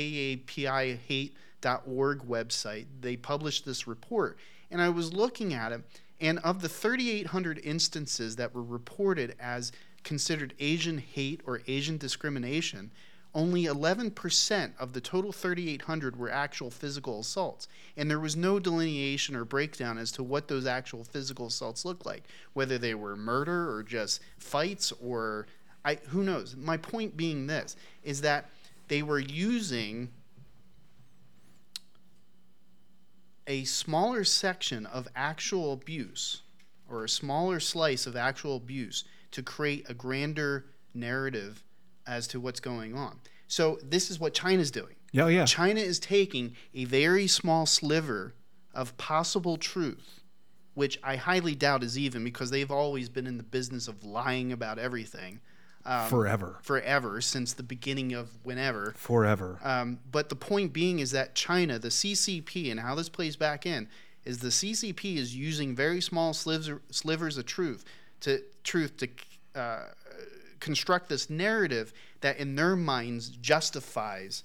AAPIHate.org 0.46 2.18
website. 2.20 2.86
They 3.00 3.16
published 3.16 3.64
this 3.64 3.86
report, 3.86 4.38
and 4.70 4.80
I 4.80 4.88
was 4.88 5.12
looking 5.12 5.52
at 5.52 5.72
it, 5.72 5.82
and 6.22 6.38
of 6.38 6.62
the 6.62 6.68
3,800 6.68 7.60
instances 7.64 8.36
that 8.36 8.54
were 8.54 8.62
reported 8.62 9.34
as 9.40 9.72
considered 10.04 10.54
Asian 10.60 10.98
hate 10.98 11.40
or 11.44 11.60
Asian 11.66 11.98
discrimination, 11.98 12.92
only 13.34 13.64
11% 13.64 14.72
of 14.78 14.92
the 14.92 15.00
total 15.00 15.32
3,800 15.32 16.16
were 16.16 16.30
actual 16.30 16.70
physical 16.70 17.20
assaults. 17.20 17.66
And 17.96 18.08
there 18.08 18.20
was 18.20 18.36
no 18.36 18.60
delineation 18.60 19.34
or 19.34 19.44
breakdown 19.44 19.98
as 19.98 20.12
to 20.12 20.22
what 20.22 20.48
those 20.48 20.66
actual 20.66 21.02
physical 21.02 21.46
assaults 21.46 21.84
looked 21.84 22.06
like, 22.06 22.24
whether 22.52 22.78
they 22.78 22.94
were 22.94 23.16
murder 23.16 23.74
or 23.74 23.82
just 23.82 24.20
fights 24.38 24.92
or 25.02 25.46
I, 25.84 25.96
who 26.08 26.22
knows. 26.22 26.54
My 26.56 26.76
point 26.76 27.16
being 27.16 27.48
this 27.48 27.74
is 28.04 28.20
that 28.20 28.48
they 28.86 29.02
were 29.02 29.18
using 29.18 30.10
a 33.52 33.64
smaller 33.64 34.24
section 34.24 34.86
of 34.86 35.06
actual 35.14 35.74
abuse 35.74 36.40
or 36.88 37.04
a 37.04 37.08
smaller 37.08 37.60
slice 37.60 38.06
of 38.06 38.16
actual 38.16 38.56
abuse 38.56 39.04
to 39.30 39.42
create 39.42 39.84
a 39.90 39.94
grander 39.94 40.64
narrative 40.94 41.62
as 42.06 42.26
to 42.26 42.40
what's 42.40 42.60
going 42.60 42.94
on. 42.94 43.20
So 43.48 43.78
this 43.82 44.10
is 44.10 44.18
what 44.18 44.32
China's 44.32 44.70
doing. 44.70 44.94
Yeah, 45.12 45.28
yeah. 45.28 45.44
China 45.44 45.80
is 45.80 45.98
taking 45.98 46.56
a 46.72 46.86
very 46.86 47.26
small 47.26 47.66
sliver 47.66 48.32
of 48.72 48.96
possible 48.96 49.58
truth, 49.58 50.22
which 50.72 50.98
I 51.04 51.16
highly 51.16 51.54
doubt 51.54 51.84
is 51.84 51.98
even 51.98 52.24
because 52.24 52.48
they've 52.48 52.70
always 52.70 53.10
been 53.10 53.26
in 53.26 53.36
the 53.36 53.42
business 53.42 53.86
of 53.86 54.02
lying 54.02 54.50
about 54.50 54.78
everything 54.78 55.40
um, 55.84 56.08
Forever. 56.08 56.58
forever 56.62 57.20
since 57.20 57.52
the 57.54 57.62
beginning 57.62 58.12
of 58.12 58.30
whenever. 58.44 58.94
Forever. 58.96 59.58
Um, 59.62 59.98
but 60.10 60.28
the 60.28 60.36
point 60.36 60.72
being 60.72 61.00
is 61.00 61.10
that 61.10 61.34
China, 61.34 61.78
the 61.78 61.88
CCP, 61.88 62.70
and 62.70 62.80
how 62.80 62.94
this 62.94 63.08
plays 63.08 63.36
back 63.36 63.66
in 63.66 63.88
is 64.24 64.38
the 64.38 64.48
CCP 64.48 65.16
is 65.16 65.34
using 65.34 65.74
very 65.74 66.00
small 66.00 66.32
slivers, 66.32 66.80
slivers 66.90 67.36
of 67.36 67.46
truth 67.46 67.84
to 68.20 68.42
truth 68.62 68.96
to 68.98 69.08
uh, 69.54 69.86
construct 70.60 71.08
this 71.08 71.28
narrative 71.28 71.92
that, 72.20 72.38
in 72.38 72.54
their 72.54 72.76
minds, 72.76 73.28
justifies 73.28 74.44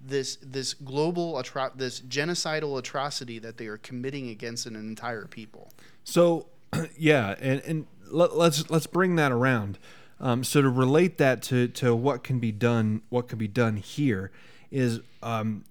this 0.00 0.36
this 0.36 0.74
global 0.74 1.34
atro- 1.34 1.76
this 1.76 2.00
genocidal 2.00 2.78
atrocity 2.78 3.38
that 3.38 3.56
they 3.56 3.66
are 3.66 3.78
committing 3.78 4.28
against 4.28 4.66
an 4.66 4.76
entire 4.76 5.26
people. 5.26 5.72
So, 6.04 6.46
yeah, 6.98 7.34
and 7.40 7.60
and 7.66 7.86
let, 8.10 8.36
let's 8.36 8.68
let's 8.70 8.86
bring 8.86 9.16
that 9.16 9.32
around. 9.32 9.78
Um, 10.20 10.44
so 10.44 10.60
to 10.62 10.68
relate 10.68 11.18
that 11.18 11.42
to 11.44 11.68
to 11.68 11.94
what 11.94 12.22
can 12.22 12.38
be 12.38 12.52
done, 12.52 13.02
what 13.08 13.28
can 13.28 13.38
be 13.38 13.48
done 13.48 13.76
here 13.76 14.30
is 14.70 15.00
um, 15.22 15.64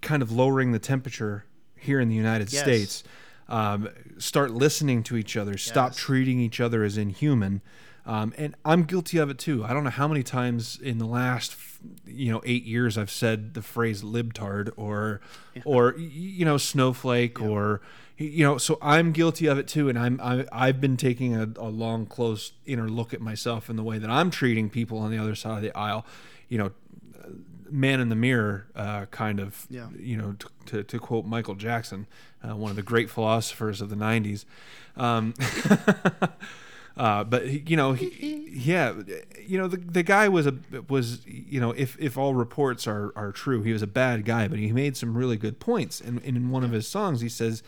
kind 0.00 0.22
of 0.22 0.30
lowering 0.30 0.72
the 0.72 0.78
temperature 0.78 1.44
here 1.76 1.98
in 2.00 2.08
the 2.08 2.14
United 2.14 2.52
Yes. 2.52 2.62
States. 2.62 3.04
Um, 3.48 3.88
start 4.18 4.52
listening 4.52 5.02
to 5.04 5.16
each 5.16 5.36
other. 5.36 5.56
Stop 5.56 5.90
Yes. 5.90 5.96
treating 5.96 6.38
each 6.38 6.60
other 6.60 6.84
as 6.84 6.96
inhuman. 6.96 7.62
Um, 8.06 8.32
and 8.38 8.54
I'm 8.64 8.84
guilty 8.84 9.18
of 9.18 9.28
it 9.30 9.38
too. 9.38 9.64
I 9.64 9.72
don't 9.72 9.84
know 9.84 9.90
how 9.90 10.08
many 10.08 10.22
times 10.22 10.78
in 10.80 10.98
the 10.98 11.06
last, 11.06 11.56
you 12.06 12.32
know, 12.32 12.40
eight 12.44 12.64
years 12.64 12.96
I've 12.96 13.10
said 13.10 13.54
the 13.54 13.62
phrase 13.62 14.02
"libtard" 14.02 14.70
or, 14.76 15.20
or 15.64 15.96
you 15.98 16.44
know, 16.44 16.56
snowflake 16.56 17.40
or, 17.40 17.80
you 18.20 18.44
know. 18.44 18.58
So 18.58 18.78
I'm 18.82 19.12
guilty 19.12 19.46
of 19.46 19.58
it 19.58 19.66
too, 19.66 19.88
and 19.88 19.98
I'm 19.98 20.20
I, 20.22 20.46
I've 20.52 20.80
been 20.80 20.96
taking 20.96 21.34
a, 21.36 21.48
a 21.56 21.68
long, 21.68 22.06
close 22.06 22.52
inner 22.66 22.88
look 22.88 23.12
at 23.14 23.20
myself 23.20 23.68
and 23.68 23.78
the 23.78 23.82
way 23.82 23.98
that 23.98 24.10
I'm 24.10 24.30
treating 24.30 24.70
people 24.70 24.98
on 24.98 25.10
the 25.10 25.18
other 25.18 25.34
side 25.34 25.56
of 25.56 25.62
the 25.62 25.76
aisle. 25.76 26.04
You 26.48 26.58
know, 26.58 26.70
man 27.70 28.00
in 28.00 28.08
the 28.08 28.16
mirror 28.16 28.66
uh, 28.74 29.06
kind 29.06 29.38
of 29.40 29.66
Yeah. 29.70 29.88
you 29.96 30.16
know 30.16 30.32
to, 30.40 30.48
to, 30.66 30.82
to 30.82 30.98
quote 30.98 31.24
michael 31.24 31.54
jackson 31.54 32.08
uh, 32.42 32.56
one 32.56 32.70
of 32.70 32.74
the 32.76 32.82
great 32.82 33.08
philosophers 33.08 33.80
of 33.80 33.90
the 33.90 33.94
90s 33.94 34.44
um, 34.96 35.34
uh, 36.96 37.24
but 37.24 37.46
he- 37.48 37.62
you 37.68 37.76
know 37.76 37.92
he, 37.92 38.48
yeah 38.52 38.92
you 39.46 39.56
know 39.56 39.68
the, 39.68 39.76
the 39.76 40.02
guy 40.02 40.28
was 40.28 40.46
a 40.46 40.54
was 40.88 41.24
you 41.26 41.60
know 41.60 41.70
if 41.72 41.96
if 42.00 42.18
all 42.18 42.34
reports 42.34 42.86
are 42.86 43.12
are 43.16 43.30
true 43.32 43.62
he 43.62 43.72
was 43.72 43.82
a 43.82 43.86
bad 43.86 44.24
guy 44.24 44.48
but 44.48 44.58
he 44.58 44.72
made 44.72 44.96
some 44.96 45.16
really 45.16 45.36
good 45.36 45.60
points 45.60 46.00
and, 46.00 46.20
and 46.24 46.36
in 46.36 46.50
one 46.50 46.64
of 46.64 46.72
his 46.72 46.88
songs 46.88 47.20
he 47.20 47.28
says 47.28 47.62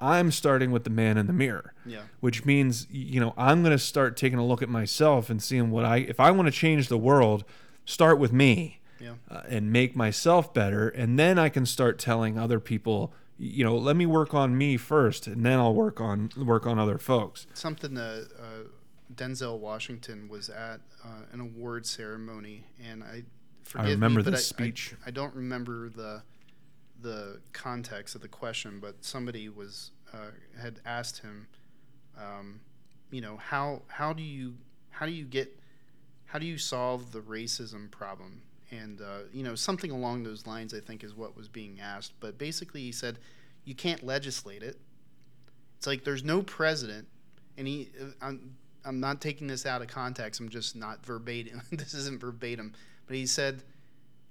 i'm 0.00 0.30
starting 0.30 0.70
with 0.70 0.84
the 0.84 0.90
man 0.90 1.16
in 1.16 1.26
the 1.26 1.32
mirror 1.32 1.72
Yeah. 1.86 2.02
which 2.20 2.44
means 2.44 2.86
you 2.90 3.20
know 3.20 3.32
i'm 3.36 3.62
going 3.62 3.72
to 3.72 3.78
start 3.78 4.16
taking 4.16 4.38
a 4.38 4.44
look 4.46 4.62
at 4.62 4.68
myself 4.68 5.30
and 5.30 5.42
seeing 5.42 5.70
what 5.70 5.84
i 5.84 5.98
if 5.98 6.20
i 6.20 6.30
want 6.30 6.46
to 6.46 6.52
change 6.52 6.88
the 6.88 6.98
world 6.98 7.44
start 7.84 8.18
with 8.18 8.32
me 8.32 8.80
Yeah. 9.00 9.14
uh, 9.30 9.42
and 9.48 9.72
make 9.72 9.96
myself 9.96 10.52
better 10.52 10.88
and 10.88 11.18
then 11.18 11.38
i 11.38 11.48
can 11.48 11.64
start 11.66 11.98
telling 11.98 12.38
other 12.38 12.60
people 12.60 13.12
you 13.38 13.64
know 13.64 13.76
let 13.76 13.96
me 13.96 14.06
work 14.06 14.34
on 14.34 14.56
me 14.56 14.76
first 14.76 15.26
and 15.26 15.44
then 15.44 15.58
i'll 15.58 15.74
work 15.74 16.00
on 16.00 16.30
work 16.36 16.66
on 16.66 16.78
other 16.78 16.98
folks 16.98 17.46
something 17.54 17.94
that 17.94 18.28
uh, 18.40 18.68
Denzel 19.14 19.58
Washington 19.58 20.28
was 20.28 20.48
at 20.50 20.80
uh, 21.04 21.08
an 21.32 21.38
award 21.40 21.86
ceremony, 21.86 22.64
and 22.84 23.04
I 23.04 23.22
forgive 23.62 23.90
remember 23.90 24.18
me, 24.18 24.24
but 24.24 24.30
this 24.32 24.40
I- 24.40 24.42
I- 24.42 24.66
speech. 24.66 24.94
I, 25.06 25.10
don't 25.12 25.32
remember 25.34 25.88
the 25.88 26.22
the 27.00 27.40
context 27.52 28.14
of 28.14 28.20
the 28.20 28.28
question, 28.28 28.78
but 28.80 29.04
somebody 29.04 29.48
was 29.48 29.90
uh, 30.12 30.30
had 30.60 30.80
asked 30.84 31.18
him, 31.18 31.46
um, 32.18 32.60
you 33.10 33.20
know, 33.20 33.36
how 33.36 33.82
how 33.88 34.12
do 34.12 34.22
you 34.22 34.54
how 34.90 35.06
do 35.06 35.12
you 35.12 35.24
get 35.24 35.58
how 36.26 36.38
do 36.38 36.46
you 36.46 36.58
solve 36.58 37.12
the 37.12 37.20
racism 37.20 37.90
problem? 37.90 38.42
And 38.70 39.00
uh, 39.00 39.20
you 39.32 39.42
know, 39.42 39.54
something 39.54 39.90
along 39.90 40.24
those 40.24 40.46
lines, 40.46 40.74
I 40.74 40.80
think, 40.80 41.04
is 41.04 41.14
what 41.14 41.36
was 41.36 41.48
being 41.48 41.78
asked. 41.80 42.14
But 42.18 42.36
basically, 42.36 42.80
he 42.82 42.92
said, 42.92 43.18
you 43.64 43.74
can't 43.74 44.02
legislate 44.02 44.62
it. 44.62 44.80
It's 45.78 45.86
like 45.86 46.04
there's 46.04 46.24
no 46.24 46.42
president, 46.42 47.06
and 47.56 47.66
he. 47.66 47.90
I'm, 48.20 48.56
I'm 48.84 49.00
not 49.00 49.20
taking 49.20 49.48
this 49.48 49.66
out 49.66 49.82
of 49.82 49.88
context. 49.88 50.40
I'm 50.40 50.48
just 50.48 50.76
not 50.76 51.04
verbatim. 51.04 51.60
this 51.72 51.92
isn't 51.92 52.20
verbatim, 52.20 52.72
but 53.06 53.16
he 53.16 53.26
said, 53.26 53.64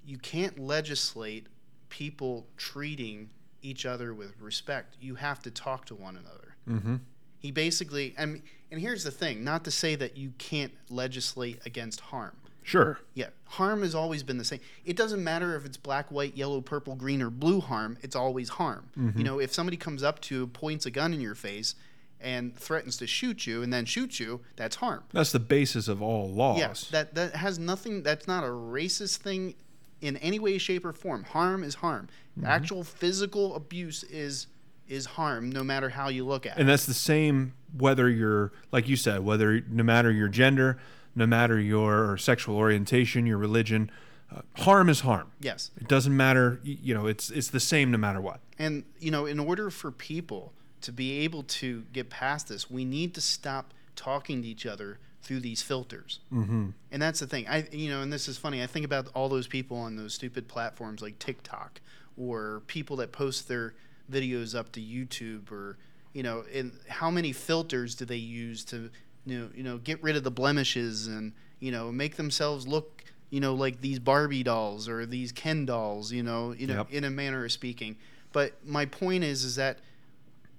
you 0.05 0.17
can't 0.17 0.57
legislate 0.57 1.47
people 1.89 2.47
treating 2.57 3.29
each 3.61 3.85
other 3.85 4.13
with 4.13 4.39
respect. 4.39 4.95
You 5.01 5.15
have 5.15 5.41
to 5.43 5.51
talk 5.51 5.85
to 5.85 5.95
one 5.95 6.17
another. 6.17 6.55
mm-hmm. 6.67 6.95
He 7.39 7.51
basically, 7.51 8.15
and 8.17 8.41
and 8.71 8.81
here's 8.81 9.03
the 9.03 9.11
thing: 9.11 9.43
not 9.43 9.63
to 9.65 9.71
say 9.71 9.93
that 9.95 10.17
you 10.17 10.33
can't 10.39 10.71
legislate 10.89 11.59
against 11.65 11.99
harm. 11.99 12.35
Sure. 12.63 12.97
Yeah, 13.13 13.27
harm 13.45 13.83
has 13.83 13.93
always 13.93 14.23
been 14.23 14.39
the 14.39 14.43
same. 14.43 14.59
It 14.83 14.97
doesn't 14.97 15.23
matter 15.23 15.55
if 15.55 15.63
it's 15.63 15.77
black, 15.77 16.11
white, 16.11 16.35
yellow, 16.35 16.59
purple, 16.61 16.95
green, 16.95 17.21
or 17.21 17.29
blue 17.29 17.61
harm. 17.61 17.99
It's 18.01 18.15
always 18.15 18.49
harm. 18.49 18.89
You 19.15 19.23
know, 19.23 19.39
if 19.39 19.53
somebody 19.53 19.77
comes 19.77 20.01
up 20.01 20.19
to 20.21 20.35
you, 20.35 20.47
points 20.47 20.87
a 20.87 20.91
gun 20.91 21.13
in 21.13 21.21
your 21.21 21.35
face, 21.35 21.75
and 22.19 22.55
threatens 22.55 22.97
to 22.97 23.05
shoot 23.05 23.45
you, 23.45 23.61
and 23.61 23.71
then 23.71 23.85
shoots 23.85 24.19
you, 24.19 24.41
that's 24.55 24.77
harm. 24.77 25.03
That's 25.13 25.31
the 25.31 25.39
basis 25.39 25.87
of 25.87 26.01
all 26.01 26.27
laws. 26.27 26.57
Yes, 26.57 26.89
that 26.89 27.13
that 27.13 27.35
has 27.35 27.59
nothing. 27.59 28.01
That's 28.01 28.27
not 28.27 28.43
a 28.43 28.47
racist 28.47 29.17
thing 29.17 29.53
in 30.01 30.17
any 30.17 30.39
way, 30.39 30.57
shape, 30.57 30.85
or 30.85 30.93
form. 30.93 31.23
Harm 31.23 31.63
is 31.63 31.75
harm. 31.75 32.07
Actual 32.45 32.83
physical 32.83 33.55
abuse 33.55 34.03
is 34.03 34.47
is 34.87 35.05
harm, 35.07 35.49
no 35.49 35.63
matter 35.63 35.89
how 35.89 36.09
you 36.09 36.23
look 36.23 36.45
at 36.45 36.57
it. 36.57 36.59
And 36.59 36.69
that's 36.69 36.85
the 36.85 36.93
same 36.93 37.53
whether 37.75 38.07
you're, 38.07 38.51
like 38.71 38.87
you 38.87 38.95
said, 38.95 39.25
whether 39.25 39.61
no 39.67 39.81
matter 39.83 40.11
your 40.11 40.27
gender, 40.27 40.77
no 41.15 41.25
matter 41.25 41.59
your 41.59 42.17
sexual 42.17 42.55
orientation, 42.55 43.25
your 43.25 43.39
religion, 43.39 43.89
uh, 44.31 44.41
harm 44.57 44.87
is 44.89 44.99
harm. 44.99 45.31
Yes, 45.39 45.71
It 45.81 45.87
doesn't 45.87 46.15
matter. 46.15 46.59
You 46.63 46.93
know, 46.93 47.07
it's 47.07 47.31
it's 47.31 47.47
the 47.47 47.59
same 47.59 47.89
no 47.89 47.97
matter 47.97 48.21
what. 48.21 48.41
and 48.59 48.83
you 48.99 49.09
know, 49.11 49.25
in 49.25 49.39
order 49.39 49.69
for 49.71 49.91
people 49.91 50.53
to 50.81 50.91
be 50.91 51.19
able 51.19 51.41
to 51.43 51.83
get 51.91 52.09
past 52.11 52.47
this, 52.49 52.69
we 52.69 52.85
need 52.85 53.15
to 53.15 53.21
stop 53.21 53.73
talking 53.95 54.41
to 54.43 54.47
each 54.47 54.65
other 54.67 54.99
through 55.25 55.39
these 55.41 55.61
filters. 55.61 56.19
Mm-hmm. 56.31 56.69
And 56.91 57.01
that's 57.01 57.19
the 57.19 57.27
thing. 57.27 57.47
I 57.47 57.67
you 57.71 57.89
know, 57.89 58.01
and 58.01 58.13
this 58.13 58.27
is 58.27 58.37
funny. 58.37 58.61
I 58.63 58.67
think 58.67 58.85
about 58.85 59.07
all 59.13 59.27
those 59.27 59.47
people 59.47 59.77
on 59.77 59.95
those 59.95 60.13
stupid 60.13 60.47
platforms 60.47 61.01
like 61.01 61.17
TikTok 61.19 61.81
or 62.15 62.61
people 62.67 62.95
that 62.97 63.11
post 63.11 63.47
their 63.47 63.73
videos 64.09 64.55
up 64.57 64.71
to 64.73 64.79
YouTube 64.81 65.51
or 65.51 65.77
you 66.13 66.23
know, 66.23 66.45
and 66.53 66.71
how 66.87 67.09
many 67.11 67.33
filters 67.33 67.95
do 67.95 68.05
they 68.05 68.15
use 68.15 68.63
to 68.65 68.89
you 69.25 69.39
know, 69.39 69.49
you 69.55 69.63
know, 69.63 69.77
get 69.79 70.01
rid 70.03 70.15
of 70.15 70.23
the 70.23 70.31
blemishes 70.31 71.07
and 71.07 71.33
you 71.59 71.71
know, 71.71 71.91
make 71.91 72.15
themselves 72.15 72.67
look 72.67 73.03
you 73.31 73.39
know 73.39 73.55
like 73.55 73.81
these 73.81 73.97
Barbie 73.97 74.43
dolls 74.43 74.87
or 74.87 75.05
these 75.07 75.31
Ken 75.31 75.65
dolls, 75.65 76.11
you 76.11 76.21
know, 76.23 76.53
you 76.53 76.67
know, 76.67 76.77
Yep. 76.77 76.91
in 76.91 77.03
a 77.03 77.09
manner 77.09 77.43
of 77.43 77.51
speaking. 77.51 77.97
But 78.31 78.53
my 78.65 78.85
point 78.85 79.23
is 79.23 79.43
is 79.43 79.55
that 79.55 79.79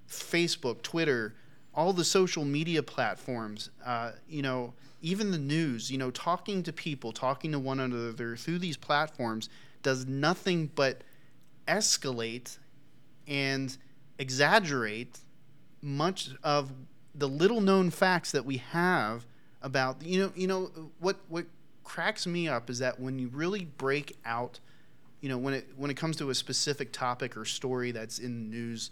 Facebook, 0.08 0.82
Twitter, 0.82 1.34
all 1.77 1.93
the 1.93 2.05
social 2.05 2.45
media 2.45 2.83
platforms, 2.83 3.70
uh, 3.85 4.12
you 4.29 4.41
know, 4.43 4.72
even 5.03 5.31
the 5.31 5.39
news, 5.39 5.91
you 5.91 5.99
know, 5.99 6.11
talking 6.11 6.62
to 6.62 6.72
people, 6.72 7.12
talking 7.12 7.53
to 7.53 7.59
one 7.59 7.79
another 7.79 8.35
through 8.37 8.59
these 8.59 8.79
platforms 8.79 9.51
does 9.83 10.07
nothing 10.07 10.70
but 10.74 11.03
escalate 11.68 12.59
and 13.29 13.77
exaggerate 14.18 15.18
much 15.83 16.31
of 16.43 16.72
the 17.14 17.29
little 17.29 17.61
known 17.61 17.91
facts 17.91 18.33
that 18.33 18.45
we 18.45 18.57
have 18.57 19.27
about 19.62 20.03
you 20.03 20.20
know 20.20 20.33
you 20.35 20.47
know 20.47 20.70
what 21.01 21.16
what 21.29 21.47
cracks 21.83 22.27
me 22.27 22.49
up 22.49 22.70
is 22.70 22.79
that 22.79 23.01
when 23.01 23.18
you 23.18 23.29
really 23.29 23.64
break 23.64 24.16
out 24.24 24.61
you 25.20 25.29
know 25.29 25.39
when 25.39 25.55
it 25.55 25.66
when 25.77 25.91
it 25.91 25.97
comes 25.97 26.16
to 26.16 26.31
a 26.31 26.35
specific 26.35 26.93
topic 26.93 27.37
or 27.37 27.45
story 27.45 27.91
that's 27.91 28.18
in 28.18 28.51
the 28.51 28.57
news 28.57 28.91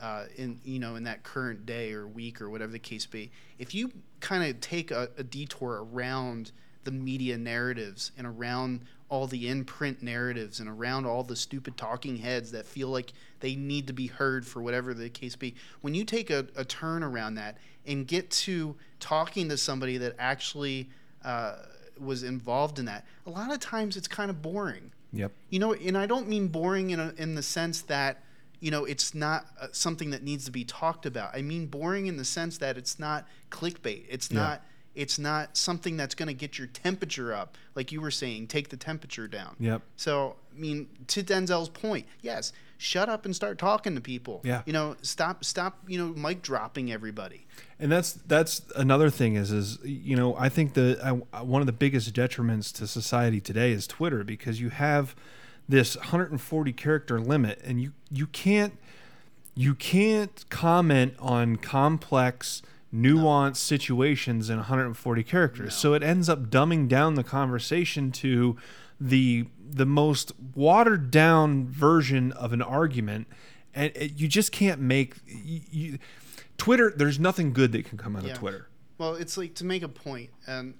uh, 0.00 0.24
in 0.36 0.60
you 0.64 0.78
know 0.78 0.96
in 0.96 1.04
that 1.04 1.22
current 1.22 1.66
day 1.66 1.92
or 1.92 2.06
week 2.06 2.40
or 2.40 2.50
whatever 2.50 2.72
the 2.72 2.78
case 2.78 3.06
be 3.06 3.30
if 3.58 3.74
you 3.74 3.90
kind 4.20 4.44
of 4.44 4.60
take 4.60 4.90
a, 4.90 5.08
a 5.16 5.22
detour 5.22 5.86
around 5.92 6.52
the 6.84 6.90
media 6.90 7.38
narratives 7.38 8.10
and 8.18 8.26
around 8.26 8.80
all 9.08 9.26
the 9.26 9.46
in-print 9.46 10.02
narratives 10.02 10.58
and 10.58 10.68
around 10.68 11.04
all 11.04 11.22
the 11.22 11.36
stupid 11.36 11.76
talking 11.76 12.16
heads 12.16 12.50
that 12.50 12.66
feel 12.66 12.88
like 12.88 13.12
they 13.40 13.54
need 13.54 13.86
to 13.86 13.92
be 13.92 14.06
heard 14.06 14.46
for 14.46 14.62
whatever 14.62 14.94
the 14.94 15.08
case 15.08 15.36
be 15.36 15.54
when 15.82 15.94
you 15.94 16.04
take 16.04 16.30
a, 16.30 16.46
a 16.56 16.64
turn 16.64 17.02
around 17.02 17.34
that 17.34 17.58
and 17.86 18.06
get 18.06 18.30
to 18.30 18.74
talking 19.00 19.48
to 19.48 19.56
somebody 19.56 19.98
that 19.98 20.14
actually 20.18 20.88
uh, 21.24 21.56
was 22.00 22.22
involved 22.22 22.78
in 22.78 22.86
that 22.86 23.04
a 23.26 23.30
lot 23.30 23.52
of 23.52 23.60
times 23.60 23.96
it's 23.96 24.08
kind 24.08 24.30
of 24.30 24.42
boring 24.42 24.90
Yep. 25.12 25.32
you 25.50 25.58
know, 25.58 25.74
and 25.74 25.96
I 25.96 26.06
don't 26.06 26.28
mean 26.28 26.48
boring 26.48 26.90
in 26.90 26.98
a, 26.98 27.12
in 27.16 27.34
the 27.34 27.42
sense 27.42 27.82
that 27.82 28.22
you 28.62 28.70
know 28.70 28.84
it's 28.86 29.14
not 29.14 29.44
uh, 29.60 29.66
something 29.72 30.10
that 30.10 30.22
needs 30.22 30.46
to 30.46 30.50
be 30.50 30.64
talked 30.64 31.04
about. 31.04 31.34
I 31.34 31.42
mean 31.42 31.66
boring 31.66 32.06
in 32.06 32.16
the 32.16 32.24
sense 32.24 32.56
that 32.58 32.78
it's 32.78 32.98
not 32.98 33.28
clickbait. 33.50 34.04
It's 34.08 34.30
Yeah. 34.30 34.40
not 34.40 34.64
it's 34.94 35.18
not 35.18 35.56
something 35.56 35.96
that's 35.96 36.14
going 36.14 36.26
to 36.28 36.34
get 36.34 36.58
your 36.58 36.66
temperature 36.66 37.32
up, 37.32 37.56
like 37.74 37.92
you 37.92 38.00
were 38.02 38.10
saying, 38.10 38.46
take 38.46 38.68
the 38.68 38.76
temperature 38.76 39.26
down. 39.26 39.56
Yep. 39.58 39.80
So, 39.96 40.36
I 40.54 40.60
mean, 40.60 40.86
to 41.06 41.22
Denzel's 41.22 41.70
point, 41.70 42.04
yes, 42.20 42.52
shut 42.76 43.08
up 43.08 43.24
and 43.24 43.34
start 43.34 43.56
talking 43.56 43.94
to 43.94 44.02
people. 44.02 44.42
Yeah. 44.44 44.60
You 44.66 44.74
know, 44.74 44.96
stop, 45.00 45.46
stop, 45.46 45.78
you 45.86 45.96
know, 45.96 46.08
mic 46.12 46.42
dropping 46.42 46.92
everybody. 46.92 47.46
And 47.78 47.90
that's 47.90 48.12
that's 48.12 48.60
another 48.76 49.08
thing 49.08 49.34
is 49.36 49.50
is 49.50 49.78
you 49.82 50.14
know 50.14 50.36
I 50.38 50.50
think 50.50 50.74
the 50.74 51.00
uh, 51.32 51.42
one 51.42 51.62
of 51.62 51.66
the 51.66 51.72
biggest 51.72 52.12
detriments 52.14 52.70
to 52.74 52.86
society 52.86 53.40
today 53.40 53.72
is 53.72 53.86
Twitter 53.86 54.22
because 54.24 54.60
you 54.60 54.68
have 54.68 55.16
this 55.72 55.96
140 55.96 56.72
character 56.74 57.18
limit 57.18 57.58
and 57.64 57.80
you 57.80 57.92
you 58.10 58.26
can't 58.26 58.78
you 59.54 59.74
can't 59.74 60.44
comment 60.50 61.14
on 61.18 61.56
complex 61.56 62.60
nuanced 62.94 63.56
situations 63.56 64.50
in 64.50 64.56
140 64.58 65.22
characters. 65.22 65.74
So 65.74 65.94
it 65.94 66.02
ends 66.02 66.28
up 66.28 66.50
dumbing 66.50 66.88
down 66.88 67.14
the 67.14 67.24
conversation 67.24 68.12
to 68.12 68.56
the 69.00 69.46
the 69.66 69.86
most 69.86 70.32
watered 70.54 71.10
down 71.10 71.66
version 71.66 72.32
of 72.32 72.52
an 72.52 72.60
argument 72.60 73.26
and 73.74 73.90
it, 73.96 74.12
you 74.20 74.28
just 74.28 74.52
can't 74.52 74.78
make 74.78 75.14
you, 75.26 75.60
you, 75.70 75.98
Twitter 76.58 76.92
there's 76.94 77.18
nothing 77.18 77.54
good 77.54 77.72
that 77.72 77.86
can 77.86 77.96
come 77.96 78.14
out 78.14 78.24
Yeah. 78.24 78.32
of 78.32 78.38
Twitter. 78.38 78.68
Well, 78.98 79.14
it's 79.14 79.38
like 79.38 79.54
to 79.54 79.64
make 79.64 79.82
a 79.82 79.88
point, 79.88 80.28
and 80.46 80.74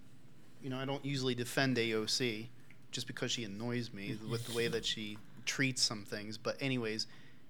you 0.63 0.69
know, 0.69 0.79
I 0.79 0.85
don't 0.85 1.03
usually 1.05 1.35
defend 1.35 1.79
AOC 1.79 2.49
just 2.93 3.07
because 3.07 3.33
she 3.33 3.45
annoys 3.45 3.93
me 3.93 4.17
with 4.31 4.47
the 4.47 4.55
way 4.55 4.69
that 4.69 4.85
she 4.85 5.19
treats 5.45 5.83
some 5.83 6.05
things. 6.05 6.39
But 6.39 6.57
anyways, 6.61 7.07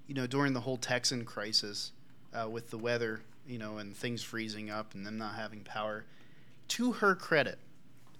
you 0.07 0.15
know, 0.15 0.27
during 0.27 0.53
the 0.55 0.61
whole 0.61 0.77
Texan 0.77 1.25
crisis 1.25 1.93
uh, 2.33 2.49
with 2.49 2.71
the 2.71 2.79
weather, 2.79 3.21
you 3.47 3.59
know, 3.59 3.79
and 3.79 3.95
things 3.95 4.23
freezing 4.23 4.71
up 4.71 4.95
and 4.95 5.05
them 5.05 5.19
not 5.19 5.35
having 5.35 5.61
power, 5.61 6.05
to 6.69 6.93
her 6.93 7.15
credit, 7.15 7.59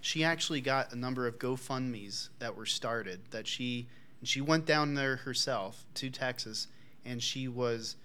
she 0.01 0.25
actually 0.25 0.61
got 0.61 0.93
a 0.93 0.97
number 0.97 1.27
of 1.27 1.39
GoFundmes 1.39 2.29
that 2.41 2.57
were 2.57 2.67
started. 2.67 3.21
That 3.31 3.47
she 3.47 3.87
she 4.23 4.41
went 4.41 4.67
down 4.67 4.95
there 4.95 5.17
herself 5.17 5.85
to 5.95 6.11
Texas, 6.11 6.67
and 7.05 7.23
she 7.23 7.49
was 7.49 7.97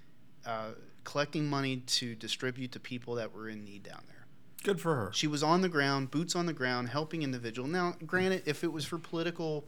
uh, 0.45 0.70
collecting 1.03 1.49
money 1.49 1.78
to 1.88 2.15
distribute 2.15 2.72
to 2.74 2.80
people 2.80 3.15
that 3.15 3.34
were 3.34 3.49
in 3.49 3.65
need 3.65 3.84
down 3.84 4.01
there. 4.07 4.16
Good 4.64 4.82
for 4.82 4.95
her 4.95 5.12
She 5.14 5.28
was 5.28 5.43
on 5.43 5.62
the 5.62 5.70
ground, 5.70 6.12
boots 6.12 6.36
on 6.36 6.45
the 6.45 6.53
ground, 6.53 6.89
helping 6.89 7.22
individual. 7.24 7.68
Now, 7.68 7.95
granted, 8.05 8.43
if 8.45 8.64
it 8.64 8.72
was 8.72 8.86
for 8.86 8.97
political 8.97 9.68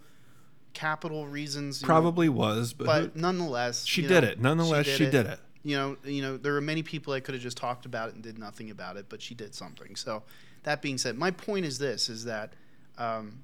capital 0.73 1.27
reasons, 1.27 1.81
you 1.81 1.87
know, 1.87 1.93
probably 1.93 2.29
was 2.29 2.73
but, 2.73 2.85
but 2.85 3.01
who- 3.01 3.11
nonetheless, 3.15 3.85
she 3.85 4.01
did 4.01 4.23
know, 4.23 4.29
it 4.29 4.39
nonetheless 4.39 4.85
she 4.85 5.05
did, 5.05 5.25
it. 5.25 5.39
You 5.63 5.77
know, 5.77 5.97
you 6.03 6.21
know, 6.21 6.37
there 6.37 6.55
are 6.55 6.61
many 6.61 6.83
people 6.83 7.13
that 7.13 7.21
could 7.21 7.33
have 7.33 7.43
just 7.43 7.57
talked 7.57 7.85
about 7.85 8.09
it 8.09 8.15
and 8.15 8.23
did 8.23 8.37
nothing 8.37 8.69
about 8.71 8.97
it, 8.97 9.07
but 9.09 9.21
she 9.21 9.35
did 9.35 9.53
something. 9.53 9.95
So, 9.95 10.23
that 10.63 10.81
being 10.81 10.97
said, 10.97 11.17
my 11.17 11.31
point 11.31 11.65
is 11.65 11.79
this: 11.79 12.09
is 12.09 12.25
that, 12.25 12.53
um, 12.97 13.43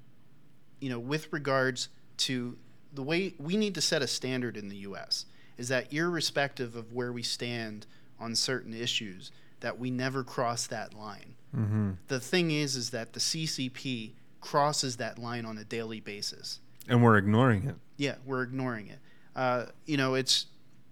you 0.80 0.88
know, 0.88 0.98
with 0.98 1.32
regards 1.32 1.88
to 2.18 2.56
the 2.92 3.02
way 3.02 3.34
we 3.38 3.56
need 3.56 3.74
to 3.74 3.80
set 3.80 4.02
a 4.02 4.06
standard 4.06 4.56
in 4.56 4.68
the 4.68 4.76
U.S. 4.78 5.26
is 5.58 5.68
that 5.68 5.92
irrespective 5.92 6.74
of 6.76 6.92
where 6.92 7.12
we 7.12 7.22
stand 7.22 7.86
on 8.18 8.34
certain 8.34 8.72
issues, 8.74 9.30
that 9.60 9.78
we 9.78 9.90
never 9.90 10.24
cross 10.24 10.66
that 10.66 10.94
line. 10.94 11.34
Mm-hmm. 11.54 11.92
The 12.08 12.20
thing 12.20 12.50
is, 12.50 12.76
is 12.76 12.90
that 12.90 13.12
the 13.12 13.20
CCP 13.20 14.12
crosses 14.40 14.96
that 14.98 15.18
line 15.18 15.44
on 15.44 15.58
a 15.58 15.64
daily 15.64 16.00
basis. 16.00 16.60
and 16.88 17.02
we're 17.02 17.16
ignoring 17.16 17.64
it 17.64 17.74
Yeah, 17.96 18.14
we're 18.24 18.42
ignoring 18.42 18.88
it. 18.88 18.98
Uh, 19.34 19.66
you 19.86 19.96
know, 19.96 20.14
it's, 20.14 20.46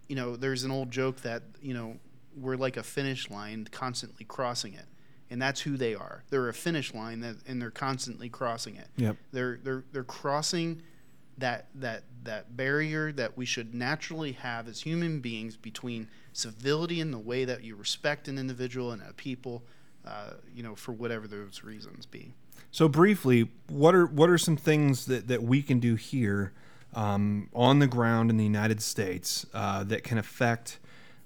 you 0.09 0.17
know, 0.17 0.37
there's 0.37 0.65
an 0.65 0.71
old 0.71 0.91
joke 0.91 1.21
that, 1.23 1.43
you 1.63 1.73
know, 1.73 1.97
we're 2.37 2.57
like 2.57 2.77
a 2.77 2.83
finish 2.83 3.31
line 3.31 3.69
constantly 3.71 4.25
crossing 4.25 4.75
it. 4.75 4.87
And 5.31 5.41
that's 5.41 5.61
who 5.61 5.77
they 5.77 5.95
are. 5.95 6.25
They're 6.31 6.49
a 6.49 6.55
finish 6.55 6.93
line 6.93 7.21
that, 7.21 7.37
and 7.47 7.61
they're 7.61 7.71
constantly 7.71 8.29
crossing 8.29 8.77
it. 8.77 8.89
Yep. 8.97 9.17
They're, 9.33 9.59
they're, 9.63 9.85
they're 9.93 10.05
crossing 10.05 10.83
that, 11.39 11.69
that, 11.77 12.05
that 12.25 12.57
barrier 12.57 13.11
that 13.13 13.37
we 13.37 13.47
should 13.47 13.75
naturally 13.75 14.33
have 14.33 14.69
as 14.69 14.83
human 14.83 15.21
beings 15.21 15.57
between 15.57 16.09
civility 16.33 17.01
and 17.01 17.13
the 17.13 17.19
way 17.19 17.45
that 17.45 17.65
you 17.65 17.77
respect 17.77 18.29
an 18.29 18.39
individual 18.39 18.93
and 18.93 19.01
a 19.03 19.13
people, 19.15 19.63
uh, 20.07 20.31
you 20.55 20.63
know, 20.63 20.75
for 20.75 20.93
whatever 20.93 21.27
those 21.27 21.63
reasons 21.65 22.07
be. 22.07 22.35
So 22.71 22.89
briefly, 22.89 23.51
what 23.69 23.95
are 23.95 24.07
what 24.07 24.29
are 24.29 24.39
some 24.39 24.57
things 24.57 25.07
that, 25.07 25.29
that 25.29 25.43
we 25.43 25.63
can 25.63 25.81
do 25.81 25.95
here 25.95 26.53
um, 26.95 27.49
on 27.55 27.79
the 27.79 27.87
ground 27.87 28.31
in 28.31 28.37
the 28.37 28.45
United 28.45 28.83
States 28.83 29.47
uh, 29.55 29.85
that 29.85 30.05
can 30.05 30.19
affect 30.19 30.79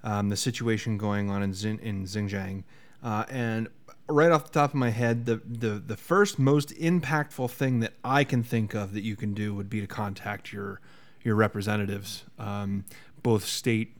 um, 0.05 0.29
the 0.29 0.37
situation 0.37 0.99
going 0.99 1.31
on 1.31 1.43
in 1.43 1.79
in 1.81 2.05
Xinjiang? 2.05 2.65
Uh, 3.03 3.25
and 3.31 3.69
right 4.09 4.31
off 4.31 4.45
the 4.45 4.51
top 4.51 4.71
of 4.71 4.75
my 4.75 4.91
head, 4.91 5.27
the, 5.27 5.41
the 5.47 5.83
the 5.85 5.97
first 5.97 6.39
most 6.39 6.71
impactful 6.71 7.51
thing 7.51 7.81
that 7.81 7.95
I 8.05 8.25
can 8.25 8.43
think 8.43 8.75
of 8.75 8.93
that 8.95 9.03
you 9.03 9.17
can 9.17 9.35
do 9.35 9.55
would 9.55 9.71
be 9.71 9.81
to 9.81 9.87
contact 9.87 10.53
your 10.53 10.81
your 11.23 11.35
representatives, 11.35 12.25
um, 12.39 12.85
both 13.23 13.45
state 13.45 13.98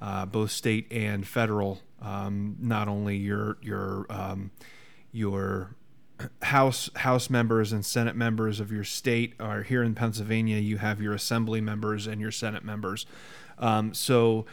uh, 0.00 0.26
both 0.26 0.50
state 0.50 0.86
and 0.90 1.26
federal. 1.26 1.80
Um, 2.00 2.56
not 2.60 2.88
only 2.88 3.16
your 3.16 3.56
your 3.62 4.06
um, 4.10 4.50
your 5.12 5.74
House 6.42 6.90
House 6.96 7.28
members 7.28 7.72
and 7.72 7.84
Senate 7.84 8.16
members 8.16 8.60
of 8.60 8.72
your 8.72 8.84
state 8.84 9.34
are 9.38 9.62
here 9.62 9.82
in 9.82 9.94
Pennsylvania. 9.94 10.58
You 10.58 10.78
have 10.78 11.00
your 11.00 11.14
Assembly 11.14 11.60
members 11.60 12.06
and 12.06 12.20
your 12.20 12.30
Senate 12.30 12.64
members. 12.64 13.06
Um, 13.58 13.94
so 13.94 14.46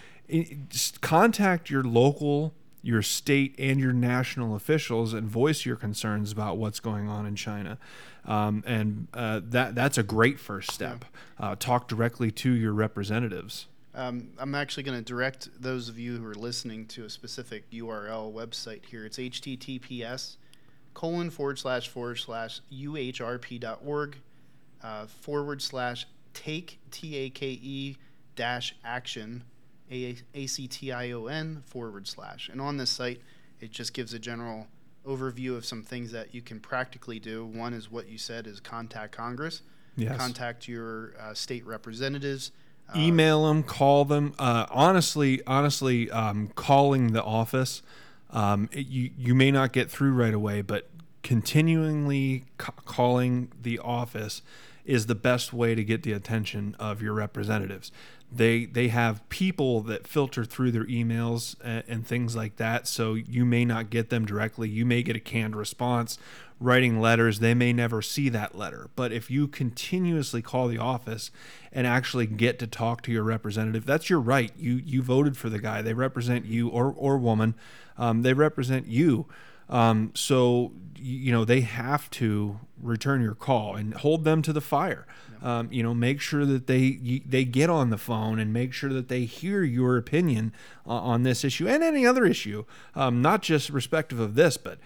contact 1.01 1.69
your 1.69 1.83
local, 1.83 2.53
your 2.81 3.01
state, 3.01 3.55
and 3.57 3.79
your 3.79 3.93
national 3.93 4.55
officials 4.55 5.13
and 5.13 5.29
voice 5.29 5.65
your 5.65 5.75
concerns 5.75 6.31
about 6.31 6.57
what's 6.57 6.79
going 6.79 7.07
on 7.07 7.25
in 7.25 7.35
China. 7.35 7.77
Um, 8.25 8.63
and 8.65 9.07
uh, 9.13 9.41
that 9.43 9.75
that's 9.75 9.97
a 9.97 10.03
great 10.03 10.39
first 10.39 10.71
step. 10.71 11.05
Uh, 11.39 11.55
talk 11.57 11.87
directly 11.87 12.31
to 12.31 12.51
your 12.51 12.73
representatives. 12.73 13.67
Um, 13.95 14.29
I'm 14.39 14.55
actually 14.55 14.83
going 14.83 14.97
to 14.97 15.03
direct 15.03 15.49
those 15.61 15.87
of 15.87 15.99
you 15.99 16.17
who 16.17 16.25
are 16.25 16.33
listening 16.33 16.87
to 16.87 17.05
a 17.05 17.09
specific 17.09 17.69
URL 17.71 18.33
website 18.33 18.85
here. 18.85 19.05
It's 19.05 19.17
https 19.17 20.37
colon 20.93 21.29
forward 21.29 21.59
slash 21.59 21.87
forward 21.89 22.15
slash 22.17 22.59
uhrp.org 22.71 24.17
uh, 24.83 25.05
forward 25.05 25.61
slash 25.61 26.07
take 26.33 26.79
t 26.91 27.15
a 27.17 27.29
k 27.29 27.59
e 27.61 27.97
dash 28.35 28.75
action 28.83 29.43
a 29.91 30.47
c 30.47 30.67
t 30.67 30.91
i 30.91 31.11
o 31.11 31.27
n 31.27 31.61
forward 31.67 32.07
slash. 32.07 32.49
And 32.49 32.59
on 32.59 32.77
this 32.77 32.89
site, 32.89 33.21
it 33.59 33.71
just 33.71 33.93
gives 33.93 34.13
a 34.13 34.19
general 34.19 34.67
overview 35.05 35.55
of 35.55 35.65
some 35.65 35.83
things 35.83 36.11
that 36.11 36.33
you 36.33 36.41
can 36.41 36.59
practically 36.59 37.19
do. 37.19 37.45
One 37.45 37.73
is 37.73 37.91
what 37.91 38.07
you 38.07 38.17
said 38.17 38.47
is 38.47 38.59
contact 38.59 39.11
Congress, 39.15 39.61
Yes. 39.95 40.17
contact 40.17 40.67
your 40.67 41.13
uh, 41.19 41.35
state 41.35 41.63
representatives. 41.67 42.51
Email 42.95 43.47
them, 43.47 43.63
call 43.63 44.05
them. 44.05 44.33
Uh, 44.39 44.65
honestly, 44.69 45.41
honestly, 45.45 46.09
um, 46.11 46.49
calling 46.55 47.13
the 47.13 47.23
office, 47.23 47.81
um, 48.31 48.69
it- 48.71 48.87
you 48.87 49.11
you 49.17 49.35
may 49.35 49.51
not 49.51 49.71
get 49.73 49.89
through 49.89 50.13
right 50.13 50.33
away, 50.33 50.61
but 50.61 50.89
continually 51.23 52.45
ca- 52.57 52.73
calling 52.85 53.49
the 53.61 53.79
office 53.79 54.41
is 54.85 55.05
the 55.05 55.15
best 55.15 55.53
way 55.53 55.75
to 55.75 55.83
get 55.83 56.03
the 56.03 56.11
attention 56.11 56.75
of 56.79 57.01
your 57.01 57.13
representatives. 57.13 57.91
They 58.35 58.65
they 58.65 58.87
have 58.87 59.27
people 59.29 59.81
that 59.81 60.07
filter 60.07 60.43
through 60.43 60.71
their 60.71 60.85
emails 60.85 61.55
and, 61.63 61.83
and 61.87 62.07
things 62.07 62.35
like 62.35 62.55
that, 62.57 62.87
so 62.87 63.13
you 63.13 63.45
may 63.45 63.63
not 63.65 63.89
get 63.89 64.09
them 64.09 64.25
directly. 64.25 64.69
You 64.69 64.85
may 64.85 65.03
get 65.03 65.15
a 65.15 65.19
canned 65.19 65.55
response. 65.55 66.17
Writing 66.59 67.01
letters, 67.01 67.39
they 67.39 67.53
may 67.53 67.73
never 67.73 68.01
see 68.01 68.29
that 68.29 68.55
letter. 68.55 68.89
But 68.95 69.11
if 69.11 69.29
you 69.29 69.47
continuously 69.47 70.41
call 70.41 70.67
the 70.67 70.77
office 70.77 71.29
and 71.71 71.85
actually 71.85 72.25
get 72.25 72.57
to 72.59 72.67
talk 72.67 73.01
to 73.03 73.11
your 73.11 73.23
representative, 73.23 73.85
that's 73.85 74.09
your 74.09 74.21
right. 74.21 74.51
You 74.57 74.75
you 74.75 75.01
voted 75.03 75.37
for 75.37 75.49
the 75.49 75.59
guy. 75.59 75.81
They 75.81 75.93
represent 75.93 76.45
you 76.45 76.69
or 76.69 76.93
or 76.97 77.17
woman. 77.17 77.55
Um, 77.97 78.21
they 78.21 78.33
represent 78.33 78.87
you. 78.87 79.27
Um, 79.73 80.11
so 80.13 80.71
you 80.97 81.33
know 81.33 81.43
they 81.43 81.61
have 81.61 82.09
to 82.11 82.59
return 82.81 83.21
your 83.21 83.35
call 83.35 83.75
and 83.75 83.93
hold 83.93 84.23
them 84.23 84.41
to 84.43 84.53
the 84.53 84.61
fire. 84.61 85.05
Um, 85.41 85.67
you 85.71 85.83
know, 85.83 85.93
make 85.93 86.21
sure 86.21 86.45
that 86.45 86.67
they 86.67 87.21
they 87.25 87.43
get 87.43 87.69
on 87.69 87.89
the 87.89 87.97
phone 87.97 88.39
and 88.39 88.53
make 88.53 88.71
sure 88.71 88.93
that 88.93 89.09
they 89.09 89.25
hear 89.25 89.63
your 89.63 89.97
opinion 89.97 90.53
uh, 90.87 90.91
on 90.91 91.23
this 91.23 91.43
issue 91.43 91.67
and 91.67 91.83
any 91.83 92.05
other 92.05 92.23
issue, 92.23 92.63
um, 92.95 93.21
not 93.21 93.41
just 93.41 93.69
respective 93.69 94.19
of 94.19 94.35
this, 94.35 94.55
but 94.55 94.77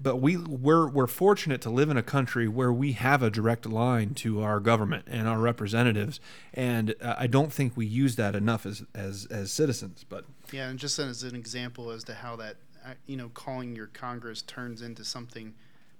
but 0.00 0.16
we 0.16 0.36
we're 0.36 0.88
we're 0.88 1.08
fortunate 1.08 1.60
to 1.62 1.70
live 1.70 1.90
in 1.90 1.96
a 1.96 2.02
country 2.02 2.46
where 2.46 2.72
we 2.72 2.92
have 2.92 3.22
a 3.22 3.30
direct 3.30 3.66
line 3.66 4.14
to 4.14 4.40
our 4.40 4.60
government 4.60 5.06
and 5.08 5.26
our 5.26 5.38
representatives, 5.38 6.20
and 6.54 6.94
uh, 7.02 7.16
I 7.18 7.26
don't 7.26 7.52
think 7.52 7.76
we 7.76 7.84
use 7.84 8.16
that 8.16 8.36
enough 8.36 8.64
as 8.64 8.84
as 8.94 9.26
as 9.26 9.50
citizens. 9.50 10.04
But 10.08 10.24
Yeah, 10.52 10.68
and 10.68 10.78
just 10.78 10.98
as 10.98 11.24
an 11.24 11.34
example 11.34 11.90
as 11.90 12.04
to 12.04 12.14
how 12.14 12.36
that, 12.36 12.56
you 13.06 13.16
know, 13.16 13.30
calling 13.30 13.74
your 13.74 13.86
Congress 13.88 14.42
turns 14.42 14.82
into 14.82 15.04
something 15.04 15.54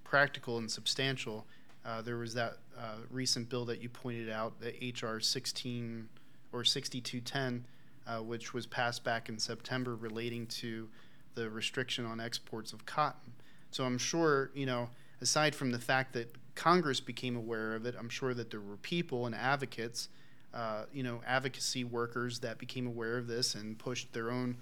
practical 0.05 0.59
and 0.59 0.71
substantial, 0.71 1.47
uh, 1.85 2.03
there 2.03 2.17
was 2.17 2.35
that 2.35 2.59
uh, 2.79 2.97
recent 3.11 3.49
bill 3.49 3.65
that 3.65 3.83
you 3.83 3.89
pointed 3.89 4.29
out, 4.29 4.61
the 4.61 4.85
H.R. 4.85 5.21
16 5.21 6.09
or 6.53 6.65
6210, 6.65 7.65
uh, 8.07 8.23
which 8.23 8.53
was 8.53 8.67
passed 8.67 9.05
back 9.05 9.29
in 9.29 9.39
September 9.39 9.95
relating 9.95 10.47
to 10.47 10.89
the 11.35 11.49
restriction 11.49 12.05
on 12.05 12.21
exports 12.21 12.73
of 12.73 12.85
cotton. 12.85 13.33
So 13.71 13.85
I'm 13.85 13.99
sure, 13.99 14.51
you 14.55 14.67
know, 14.67 14.89
aside 15.21 15.55
from 15.55 15.71
the 15.71 15.79
fact 15.79 16.13
that 16.15 16.35
Congress 16.55 17.01
became 17.01 17.37
aware 17.37 17.75
of 17.75 17.87
it, 17.87 17.95
I'm 17.99 18.09
sure 18.09 18.35
that 18.35 18.51
there 18.51 18.61
were 18.61 18.77
people 18.79 19.27
and 19.27 19.35
advocates, 19.35 20.09
uh, 20.53 20.85
you 20.93 21.03
know, 21.03 21.21
advocacy 21.27 21.85
workers 21.85 22.41
that 22.41 22.59
became 22.59 22.87
aware 22.87 23.17
of 23.19 23.27
this 23.27 23.55
and 23.55 23.79
pushed 23.79 24.13
their 24.13 24.31
own, 24.31 24.57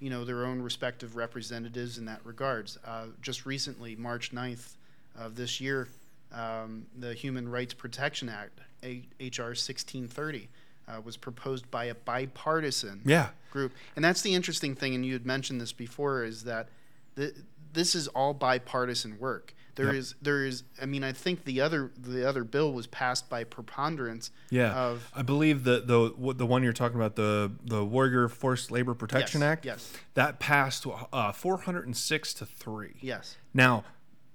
you 0.00 0.10
know, 0.10 0.24
their 0.24 0.44
own 0.44 0.60
respective 0.60 1.16
representatives 1.16 1.98
in 1.98 2.04
that 2.06 2.20
regards. 2.24 2.78
Uh, 2.84 3.06
just 3.22 3.46
recently, 3.46 3.96
March 3.96 4.32
9th 4.32 4.74
of 5.18 5.36
this 5.36 5.60
year, 5.60 5.88
um, 6.32 6.86
the 6.98 7.14
Human 7.14 7.48
Rights 7.48 7.74
Protection 7.74 8.28
Act, 8.28 8.60
A- 8.82 9.06
H.R. 9.20 9.48
1630, 9.48 10.48
uh, 10.88 11.00
was 11.02 11.16
proposed 11.16 11.70
by 11.70 11.86
a 11.86 11.94
bipartisan 11.94 13.00
yeah, 13.04 13.28
group. 13.50 13.72
And 13.96 14.04
that's 14.04 14.22
the 14.22 14.34
interesting 14.34 14.74
thing, 14.74 14.94
and 14.94 15.04
you 15.04 15.14
had 15.14 15.26
mentioned 15.26 15.60
this 15.60 15.72
before, 15.72 16.24
is 16.24 16.44
that 16.44 16.68
th- 17.16 17.34
this 17.72 17.94
is 17.94 18.08
all 18.08 18.34
bipartisan 18.34 19.18
work. 19.18 19.54
There 19.76 19.86
Yep. 19.86 19.94
is, 19.94 20.14
there 20.22 20.44
is. 20.44 20.64
I 20.80 20.86
mean, 20.86 21.04
I 21.04 21.12
think 21.12 21.44
the 21.44 21.60
other 21.60 21.90
the 21.98 22.26
other 22.28 22.44
bill 22.44 22.72
was 22.72 22.86
passed 22.86 23.28
by 23.28 23.44
preponderance. 23.44 24.30
yeah. 24.50 24.72
Of 24.74 25.10
I 25.14 25.22
believe 25.22 25.64
the 25.64 25.80
the 25.80 26.32
the 26.34 26.46
one 26.46 26.62
you're 26.62 26.72
talking 26.72 26.96
about 26.96 27.14
the 27.14 27.52
the 27.62 27.84
Uyghur 27.84 28.30
Forced 28.30 28.70
Labor 28.70 28.94
Protection 28.94 29.42
yes, 29.42 29.48
Act. 29.48 29.64
Yes. 29.66 29.92
That 30.14 30.38
passed 30.40 30.86
uh, 31.12 31.32
406 31.32 32.34
to 32.34 32.46
three. 32.46 32.94
Yes. 33.00 33.36
Now, 33.52 33.84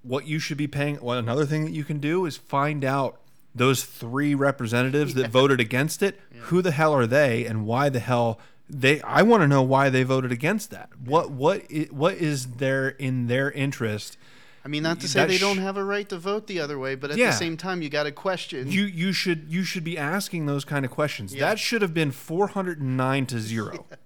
what 0.02 0.26
you 0.26 0.38
should 0.38 0.56
be 0.58 0.68
paying, 0.68 0.98
well, 1.02 1.18
another 1.18 1.44
thing 1.44 1.64
that 1.64 1.72
you 1.72 1.84
can 1.84 1.98
do 1.98 2.24
is 2.24 2.36
find 2.36 2.84
out 2.84 3.20
those 3.54 3.84
three 3.84 4.34
representatives 4.34 5.14
that 5.14 5.30
voted 5.40 5.60
against 5.60 6.02
it. 6.02 6.20
Who 6.44 6.62
the 6.62 6.70
hell 6.70 6.94
are 6.94 7.06
they, 7.06 7.44
and 7.46 7.66
why 7.66 7.88
the 7.88 8.00
hell 8.00 8.38
they? 8.70 9.00
I 9.02 9.22
want 9.22 9.42
to 9.42 9.48
know 9.48 9.62
why 9.62 9.90
they 9.90 10.04
voted 10.04 10.30
against 10.32 10.70
that. 10.70 10.90
What 11.04 11.30
what 11.30 11.62
what 11.90 12.14
is 12.14 12.46
there 12.58 12.90
in 12.90 13.26
their 13.26 13.50
interest? 13.50 14.16
I 14.64 14.68
mean, 14.68 14.82
not 14.84 15.00
to 15.00 15.08
say 15.08 15.26
they 15.26 15.36
sh- 15.38 15.40
don't 15.40 15.58
have 15.58 15.76
a 15.76 15.82
right 15.84 16.08
to 16.08 16.18
vote 16.18 16.46
the 16.46 16.60
other 16.60 16.78
way, 16.78 16.94
but 16.94 17.10
at 17.10 17.16
Yeah. 17.16 17.26
the 17.30 17.32
same 17.36 17.56
time, 17.56 17.82
you 17.82 17.88
got 17.88 18.04
to 18.04 18.12
question. 18.12 18.70
You 18.70 18.84
you 18.84 19.12
should 19.12 19.46
you 19.48 19.64
should 19.64 19.82
be 19.84 19.98
asking 19.98 20.46
those 20.46 20.64
kind 20.64 20.84
of 20.84 20.90
questions. 20.90 21.34
Yeah. 21.34 21.48
That 21.48 21.58
should 21.58 21.82
have 21.82 21.92
been 21.94 22.10
409 22.12 23.26
to 23.26 23.40
zero. 23.40 23.86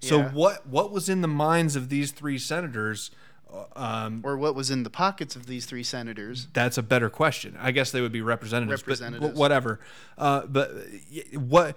So 0.00 0.18
Yeah. 0.18 0.30
what 0.32 0.66
what 0.66 0.90
was 0.90 1.08
in 1.08 1.20
the 1.20 1.28
minds 1.28 1.76
of 1.76 1.88
these 1.88 2.10
three 2.10 2.36
senators? 2.38 3.10
uh, 3.54 3.64
Um, 3.76 4.20
or 4.24 4.36
what 4.36 4.54
was 4.56 4.68
in 4.70 4.82
the 4.82 4.90
pockets 4.90 5.36
of 5.36 5.46
these 5.46 5.64
three 5.64 5.84
senators. 5.84 6.48
That's 6.52 6.76
a 6.76 6.82
better 6.82 7.08
question. 7.08 7.56
I 7.60 7.70
guess 7.70 7.90
they 7.92 8.00
would 8.00 8.10
be 8.10 8.20
representatives, 8.20 8.82
Representatives. 8.82 9.32
wh- 9.34 9.36
whatever. 9.38 9.78
Uh, 10.18 10.46
but 10.46 10.72
what? 11.34 11.76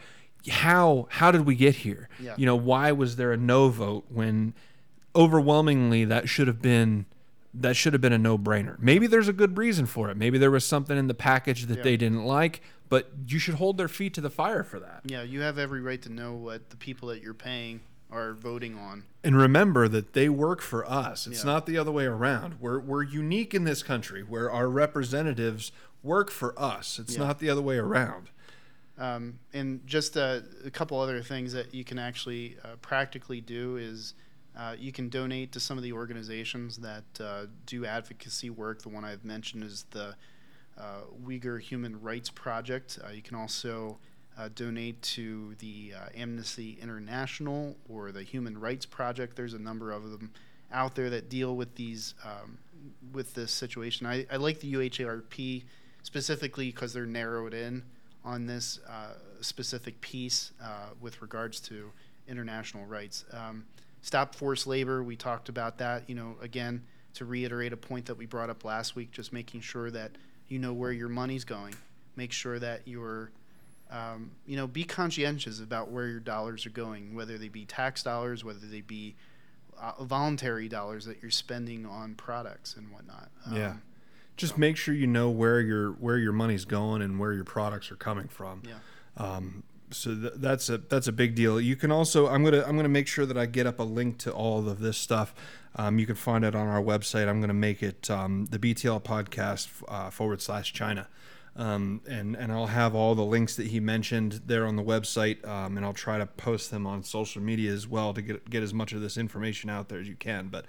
How? 0.50 1.08
How 1.12 1.32
did 1.32 1.42
we 1.46 1.54
get 1.56 1.76
here? 1.76 2.10
Yeah. 2.20 2.34
You 2.38 2.46
know, 2.48 2.56
why 2.56 2.92
was 2.92 3.16
there 3.18 3.32
a 3.32 3.38
no 3.38 3.70
vote 3.70 4.06
when 4.10 4.54
overwhelmingly 5.16 6.06
that 6.06 6.28
should 6.30 6.48
have 6.48 6.62
been 6.62 7.06
that 7.62 7.76
should 7.76 7.94
have 7.94 8.02
been 8.02 8.14
a 8.14 8.18
no-brainer. 8.18 8.78
Maybe 8.80 9.08
there's 9.08 9.28
a 9.28 9.34
good 9.34 9.58
reason 9.58 9.86
for 9.86 10.10
it. 10.10 10.18
Maybe 10.18 10.38
there 10.38 10.52
was 10.52 10.66
something 10.66 10.98
in 10.98 11.08
the 11.08 11.14
package 11.14 11.66
that 11.68 11.78
Yeah. 11.78 11.84
they 11.84 11.98
didn't 11.98 12.26
like, 12.26 12.62
but 12.90 13.12
you 13.28 13.40
should 13.40 13.56
hold 13.56 13.78
their 13.78 13.88
feet 13.88 14.14
to 14.16 14.22
the 14.22 14.30
fire 14.30 14.64
for 14.64 14.80
that. 14.80 15.02
Yeah, 15.06 15.24
you 15.24 15.42
have 15.42 15.58
every 15.58 15.82
right 15.82 16.02
to 16.04 16.10
know 16.12 16.34
what 16.34 16.70
the 16.70 16.78
people 16.78 17.10
that 17.10 17.22
you're 17.22 17.34
paying 17.34 17.82
are 18.12 18.34
voting 18.34 18.78
on. 18.78 19.04
And 19.24 19.36
remember 19.36 19.88
that 19.88 20.14
they 20.14 20.30
work 20.30 20.62
for 20.62 20.90
us. 20.90 21.28
It's 21.28 21.40
Yeah. 21.40 21.52
not 21.52 21.66
the 21.66 21.78
other 21.78 21.92
way 21.92 22.06
around. 22.06 22.56
We're, 22.60 22.80
we're 22.80 23.04
unique 23.04 23.54
in 23.54 23.64
this 23.64 23.82
country 23.84 24.22
where 24.24 24.50
our 24.52 24.70
representatives 24.70 25.72
work 26.04 26.30
for 26.32 26.58
us. 26.60 27.00
It's 27.00 27.14
Yeah. 27.16 27.24
not 27.24 27.40
the 27.40 27.50
other 27.50 27.62
way 27.64 27.78
around. 27.78 28.30
Um, 28.98 29.40
and 29.54 29.86
just 29.86 30.16
uh, 30.16 30.42
a 30.64 30.72
couple 30.72 31.00
other 31.00 31.22
things 31.22 31.52
that 31.54 31.74
you 31.74 31.84
can 31.84 32.00
actually 32.00 32.58
uh, 32.64 32.76
practically 32.82 33.42
do 33.42 33.76
is 33.76 34.14
uh, 34.58 34.76
you 34.78 34.92
can 34.92 35.10
donate 35.10 35.52
to 35.52 35.60
some 35.60 35.78
of 35.78 35.84
the 35.84 35.92
organizations 35.92 36.78
that 36.78 37.04
uh, 37.20 37.46
do 37.66 37.86
advocacy 37.86 38.50
work. 38.50 38.82
The 38.82 38.90
one 38.90 39.04
I've 39.04 39.26
mentioned 39.26 39.64
is 39.64 39.86
the 39.92 40.16
uh, 40.78 41.02
Uyghur 41.26 41.60
Human 41.60 42.02
Rights 42.02 42.30
Project. 42.30 42.98
Uh, 43.04 43.12
you 43.12 43.22
can 43.22 43.36
also 43.36 43.98
uh, 44.38 44.50
donate 44.56 45.02
to 45.02 45.56
the 45.60 45.94
uh, 45.96 46.10
Amnesty 46.16 46.78
International 46.82 47.76
or 47.90 48.12
the 48.12 48.24
Human 48.24 48.58
Rights 48.58 48.86
Project. 48.86 49.36
There's 49.36 49.54
a 49.54 49.60
number 49.60 49.92
of 49.92 50.10
them 50.10 50.32
out 50.72 50.96
there 50.96 51.10
that 51.10 51.30
deal 51.30 51.56
with 51.56 51.76
these 51.76 52.14
um, 52.24 52.58
with 53.14 53.34
this 53.34 53.52
situation. 53.52 54.08
I, 54.08 54.26
I 54.32 54.38
like 54.38 54.60
the 54.60 54.74
UHARP 54.74 55.64
specifically 56.04 56.72
because 56.72 56.94
they're 56.94 57.06
narrowed 57.06 57.54
in 57.54 57.84
on 58.24 58.46
this 58.46 58.80
specific 59.42 60.00
piece 60.02 60.52
with 61.02 61.22
regards 61.22 61.60
to 61.62 61.92
international 62.28 62.86
rights. 62.86 63.26
Um, 63.32 63.66
stop 64.06 64.36
forced 64.36 64.68
labor, 64.68 65.04
we 65.04 65.16
talked 65.16 65.50
about 65.50 65.80
that. 65.80 66.08
You 66.08 66.14
know, 66.14 66.36
again, 66.40 66.84
to 67.16 67.26
reiterate 67.26 67.74
a 67.74 67.78
point 67.78 68.06
that 68.06 68.16
we 68.16 68.28
brought 68.28 68.52
up 68.52 68.64
last 68.64 68.96
week, 68.96 69.12
just 69.12 69.34
making 69.34 69.62
sure 69.62 69.90
that 69.90 70.12
you 70.48 70.60
know 70.60 70.74
where 70.74 70.92
your 70.92 71.10
money's 71.10 71.44
going. 71.44 71.74
Make 72.16 72.32
sure 72.32 72.60
that 72.60 72.82
you're 72.86 73.32
um, 73.90 74.32
you 74.46 74.58
know, 74.58 74.68
be 74.68 74.84
conscientious 74.84 75.60
about 75.60 75.90
where 75.90 76.08
your 76.08 76.20
dollars 76.20 76.66
are 76.66 76.72
going, 76.72 77.16
whether 77.16 77.38
they 77.38 77.50
be 77.50 77.66
tax 77.66 78.04
dollars, 78.04 78.44
whether 78.44 78.66
they 78.66 78.82
be 78.82 79.16
uh, 79.80 80.04
voluntary 80.04 80.70
dollars 80.70 81.06
that 81.06 81.22
you're 81.22 81.32
spending 81.32 81.86
on 81.86 82.14
products 82.14 82.76
and 82.76 82.92
whatnot. 82.92 83.30
Um, 83.46 83.56
yeah. 83.56 83.74
Just 84.38 84.58
make 84.58 84.78
sure 84.78 84.94
you 84.94 85.08
know 85.08 85.30
where 85.30 85.62
your 85.62 85.92
where 85.94 86.18
your 86.18 86.34
money's 86.34 86.66
going 86.66 87.02
and 87.02 87.20
where 87.20 87.34
your 87.34 87.44
products 87.44 87.92
are 87.92 87.96
coming 87.96 88.28
from. 88.28 88.62
Yeah. 88.68 88.74
Um, 89.18 89.64
so 89.92 90.16
th- 90.16 90.34
that's 90.38 90.70
a 90.70 90.78
that's 90.78 91.08
a 91.08 91.12
big 91.12 91.36
deal. 91.36 91.60
You 91.60 91.76
can 91.76 91.92
also 91.92 92.28
I'm 92.28 92.44
gonna 92.44 92.64
I'm 92.66 92.76
gonna 92.76 92.90
make 92.90 93.08
sure 93.08 93.26
that 93.26 93.38
I 93.38 93.46
get 93.46 93.68
up 93.68 93.80
a 93.80 93.84
link 93.84 94.18
to 94.20 94.32
all 94.32 94.68
of 94.70 94.80
this 94.80 94.98
stuff. 94.98 95.34
Um, 95.76 96.00
you 96.00 96.06
can 96.06 96.16
find 96.16 96.46
it 96.46 96.56
on 96.56 96.68
our 96.68 96.82
website. 96.82 97.28
I'm 97.28 97.42
gonna 97.42 97.54
make 97.54 97.84
it 97.84 98.10
um, 98.10 98.48
the 98.50 98.60
BTL 98.60 99.04
podcast 99.04 99.70
uh, 99.88 100.10
forward 100.10 100.42
slash 100.42 100.74
China. 100.74 101.08
Um, 101.58 102.02
and 102.06 102.36
and 102.36 102.52
I'll 102.52 102.68
have 102.68 102.96
all 102.96 103.16
the 103.16 103.24
links 103.24 103.56
that 103.56 103.68
he 103.68 103.80
mentioned 103.80 104.42
there 104.46 104.66
on 104.66 104.76
the 104.76 104.84
website, 104.84 105.48
um, 105.48 105.78
and 105.78 105.86
I'll 105.86 105.94
try 105.94 106.18
to 106.18 106.26
post 106.26 106.70
them 106.70 106.86
on 106.86 107.02
social 107.04 107.42
media 107.42 107.72
as 107.72 107.88
well 107.88 108.14
to 108.14 108.22
get 108.22 108.50
get 108.50 108.62
as 108.62 108.74
much 108.74 108.92
of 108.92 109.00
this 109.00 109.18
information 109.18 109.70
out 109.70 109.88
there 109.88 110.00
as 110.00 110.08
you 110.08 110.16
can. 110.16 110.50
But 110.50 110.66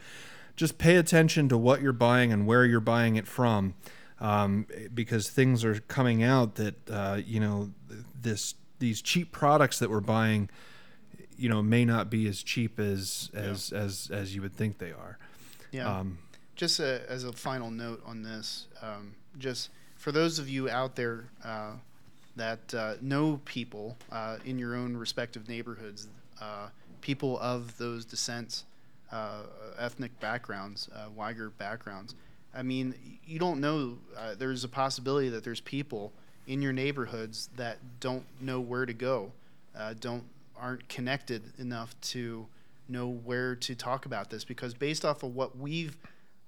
just 0.55 0.79
pay 0.79 0.97
attention 0.97 1.49
to 1.49 1.59
what 1.59 1.83
you're 1.83 1.93
buying 1.93 2.33
and 2.33 2.47
where 2.47 2.65
you're 2.65 2.79
buying 2.79 3.17
it 3.17 3.27
from, 3.27 3.75
um, 4.21 4.67
because 4.95 5.29
things 5.29 5.65
are 5.65 5.81
coming 5.81 6.23
out 6.23 6.55
that 6.55 6.89
uh, 6.89 7.21
you 7.25 7.41
know 7.41 7.73
this 8.15 8.55
these 8.79 9.03
cheap 9.03 9.33
products 9.33 9.79
that 9.79 9.91
we're 9.91 10.01
buying, 10.01 10.49
you 11.37 11.49
know, 11.49 11.63
may 11.63 11.85
not 11.85 12.11
be 12.11 12.27
as 12.29 12.43
cheap 12.43 12.79
as 12.79 13.31
as 13.35 13.73
yeah. 13.73 13.79
as, 13.79 14.11
as 14.13 14.35
you 14.35 14.43
would 14.43 14.55
think 14.55 14.79
they 14.79 14.93
are. 14.93 15.19
Yeah. 15.73 15.99
Um, 15.99 16.19
just 16.55 16.81
a, 16.81 17.03
as 17.09 17.25
a 17.25 17.33
final 17.33 17.71
note 17.71 18.03
on 18.07 18.23
this, 18.23 18.67
um, 18.81 19.15
just 19.39 19.71
for 19.97 20.11
those 20.11 20.39
of 20.39 20.49
you 20.49 20.69
out 20.71 20.97
there 20.97 21.25
uh, 21.45 21.73
that 22.37 22.75
uh, 22.75 22.95
know 23.01 23.41
people 23.45 23.97
uh, 24.11 24.39
in 24.45 24.59
your 24.59 24.75
own 24.75 24.97
respective 24.97 25.49
neighborhoods, 25.49 26.09
uh, 26.41 26.69
people 27.01 27.39
of 27.41 27.77
those 27.79 28.05
descents, 28.05 28.65
uh, 29.13 29.43
ethnic 29.79 30.19
backgrounds, 30.19 30.89
uh, 30.95 31.09
Uyghur 31.19 31.51
backgrounds. 31.59 32.15
I 32.55 32.63
mean, 32.63 32.95
you 33.27 33.39
don't 33.39 33.61
know. 33.61 33.99
there's 34.39 34.65
a 34.65 34.69
possibility 34.69 35.29
that 35.29 35.45
there's 35.45 35.61
people 35.61 36.13
in 36.47 36.63
your 36.63 36.73
neighborhoods 36.73 37.49
that 37.57 37.79
don't 38.01 38.25
know 38.41 38.61
where 38.61 38.87
to 38.87 38.95
go, 38.95 39.33
don't 40.01 40.25
aren't 40.59 40.89
connected 40.89 41.53
enough 41.59 41.99
to 42.01 42.47
know 42.89 43.09
where 43.09 43.55
to 43.55 43.75
talk 43.75 44.07
about 44.07 44.31
this. 44.31 44.45
Because 44.45 44.75
based 44.75 45.05
off 45.05 45.23
of 45.23 45.35
what 45.35 45.59
we've 45.59 45.97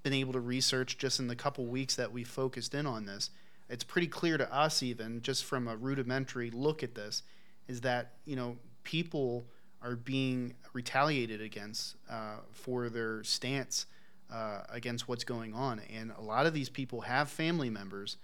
been 0.02 0.12
able 0.12 0.32
to 0.32 0.40
research 0.40 0.98
just 0.98 1.20
in 1.20 1.26
the 1.26 1.36
couple 1.36 1.66
weeks 1.66 1.96
that 1.96 2.12
we 2.12 2.24
focused 2.24 2.74
in 2.74 2.86
on 2.86 3.06
this, 3.06 3.30
it's 3.68 3.84
pretty 3.84 4.06
clear 4.06 4.38
to 4.38 4.52
us 4.52 4.82
even 4.82 5.20
just 5.20 5.44
from 5.44 5.68
a 5.68 5.76
rudimentary 5.76 6.50
look 6.50 6.82
at 6.82 6.94
this 6.94 7.22
is 7.66 7.82
that 7.82 8.12
you 8.24 8.34
know 8.34 8.56
people 8.84 9.44
are 9.82 9.94
being 9.94 10.54
retaliated 10.72 11.40
against 11.40 11.96
uh, 12.10 12.36
for 12.50 12.88
their 12.88 13.22
stance 13.22 13.86
uh, 14.32 14.62
against 14.70 15.06
what's 15.06 15.24
going 15.24 15.54
on. 15.54 15.80
And 15.94 16.12
a 16.18 16.22
lot 16.22 16.46
of 16.46 16.54
these 16.54 16.68
people 16.68 17.02
have 17.02 17.28
family 17.28 17.70
members 17.70 18.16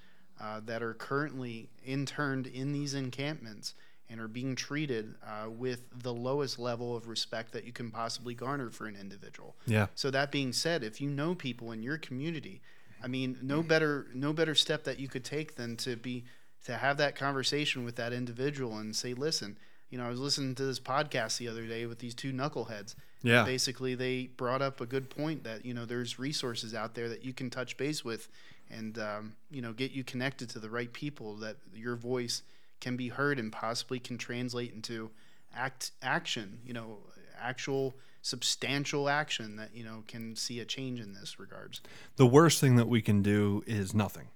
uh, 0.44 0.60
that 0.66 0.82
are 0.82 0.94
currently 0.94 1.70
interned 1.84 2.46
in 2.46 2.72
these 2.72 2.92
encampments 2.92 3.74
and 4.10 4.20
are 4.20 4.28
being 4.28 4.54
treated 4.54 5.14
uh, 5.26 5.48
with 5.48 5.80
the 6.02 6.12
lowest 6.12 6.58
level 6.58 6.94
of 6.94 7.08
respect 7.08 7.52
that 7.52 7.64
you 7.64 7.72
can 7.72 7.90
possibly 7.90 8.34
garner 8.34 8.68
for 8.68 8.86
an 8.86 8.96
individual. 9.00 9.56
Yeah. 9.66 9.86
So 9.94 10.10
that 10.10 10.30
being 10.30 10.52
said, 10.52 10.84
if 10.84 11.00
you 11.00 11.08
know 11.08 11.34
people 11.34 11.72
in 11.72 11.82
your 11.82 11.96
community 11.96 12.60
I 13.04 13.06
mean, 13.06 13.36
no 13.42 13.62
better 13.62 14.06
no 14.14 14.32
better 14.32 14.54
step 14.54 14.84
that 14.84 14.98
you 14.98 15.08
could 15.08 15.24
take 15.24 15.56
than 15.56 15.76
to 15.78 15.94
be 15.94 16.24
to 16.64 16.78
have 16.78 16.96
that 16.96 17.14
conversation 17.14 17.84
with 17.84 17.96
that 17.96 18.14
individual 18.14 18.78
and 18.78 18.96
say, 18.96 19.12
listen, 19.12 19.58
you 19.90 19.98
know, 19.98 20.06
I 20.06 20.08
was 20.08 20.18
listening 20.18 20.54
to 20.54 20.64
this 20.64 20.80
podcast 20.80 21.36
the 21.36 21.48
other 21.48 21.66
day 21.66 21.84
with 21.84 21.98
these 21.98 22.14
two 22.14 22.32
knuckleheads. 22.32 22.94
Yeah. 23.22 23.44
Basically, 23.44 23.94
they 23.94 24.28
brought 24.28 24.62
up 24.62 24.80
a 24.80 24.86
good 24.86 25.10
point 25.10 25.44
that 25.44 25.66
you 25.66 25.74
know 25.74 25.84
there's 25.84 26.18
resources 26.18 26.74
out 26.74 26.94
there 26.94 27.10
that 27.10 27.22
you 27.22 27.34
can 27.34 27.50
touch 27.50 27.76
base 27.76 28.04
with, 28.04 28.28
and 28.70 28.98
um, 28.98 29.34
you 29.50 29.62
know 29.62 29.72
get 29.72 29.92
you 29.92 30.04
connected 30.04 30.48
to 30.50 30.58
the 30.58 30.70
right 30.70 30.92
people 30.92 31.36
that 31.36 31.56
your 31.74 31.96
voice 31.96 32.42
can 32.80 32.96
be 32.96 33.08
heard 33.08 33.38
and 33.38 33.52
possibly 33.52 33.98
can 33.98 34.18
translate 34.18 34.72
into 34.72 35.10
act 35.54 35.92
action. 36.02 36.58
You 36.64 36.74
know, 36.74 36.98
actual 37.40 37.94
substantial 38.22 39.08
action 39.08 39.56
that 39.56 39.74
you 39.74 39.84
know 39.84 40.04
can 40.06 40.36
see 40.36 40.60
a 40.60 40.64
change 40.64 41.00
in 41.00 41.14
this 41.14 41.38
regards. 41.38 41.80
The 42.16 42.26
worst 42.26 42.60
thing 42.60 42.76
that 42.76 42.88
we 42.88 43.02
can 43.02 43.22
do 43.22 43.62
is 43.66 43.94
nothing. 43.94 44.28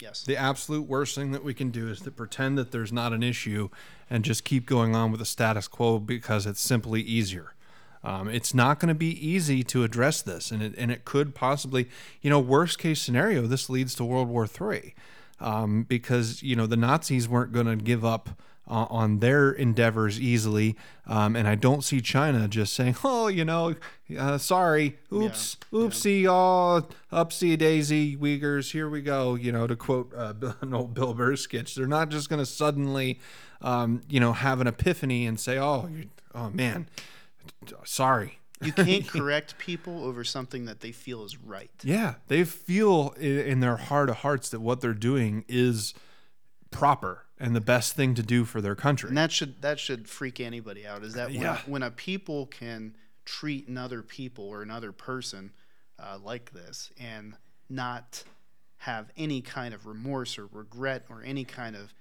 Yes. 0.00 0.24
The 0.24 0.36
absolute 0.36 0.88
worst 0.88 1.14
thing 1.14 1.30
that 1.32 1.44
we 1.44 1.54
can 1.54 1.70
do 1.70 1.88
is 1.88 2.00
to 2.00 2.10
pretend 2.10 2.58
that 2.58 2.72
there's 2.72 2.92
not 2.92 3.12
an 3.12 3.22
issue 3.22 3.68
and 4.10 4.24
just 4.24 4.44
keep 4.44 4.66
going 4.66 4.94
on 4.94 5.10
with 5.10 5.20
the 5.20 5.26
status 5.26 5.68
quo 5.68 5.98
because 5.98 6.46
it's 6.46 6.60
simply 6.60 7.00
easier. 7.00 7.54
Um, 8.04 8.28
it's 8.28 8.52
not 8.52 8.78
going 8.78 8.90
to 8.90 8.94
be 8.94 9.26
easy 9.26 9.64
to 9.64 9.82
address 9.82 10.20
this, 10.20 10.50
and 10.50 10.62
it, 10.62 10.74
and 10.76 10.90
it 10.90 11.06
could 11.06 11.34
possibly, 11.34 11.88
you 12.20 12.28
know, 12.28 12.38
worst 12.38 12.78
case 12.78 13.00
scenario, 13.00 13.46
this 13.46 13.70
leads 13.70 13.94
to 13.94 14.04
World 14.04 14.28
War 14.28 14.46
III, 14.46 14.94
um, 15.40 15.84
because 15.84 16.42
you 16.42 16.54
know 16.54 16.66
the 16.66 16.76
Nazis 16.76 17.26
weren't 17.26 17.52
going 17.52 17.66
to 17.66 17.76
give 17.76 18.04
up 18.04 18.28
uh, 18.68 18.86
on 18.90 19.18
their 19.18 19.52
endeavors 19.52 20.20
easily. 20.20 20.76
Um, 21.06 21.36
and 21.36 21.46
I 21.46 21.54
don't 21.54 21.82
see 21.82 22.00
China 22.00 22.48
just 22.48 22.74
saying, 22.74 22.96
"Oh, 23.04 23.28
you 23.28 23.44
know, 23.44 23.74
uh, 24.18 24.38
sorry, 24.38 24.98
oops, 25.12 25.56
yeah, 25.70 25.78
oopsie, 25.78 26.22
yeah. 26.22 26.30
oh, 26.30 26.88
upsie 27.12 27.56
daisy, 27.56 28.16
Uyghurs, 28.16 28.72
here 28.72 28.88
we 28.88 29.00
go." 29.00 29.34
You 29.34 29.52
know, 29.52 29.66
to 29.66 29.76
quote 29.76 30.12
uh, 30.14 30.34
an 30.60 30.74
old 30.74 30.94
Bill 30.94 31.14
Burr 31.14 31.36
sketch, 31.36 31.74
they're 31.74 31.86
not 31.86 32.10
just 32.10 32.28
going 32.28 32.40
to 32.40 32.46
suddenly, 32.46 33.18
um, 33.62 34.02
you 34.08 34.20
know, 34.20 34.32
have 34.32 34.60
an 34.60 34.66
epiphany 34.66 35.26
and 35.26 35.38
say, 35.38 35.58
"Oh, 35.58 35.88
oh 36.34 36.50
man, 36.50 36.86
sorry." 37.84 38.38
You 38.62 38.72
can't 38.72 39.06
correct 39.08 39.58
people 39.58 40.04
over 40.04 40.24
something 40.24 40.64
that 40.66 40.80
they 40.80 40.92
feel 40.92 41.24
is 41.24 41.36
right. 41.36 41.70
Yeah, 41.82 42.14
they 42.28 42.44
feel 42.44 43.10
in 43.18 43.60
their 43.60 43.76
heart 43.76 44.08
of 44.08 44.18
hearts 44.18 44.48
that 44.50 44.60
what 44.60 44.80
they're 44.80 44.94
doing 44.94 45.44
is 45.48 45.94
proper 46.70 47.24
and 47.38 47.54
the 47.54 47.60
best 47.60 47.94
thing 47.94 48.14
to 48.14 48.22
do 48.22 48.44
for 48.44 48.60
their 48.60 48.74
country. 48.74 49.08
And 49.08 49.18
that 49.18 49.32
should 49.32 49.60
that 49.62 49.78
should 49.78 50.08
freak 50.08 50.40
anybody 50.40 50.86
out. 50.86 51.02
Is 51.02 51.14
that 51.14 51.28
when, 51.28 51.40
yeah. 51.40 51.58
a, 51.66 51.70
when 51.70 51.82
a 51.82 51.90
people 51.90 52.46
can 52.46 52.96
treat 53.24 53.68
another 53.68 54.02
people 54.02 54.46
or 54.46 54.62
another 54.62 54.92
person 54.92 55.52
uh, 55.98 56.18
like 56.22 56.52
this 56.52 56.92
and 56.98 57.34
not 57.68 58.22
have 58.78 59.10
any 59.16 59.40
kind 59.40 59.72
of 59.72 59.86
remorse 59.86 60.38
or 60.38 60.46
regret 60.52 61.04
or 61.08 61.22
any 61.24 61.44
kind 61.44 61.74
of 61.74 61.94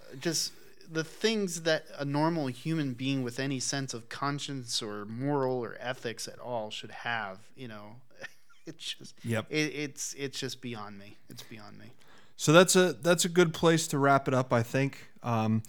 uh, 0.00 0.16
just 0.20 0.52
the 0.90 1.04
things 1.04 1.62
that 1.62 1.86
a 1.98 2.04
normal 2.04 2.46
human 2.48 2.92
being 2.92 3.22
with 3.22 3.38
any 3.38 3.60
sense 3.60 3.94
of 3.94 4.08
conscience 4.08 4.82
or 4.82 5.04
moral 5.04 5.58
or 5.58 5.76
ethics 5.80 6.28
at 6.28 6.38
all 6.38 6.70
should 6.70 6.90
have, 6.90 7.38
you 7.56 7.68
know, 7.68 7.96
it's 8.66 8.94
just 8.94 9.14
yep. 9.24 9.46
It, 9.50 9.74
it's 9.74 10.14
it's 10.14 10.38
just 10.38 10.60
beyond 10.60 10.98
me. 10.98 11.16
It's 11.28 11.42
beyond 11.42 11.78
me. 11.78 11.92
So 12.36 12.52
that's 12.52 12.76
a 12.76 12.94
that's 12.94 13.24
a 13.24 13.28
good 13.28 13.54
place 13.54 13.86
to 13.88 13.98
wrap 13.98 14.28
it 14.28 14.34
up. 14.34 14.52
I 14.52 14.62
think 14.62 15.08
um, 15.22 15.62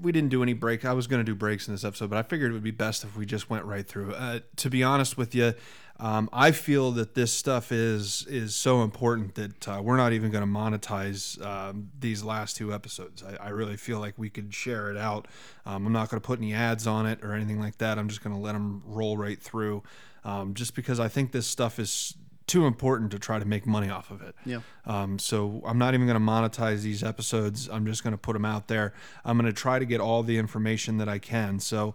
we 0.00 0.12
didn't 0.12 0.30
do 0.30 0.42
any 0.42 0.52
break. 0.52 0.84
I 0.84 0.92
was 0.92 1.06
going 1.06 1.20
to 1.20 1.24
do 1.24 1.34
breaks 1.34 1.68
in 1.68 1.74
this 1.74 1.84
episode, 1.84 2.10
but 2.10 2.18
I 2.18 2.22
figured 2.22 2.50
it 2.50 2.54
would 2.54 2.62
be 2.62 2.70
best 2.70 3.04
if 3.04 3.16
we 3.16 3.26
just 3.26 3.50
went 3.50 3.64
right 3.64 3.86
through. 3.86 4.14
Uh, 4.14 4.40
to 4.56 4.70
be 4.70 4.82
honest 4.82 5.16
with 5.16 5.34
you, 5.34 5.54
um, 5.98 6.28
I 6.32 6.50
feel 6.50 6.92
that 6.92 7.14
this 7.14 7.32
stuff 7.32 7.72
is 7.72 8.26
is 8.28 8.54
so 8.54 8.82
important 8.82 9.34
that 9.36 9.68
uh, 9.68 9.80
we're 9.82 9.96
not 9.96 10.12
even 10.12 10.30
going 10.30 10.44
to 10.44 10.50
monetize 10.50 11.44
um, 11.44 11.90
these 11.98 12.22
last 12.22 12.56
two 12.56 12.74
episodes. 12.74 13.22
I, 13.22 13.46
I, 13.46 13.48
really 13.48 13.76
feel 13.76 13.98
like 13.98 14.14
we 14.18 14.28
could 14.28 14.52
share 14.52 14.90
it 14.90 14.98
out. 14.98 15.26
Um, 15.64 15.86
I'm 15.86 15.92
not 15.92 16.10
going 16.10 16.20
to 16.20 16.26
put 16.26 16.38
any 16.38 16.52
ads 16.52 16.86
on 16.86 17.06
it 17.06 17.22
or 17.22 17.32
anything 17.32 17.58
like 17.58 17.78
that. 17.78 17.98
I'm 17.98 18.08
just 18.08 18.22
going 18.22 18.36
to 18.36 18.40
let 18.40 18.52
them 18.52 18.82
roll 18.84 19.16
right 19.16 19.40
through, 19.40 19.82
um, 20.24 20.52
just 20.52 20.74
because 20.74 21.00
I 21.00 21.08
think 21.08 21.32
this 21.32 21.46
stuff 21.46 21.78
is 21.78 22.14
too 22.46 22.66
important 22.66 23.10
to 23.10 23.18
try 23.18 23.38
to 23.38 23.44
make 23.44 23.66
money 23.66 23.90
off 23.90 24.10
of 24.10 24.22
it. 24.22 24.34
Yeah. 24.44 24.60
Um, 24.84 25.18
so 25.18 25.62
I'm 25.66 25.78
not 25.78 25.94
even 25.94 26.06
going 26.06 26.18
to 26.18 26.24
monetize 26.24 26.82
these 26.82 27.02
episodes. 27.02 27.68
I'm 27.68 27.86
just 27.86 28.04
going 28.04 28.12
to 28.12 28.18
put 28.18 28.34
them 28.34 28.44
out 28.44 28.68
there. 28.68 28.92
I'm 29.24 29.36
going 29.36 29.52
to 29.52 29.58
try 29.58 29.78
to 29.78 29.84
get 29.84 30.00
all 30.00 30.22
the 30.22 30.38
information 30.38 30.98
that 30.98 31.08
I 31.08 31.18
can. 31.18 31.58
So 31.58 31.94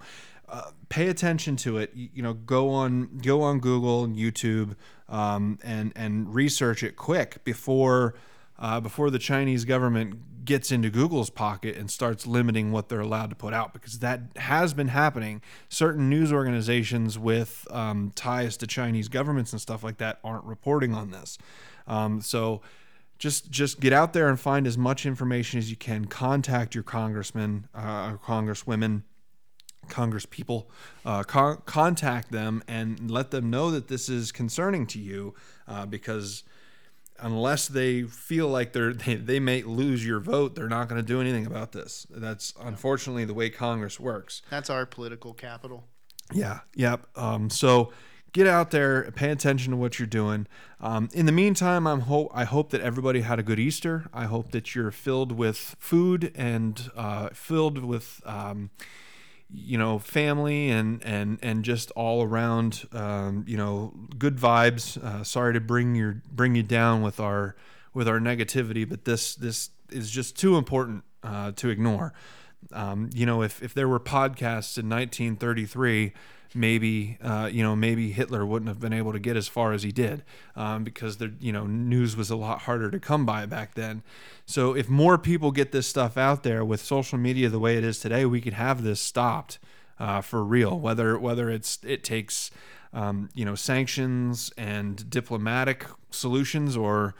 pay 0.89 1.07
attention 1.07 1.55
to 1.57 1.77
it. 1.77 1.91
You, 1.93 2.09
you, 2.15 2.23
know, 2.23 2.33
go 2.33 2.69
on 2.69 3.19
go 3.19 3.41
on 3.41 3.59
Google 3.59 4.03
and 4.03 4.15
YouTube 4.15 4.75
um, 5.09 5.59
and 5.63 5.93
and 5.95 6.33
research 6.33 6.83
it 6.83 6.95
quick 6.95 7.43
before 7.43 8.15
uh, 8.59 8.79
before 8.79 9.09
the 9.09 9.19
Chinese 9.19 9.65
government 9.65 10.45
gets 10.45 10.71
into 10.71 10.89
Google's 10.89 11.29
pocket 11.29 11.75
and 11.75 11.89
starts 11.89 12.25
limiting 12.25 12.71
what 12.71 12.89
they're 12.89 12.99
allowed 12.99 13.29
to 13.29 13.35
put 13.35 13.53
out 13.53 13.73
because 13.73 13.99
that 13.99 14.21
has 14.37 14.73
been 14.73 14.87
happening. 14.87 15.41
Certain 15.69 16.09
news 16.09 16.33
organizations 16.33 17.17
with 17.17 17.67
um, 17.71 18.11
ties 18.15 18.57
to 18.57 18.67
Chinese 18.67 19.07
governments 19.07 19.51
and 19.51 19.61
stuff 19.61 19.83
like 19.83 19.97
that 19.97 20.19
aren't 20.23 20.43
reporting 20.45 20.93
on 20.93 21.11
this. 21.11 21.37
Um, 21.87 22.21
so 22.21 22.61
just 23.17 23.51
just 23.51 23.79
get 23.79 23.93
out 23.93 24.13
there 24.13 24.29
and 24.29 24.39
find 24.39 24.65
as 24.65 24.77
much 24.77 25.05
information 25.05 25.59
as 25.59 25.69
you 25.69 25.77
can. 25.77 26.05
Contact 26.05 26.73
your 26.73 26.83
congressmen, 26.83 27.67
uh, 27.75 28.13
congresswomen. 28.17 29.03
Congress 29.91 30.25
people, 30.25 30.71
uh, 31.05 31.21
con- 31.23 31.61
contact 31.65 32.31
them 32.31 32.63
and 32.67 33.11
let 33.11 33.29
them 33.29 33.51
know 33.51 33.69
that 33.69 33.87
this 33.87 34.09
is 34.09 34.31
concerning 34.31 34.87
to 34.87 34.99
you 34.99 35.35
uh, 35.67 35.85
because 35.85 36.43
unless 37.19 37.67
they 37.67 38.03
feel 38.03 38.47
like 38.47 38.73
they're 38.73 38.93
they, 39.05 39.15
they 39.15 39.39
may 39.39 39.61
lose 39.61 40.05
your 40.05 40.19
vote, 40.19 40.55
they're 40.55 40.67
not 40.69 40.89
going 40.89 40.99
to 40.99 41.07
do 41.07 41.21
anything 41.21 41.45
about 41.45 41.71
this. 41.71 42.07
That's 42.09 42.53
unfortunately 42.59 43.25
the 43.25 43.33
way 43.33 43.49
Congress 43.49 43.99
works. 43.99 44.41
That's 44.49 44.69
our 44.69 44.85
political 44.85 45.33
capital. 45.33 45.83
Yeah. 46.33 46.61
Yep. 46.75 47.07
Um, 47.15 47.49
so 47.49 47.91
get 48.33 48.47
out 48.47 48.71
there, 48.71 49.11
pay 49.11 49.29
attention 49.29 49.71
to 49.71 49.77
what 49.77 49.99
you're 49.99 50.07
doing. 50.07 50.47
Um, 50.79 51.09
in 51.13 51.25
the 51.25 51.31
meantime, 51.31 51.85
I'm 51.85 52.01
hope 52.01 52.31
I 52.33 52.45
hope 52.45 52.69
that 52.71 52.81
everybody 52.81 53.21
had 53.21 53.39
a 53.39 53.43
good 53.43 53.59
Easter. 53.59 54.07
I 54.13 54.25
hope 54.25 54.51
that 54.51 54.73
you're 54.73 54.91
filled 54.91 55.31
with 55.31 55.75
food 55.79 56.31
and 56.35 56.89
uh, 56.95 57.29
filled 57.33 57.83
with. 57.83 58.21
Um, 58.25 58.71
you 59.53 59.77
know, 59.77 59.99
family 59.99 60.69
and 60.69 61.03
and 61.03 61.39
and 61.41 61.63
just 61.63 61.91
all 61.91 62.23
around, 62.23 62.87
um, 62.93 63.43
you 63.47 63.57
know, 63.57 63.93
good 64.17 64.37
vibes. 64.37 65.01
Uh, 65.01 65.23
sorry 65.23 65.53
to 65.53 65.59
bring 65.59 65.95
your 65.95 66.21
bring 66.31 66.55
you 66.55 66.63
down 66.63 67.01
with 67.01 67.19
our 67.19 67.55
with 67.93 68.07
our 68.07 68.19
negativity, 68.19 68.87
but 68.87 69.05
this 69.05 69.35
this 69.35 69.69
is 69.89 70.09
just 70.09 70.37
too 70.37 70.57
important 70.57 71.03
uh, 71.23 71.51
to 71.53 71.69
ignore. 71.69 72.13
Um, 72.71 73.09
you 73.13 73.25
know, 73.25 73.41
if 73.41 73.61
if 73.61 73.73
there 73.73 73.87
were 73.87 73.99
podcasts 73.99 74.77
in 74.77 74.89
1933 74.89 76.13
maybe 76.53 77.17
uh, 77.21 77.49
you 77.51 77.63
know 77.63 77.75
maybe 77.75 78.11
Hitler 78.11 78.45
wouldn't 78.45 78.69
have 78.69 78.79
been 78.79 78.93
able 78.93 79.13
to 79.13 79.19
get 79.19 79.37
as 79.37 79.47
far 79.47 79.73
as 79.73 79.83
he 79.83 79.91
did 79.91 80.23
um, 80.55 80.83
because 80.83 81.17
the 81.17 81.33
you 81.39 81.51
know 81.51 81.65
news 81.65 82.15
was 82.15 82.29
a 82.29 82.35
lot 82.35 82.61
harder 82.61 82.91
to 82.91 82.99
come 82.99 83.25
by 83.25 83.45
back 83.45 83.75
then. 83.75 84.03
So 84.45 84.75
if 84.75 84.89
more 84.89 85.17
people 85.17 85.51
get 85.51 85.71
this 85.71 85.87
stuff 85.87 86.17
out 86.17 86.43
there 86.43 86.65
with 86.65 86.81
social 86.81 87.17
media 87.17 87.49
the 87.49 87.59
way 87.59 87.77
it 87.77 87.83
is 87.83 87.99
today, 87.99 88.25
we 88.25 88.41
could 88.41 88.53
have 88.53 88.83
this 88.83 88.99
stopped 88.99 89.59
uh, 89.99 90.21
for 90.21 90.43
real. 90.43 90.79
Whether 90.79 91.17
whether 91.17 91.49
it's 91.49 91.79
it 91.83 92.03
takes 92.03 92.51
um, 92.93 93.29
you 93.33 93.45
know 93.45 93.55
sanctions 93.55 94.51
and 94.57 95.09
diplomatic 95.09 95.85
solutions 96.09 96.75
or 96.75 97.15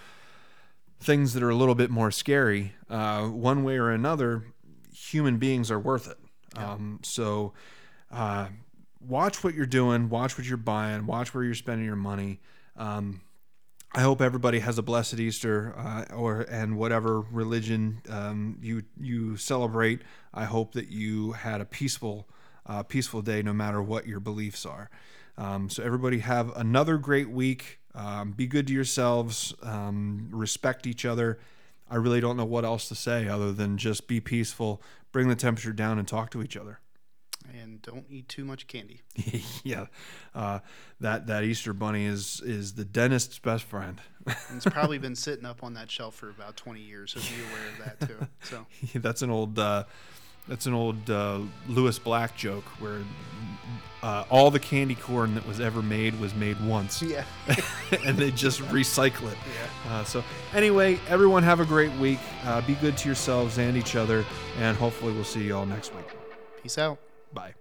things 0.99 1.33
that 1.33 1.41
are 1.41 1.49
a 1.49 1.55
little 1.55 1.75
bit 1.75 1.89
more 1.89 2.11
scary, 2.11 2.73
uh, 2.89 3.23
one 3.23 3.63
way 3.63 3.77
or 3.77 3.89
another, 3.89 4.43
human 4.93 5.37
beings 5.37 5.71
are 5.71 5.79
worth 5.79 6.09
it. 6.09 6.17
Um, 6.57 6.99
so. 7.03 7.53
Uh, 8.11 8.47
watch 9.07 9.43
what 9.43 9.53
you're 9.53 9.65
doing, 9.65 10.09
watch 10.09 10.37
what 10.37 10.47
you're 10.47 10.57
buying, 10.57 11.05
watch 11.05 11.33
where 11.33 11.43
you're 11.43 11.55
spending 11.55 11.85
your 11.85 11.95
money. 11.95 12.39
Um, 12.75 13.21
I 13.93 14.01
hope 14.01 14.21
everybody 14.21 14.59
has 14.59 14.77
a 14.77 14.81
blessed 14.81 15.19
Easter, 15.19 15.73
uh, 15.77 16.05
or 16.13 16.41
and 16.41 16.77
whatever 16.77 17.21
religion 17.21 18.01
um, 18.09 18.57
you 18.61 18.83
you 18.99 19.35
celebrate. 19.35 20.01
I 20.33 20.45
hope 20.45 20.73
that 20.73 20.87
you 20.87 21.33
had 21.33 21.59
a 21.59 21.65
peaceful, 21.65 22.29
uh, 22.65 22.83
peaceful 22.83 23.21
day, 23.21 23.41
no 23.41 23.51
matter 23.51 23.81
what 23.81 24.07
your 24.07 24.21
beliefs 24.21 24.65
are. 24.65 24.89
Um, 25.37 25.69
so 25.69 25.83
everybody 25.83 26.19
have 26.19 26.55
another 26.55 26.97
great 26.97 27.29
week. 27.29 27.79
Um, 27.93 28.31
be 28.31 28.47
good 28.47 28.67
to 28.67 28.73
yourselves. 28.73 29.53
Um, 29.61 30.29
respect 30.31 30.87
each 30.87 31.03
other. 31.03 31.39
I 31.89 31.95
really 31.95 32.21
don't 32.21 32.37
know 32.37 32.45
what 32.45 32.63
else 32.63 32.87
to 32.87 32.95
say 32.95 33.27
other 33.27 33.51
than 33.51 33.77
just 33.77 34.07
be 34.07 34.21
peaceful, 34.21 34.81
bring 35.11 35.27
the 35.27 35.35
temperature 35.35 35.73
down, 35.73 35.99
and 35.99 36.07
talk 36.07 36.29
to 36.31 36.41
each 36.41 36.55
other 36.55 36.80
and 37.53 37.81
don't 37.81 38.05
eat 38.09 38.27
too 38.27 38.45
much 38.45 38.67
candy. 38.67 39.01
yeah, 39.63 39.85
uh, 40.35 40.59
that 40.99 41.27
that 41.27 41.43
Easter 41.43 41.73
bunny 41.73 42.05
is 42.05 42.41
is 42.43 42.73
the 42.73 42.85
dentist's 42.85 43.39
best 43.39 43.63
friend. 43.63 43.99
it's 44.27 44.65
probably 44.65 44.97
been 44.97 45.15
sitting 45.15 45.45
up 45.45 45.63
on 45.63 45.73
that 45.73 45.89
shelf 45.89 46.15
for 46.15 46.29
about 46.29 46.55
twenty 46.57 46.81
years, 46.81 47.11
so 47.11 47.19
be 47.19 47.41
aware 47.49 47.67
of 47.69 47.99
that 47.99 48.07
too. 48.07 48.27
So 48.43 48.99
that's 48.99 49.21
an 49.21 49.29
old. 49.29 49.57
Uh, 49.57 49.85
that's 50.47 50.65
an 50.65 50.73
old 50.73 51.09
uh, 51.09 51.39
Lewis 51.67 51.99
Black 51.99 52.35
joke 52.35 52.63
where 52.79 52.97
uh, 54.03 54.25
all 54.29 54.49
the 54.49 54.59
candy 54.59 54.95
corn 54.95 55.35
that 55.35 55.45
was 55.47 55.59
ever 55.59 55.81
made 55.81 56.19
was 56.19 56.33
made 56.33 56.59
once. 56.65 57.01
Yeah. 57.01 57.23
and 58.05 58.17
they 58.17 58.31
just 58.31 58.61
recycle 58.63 59.31
it. 59.31 59.37
Yeah. 59.85 59.91
Uh, 59.91 60.03
so, 60.03 60.23
anyway, 60.53 60.99
everyone 61.07 61.43
have 61.43 61.59
a 61.59 61.65
great 61.65 61.91
week. 61.93 62.19
Uh, 62.43 62.61
be 62.61 62.73
good 62.75 62.97
to 62.97 63.07
yourselves 63.07 63.59
and 63.59 63.77
each 63.77 63.95
other. 63.95 64.25
And 64.59 64.75
hopefully, 64.75 65.13
we'll 65.13 65.23
see 65.23 65.43
you 65.43 65.55
all 65.55 65.65
next 65.65 65.93
week. 65.93 66.07
Peace 66.61 66.77
out. 66.77 66.97
Bye. 67.33 67.60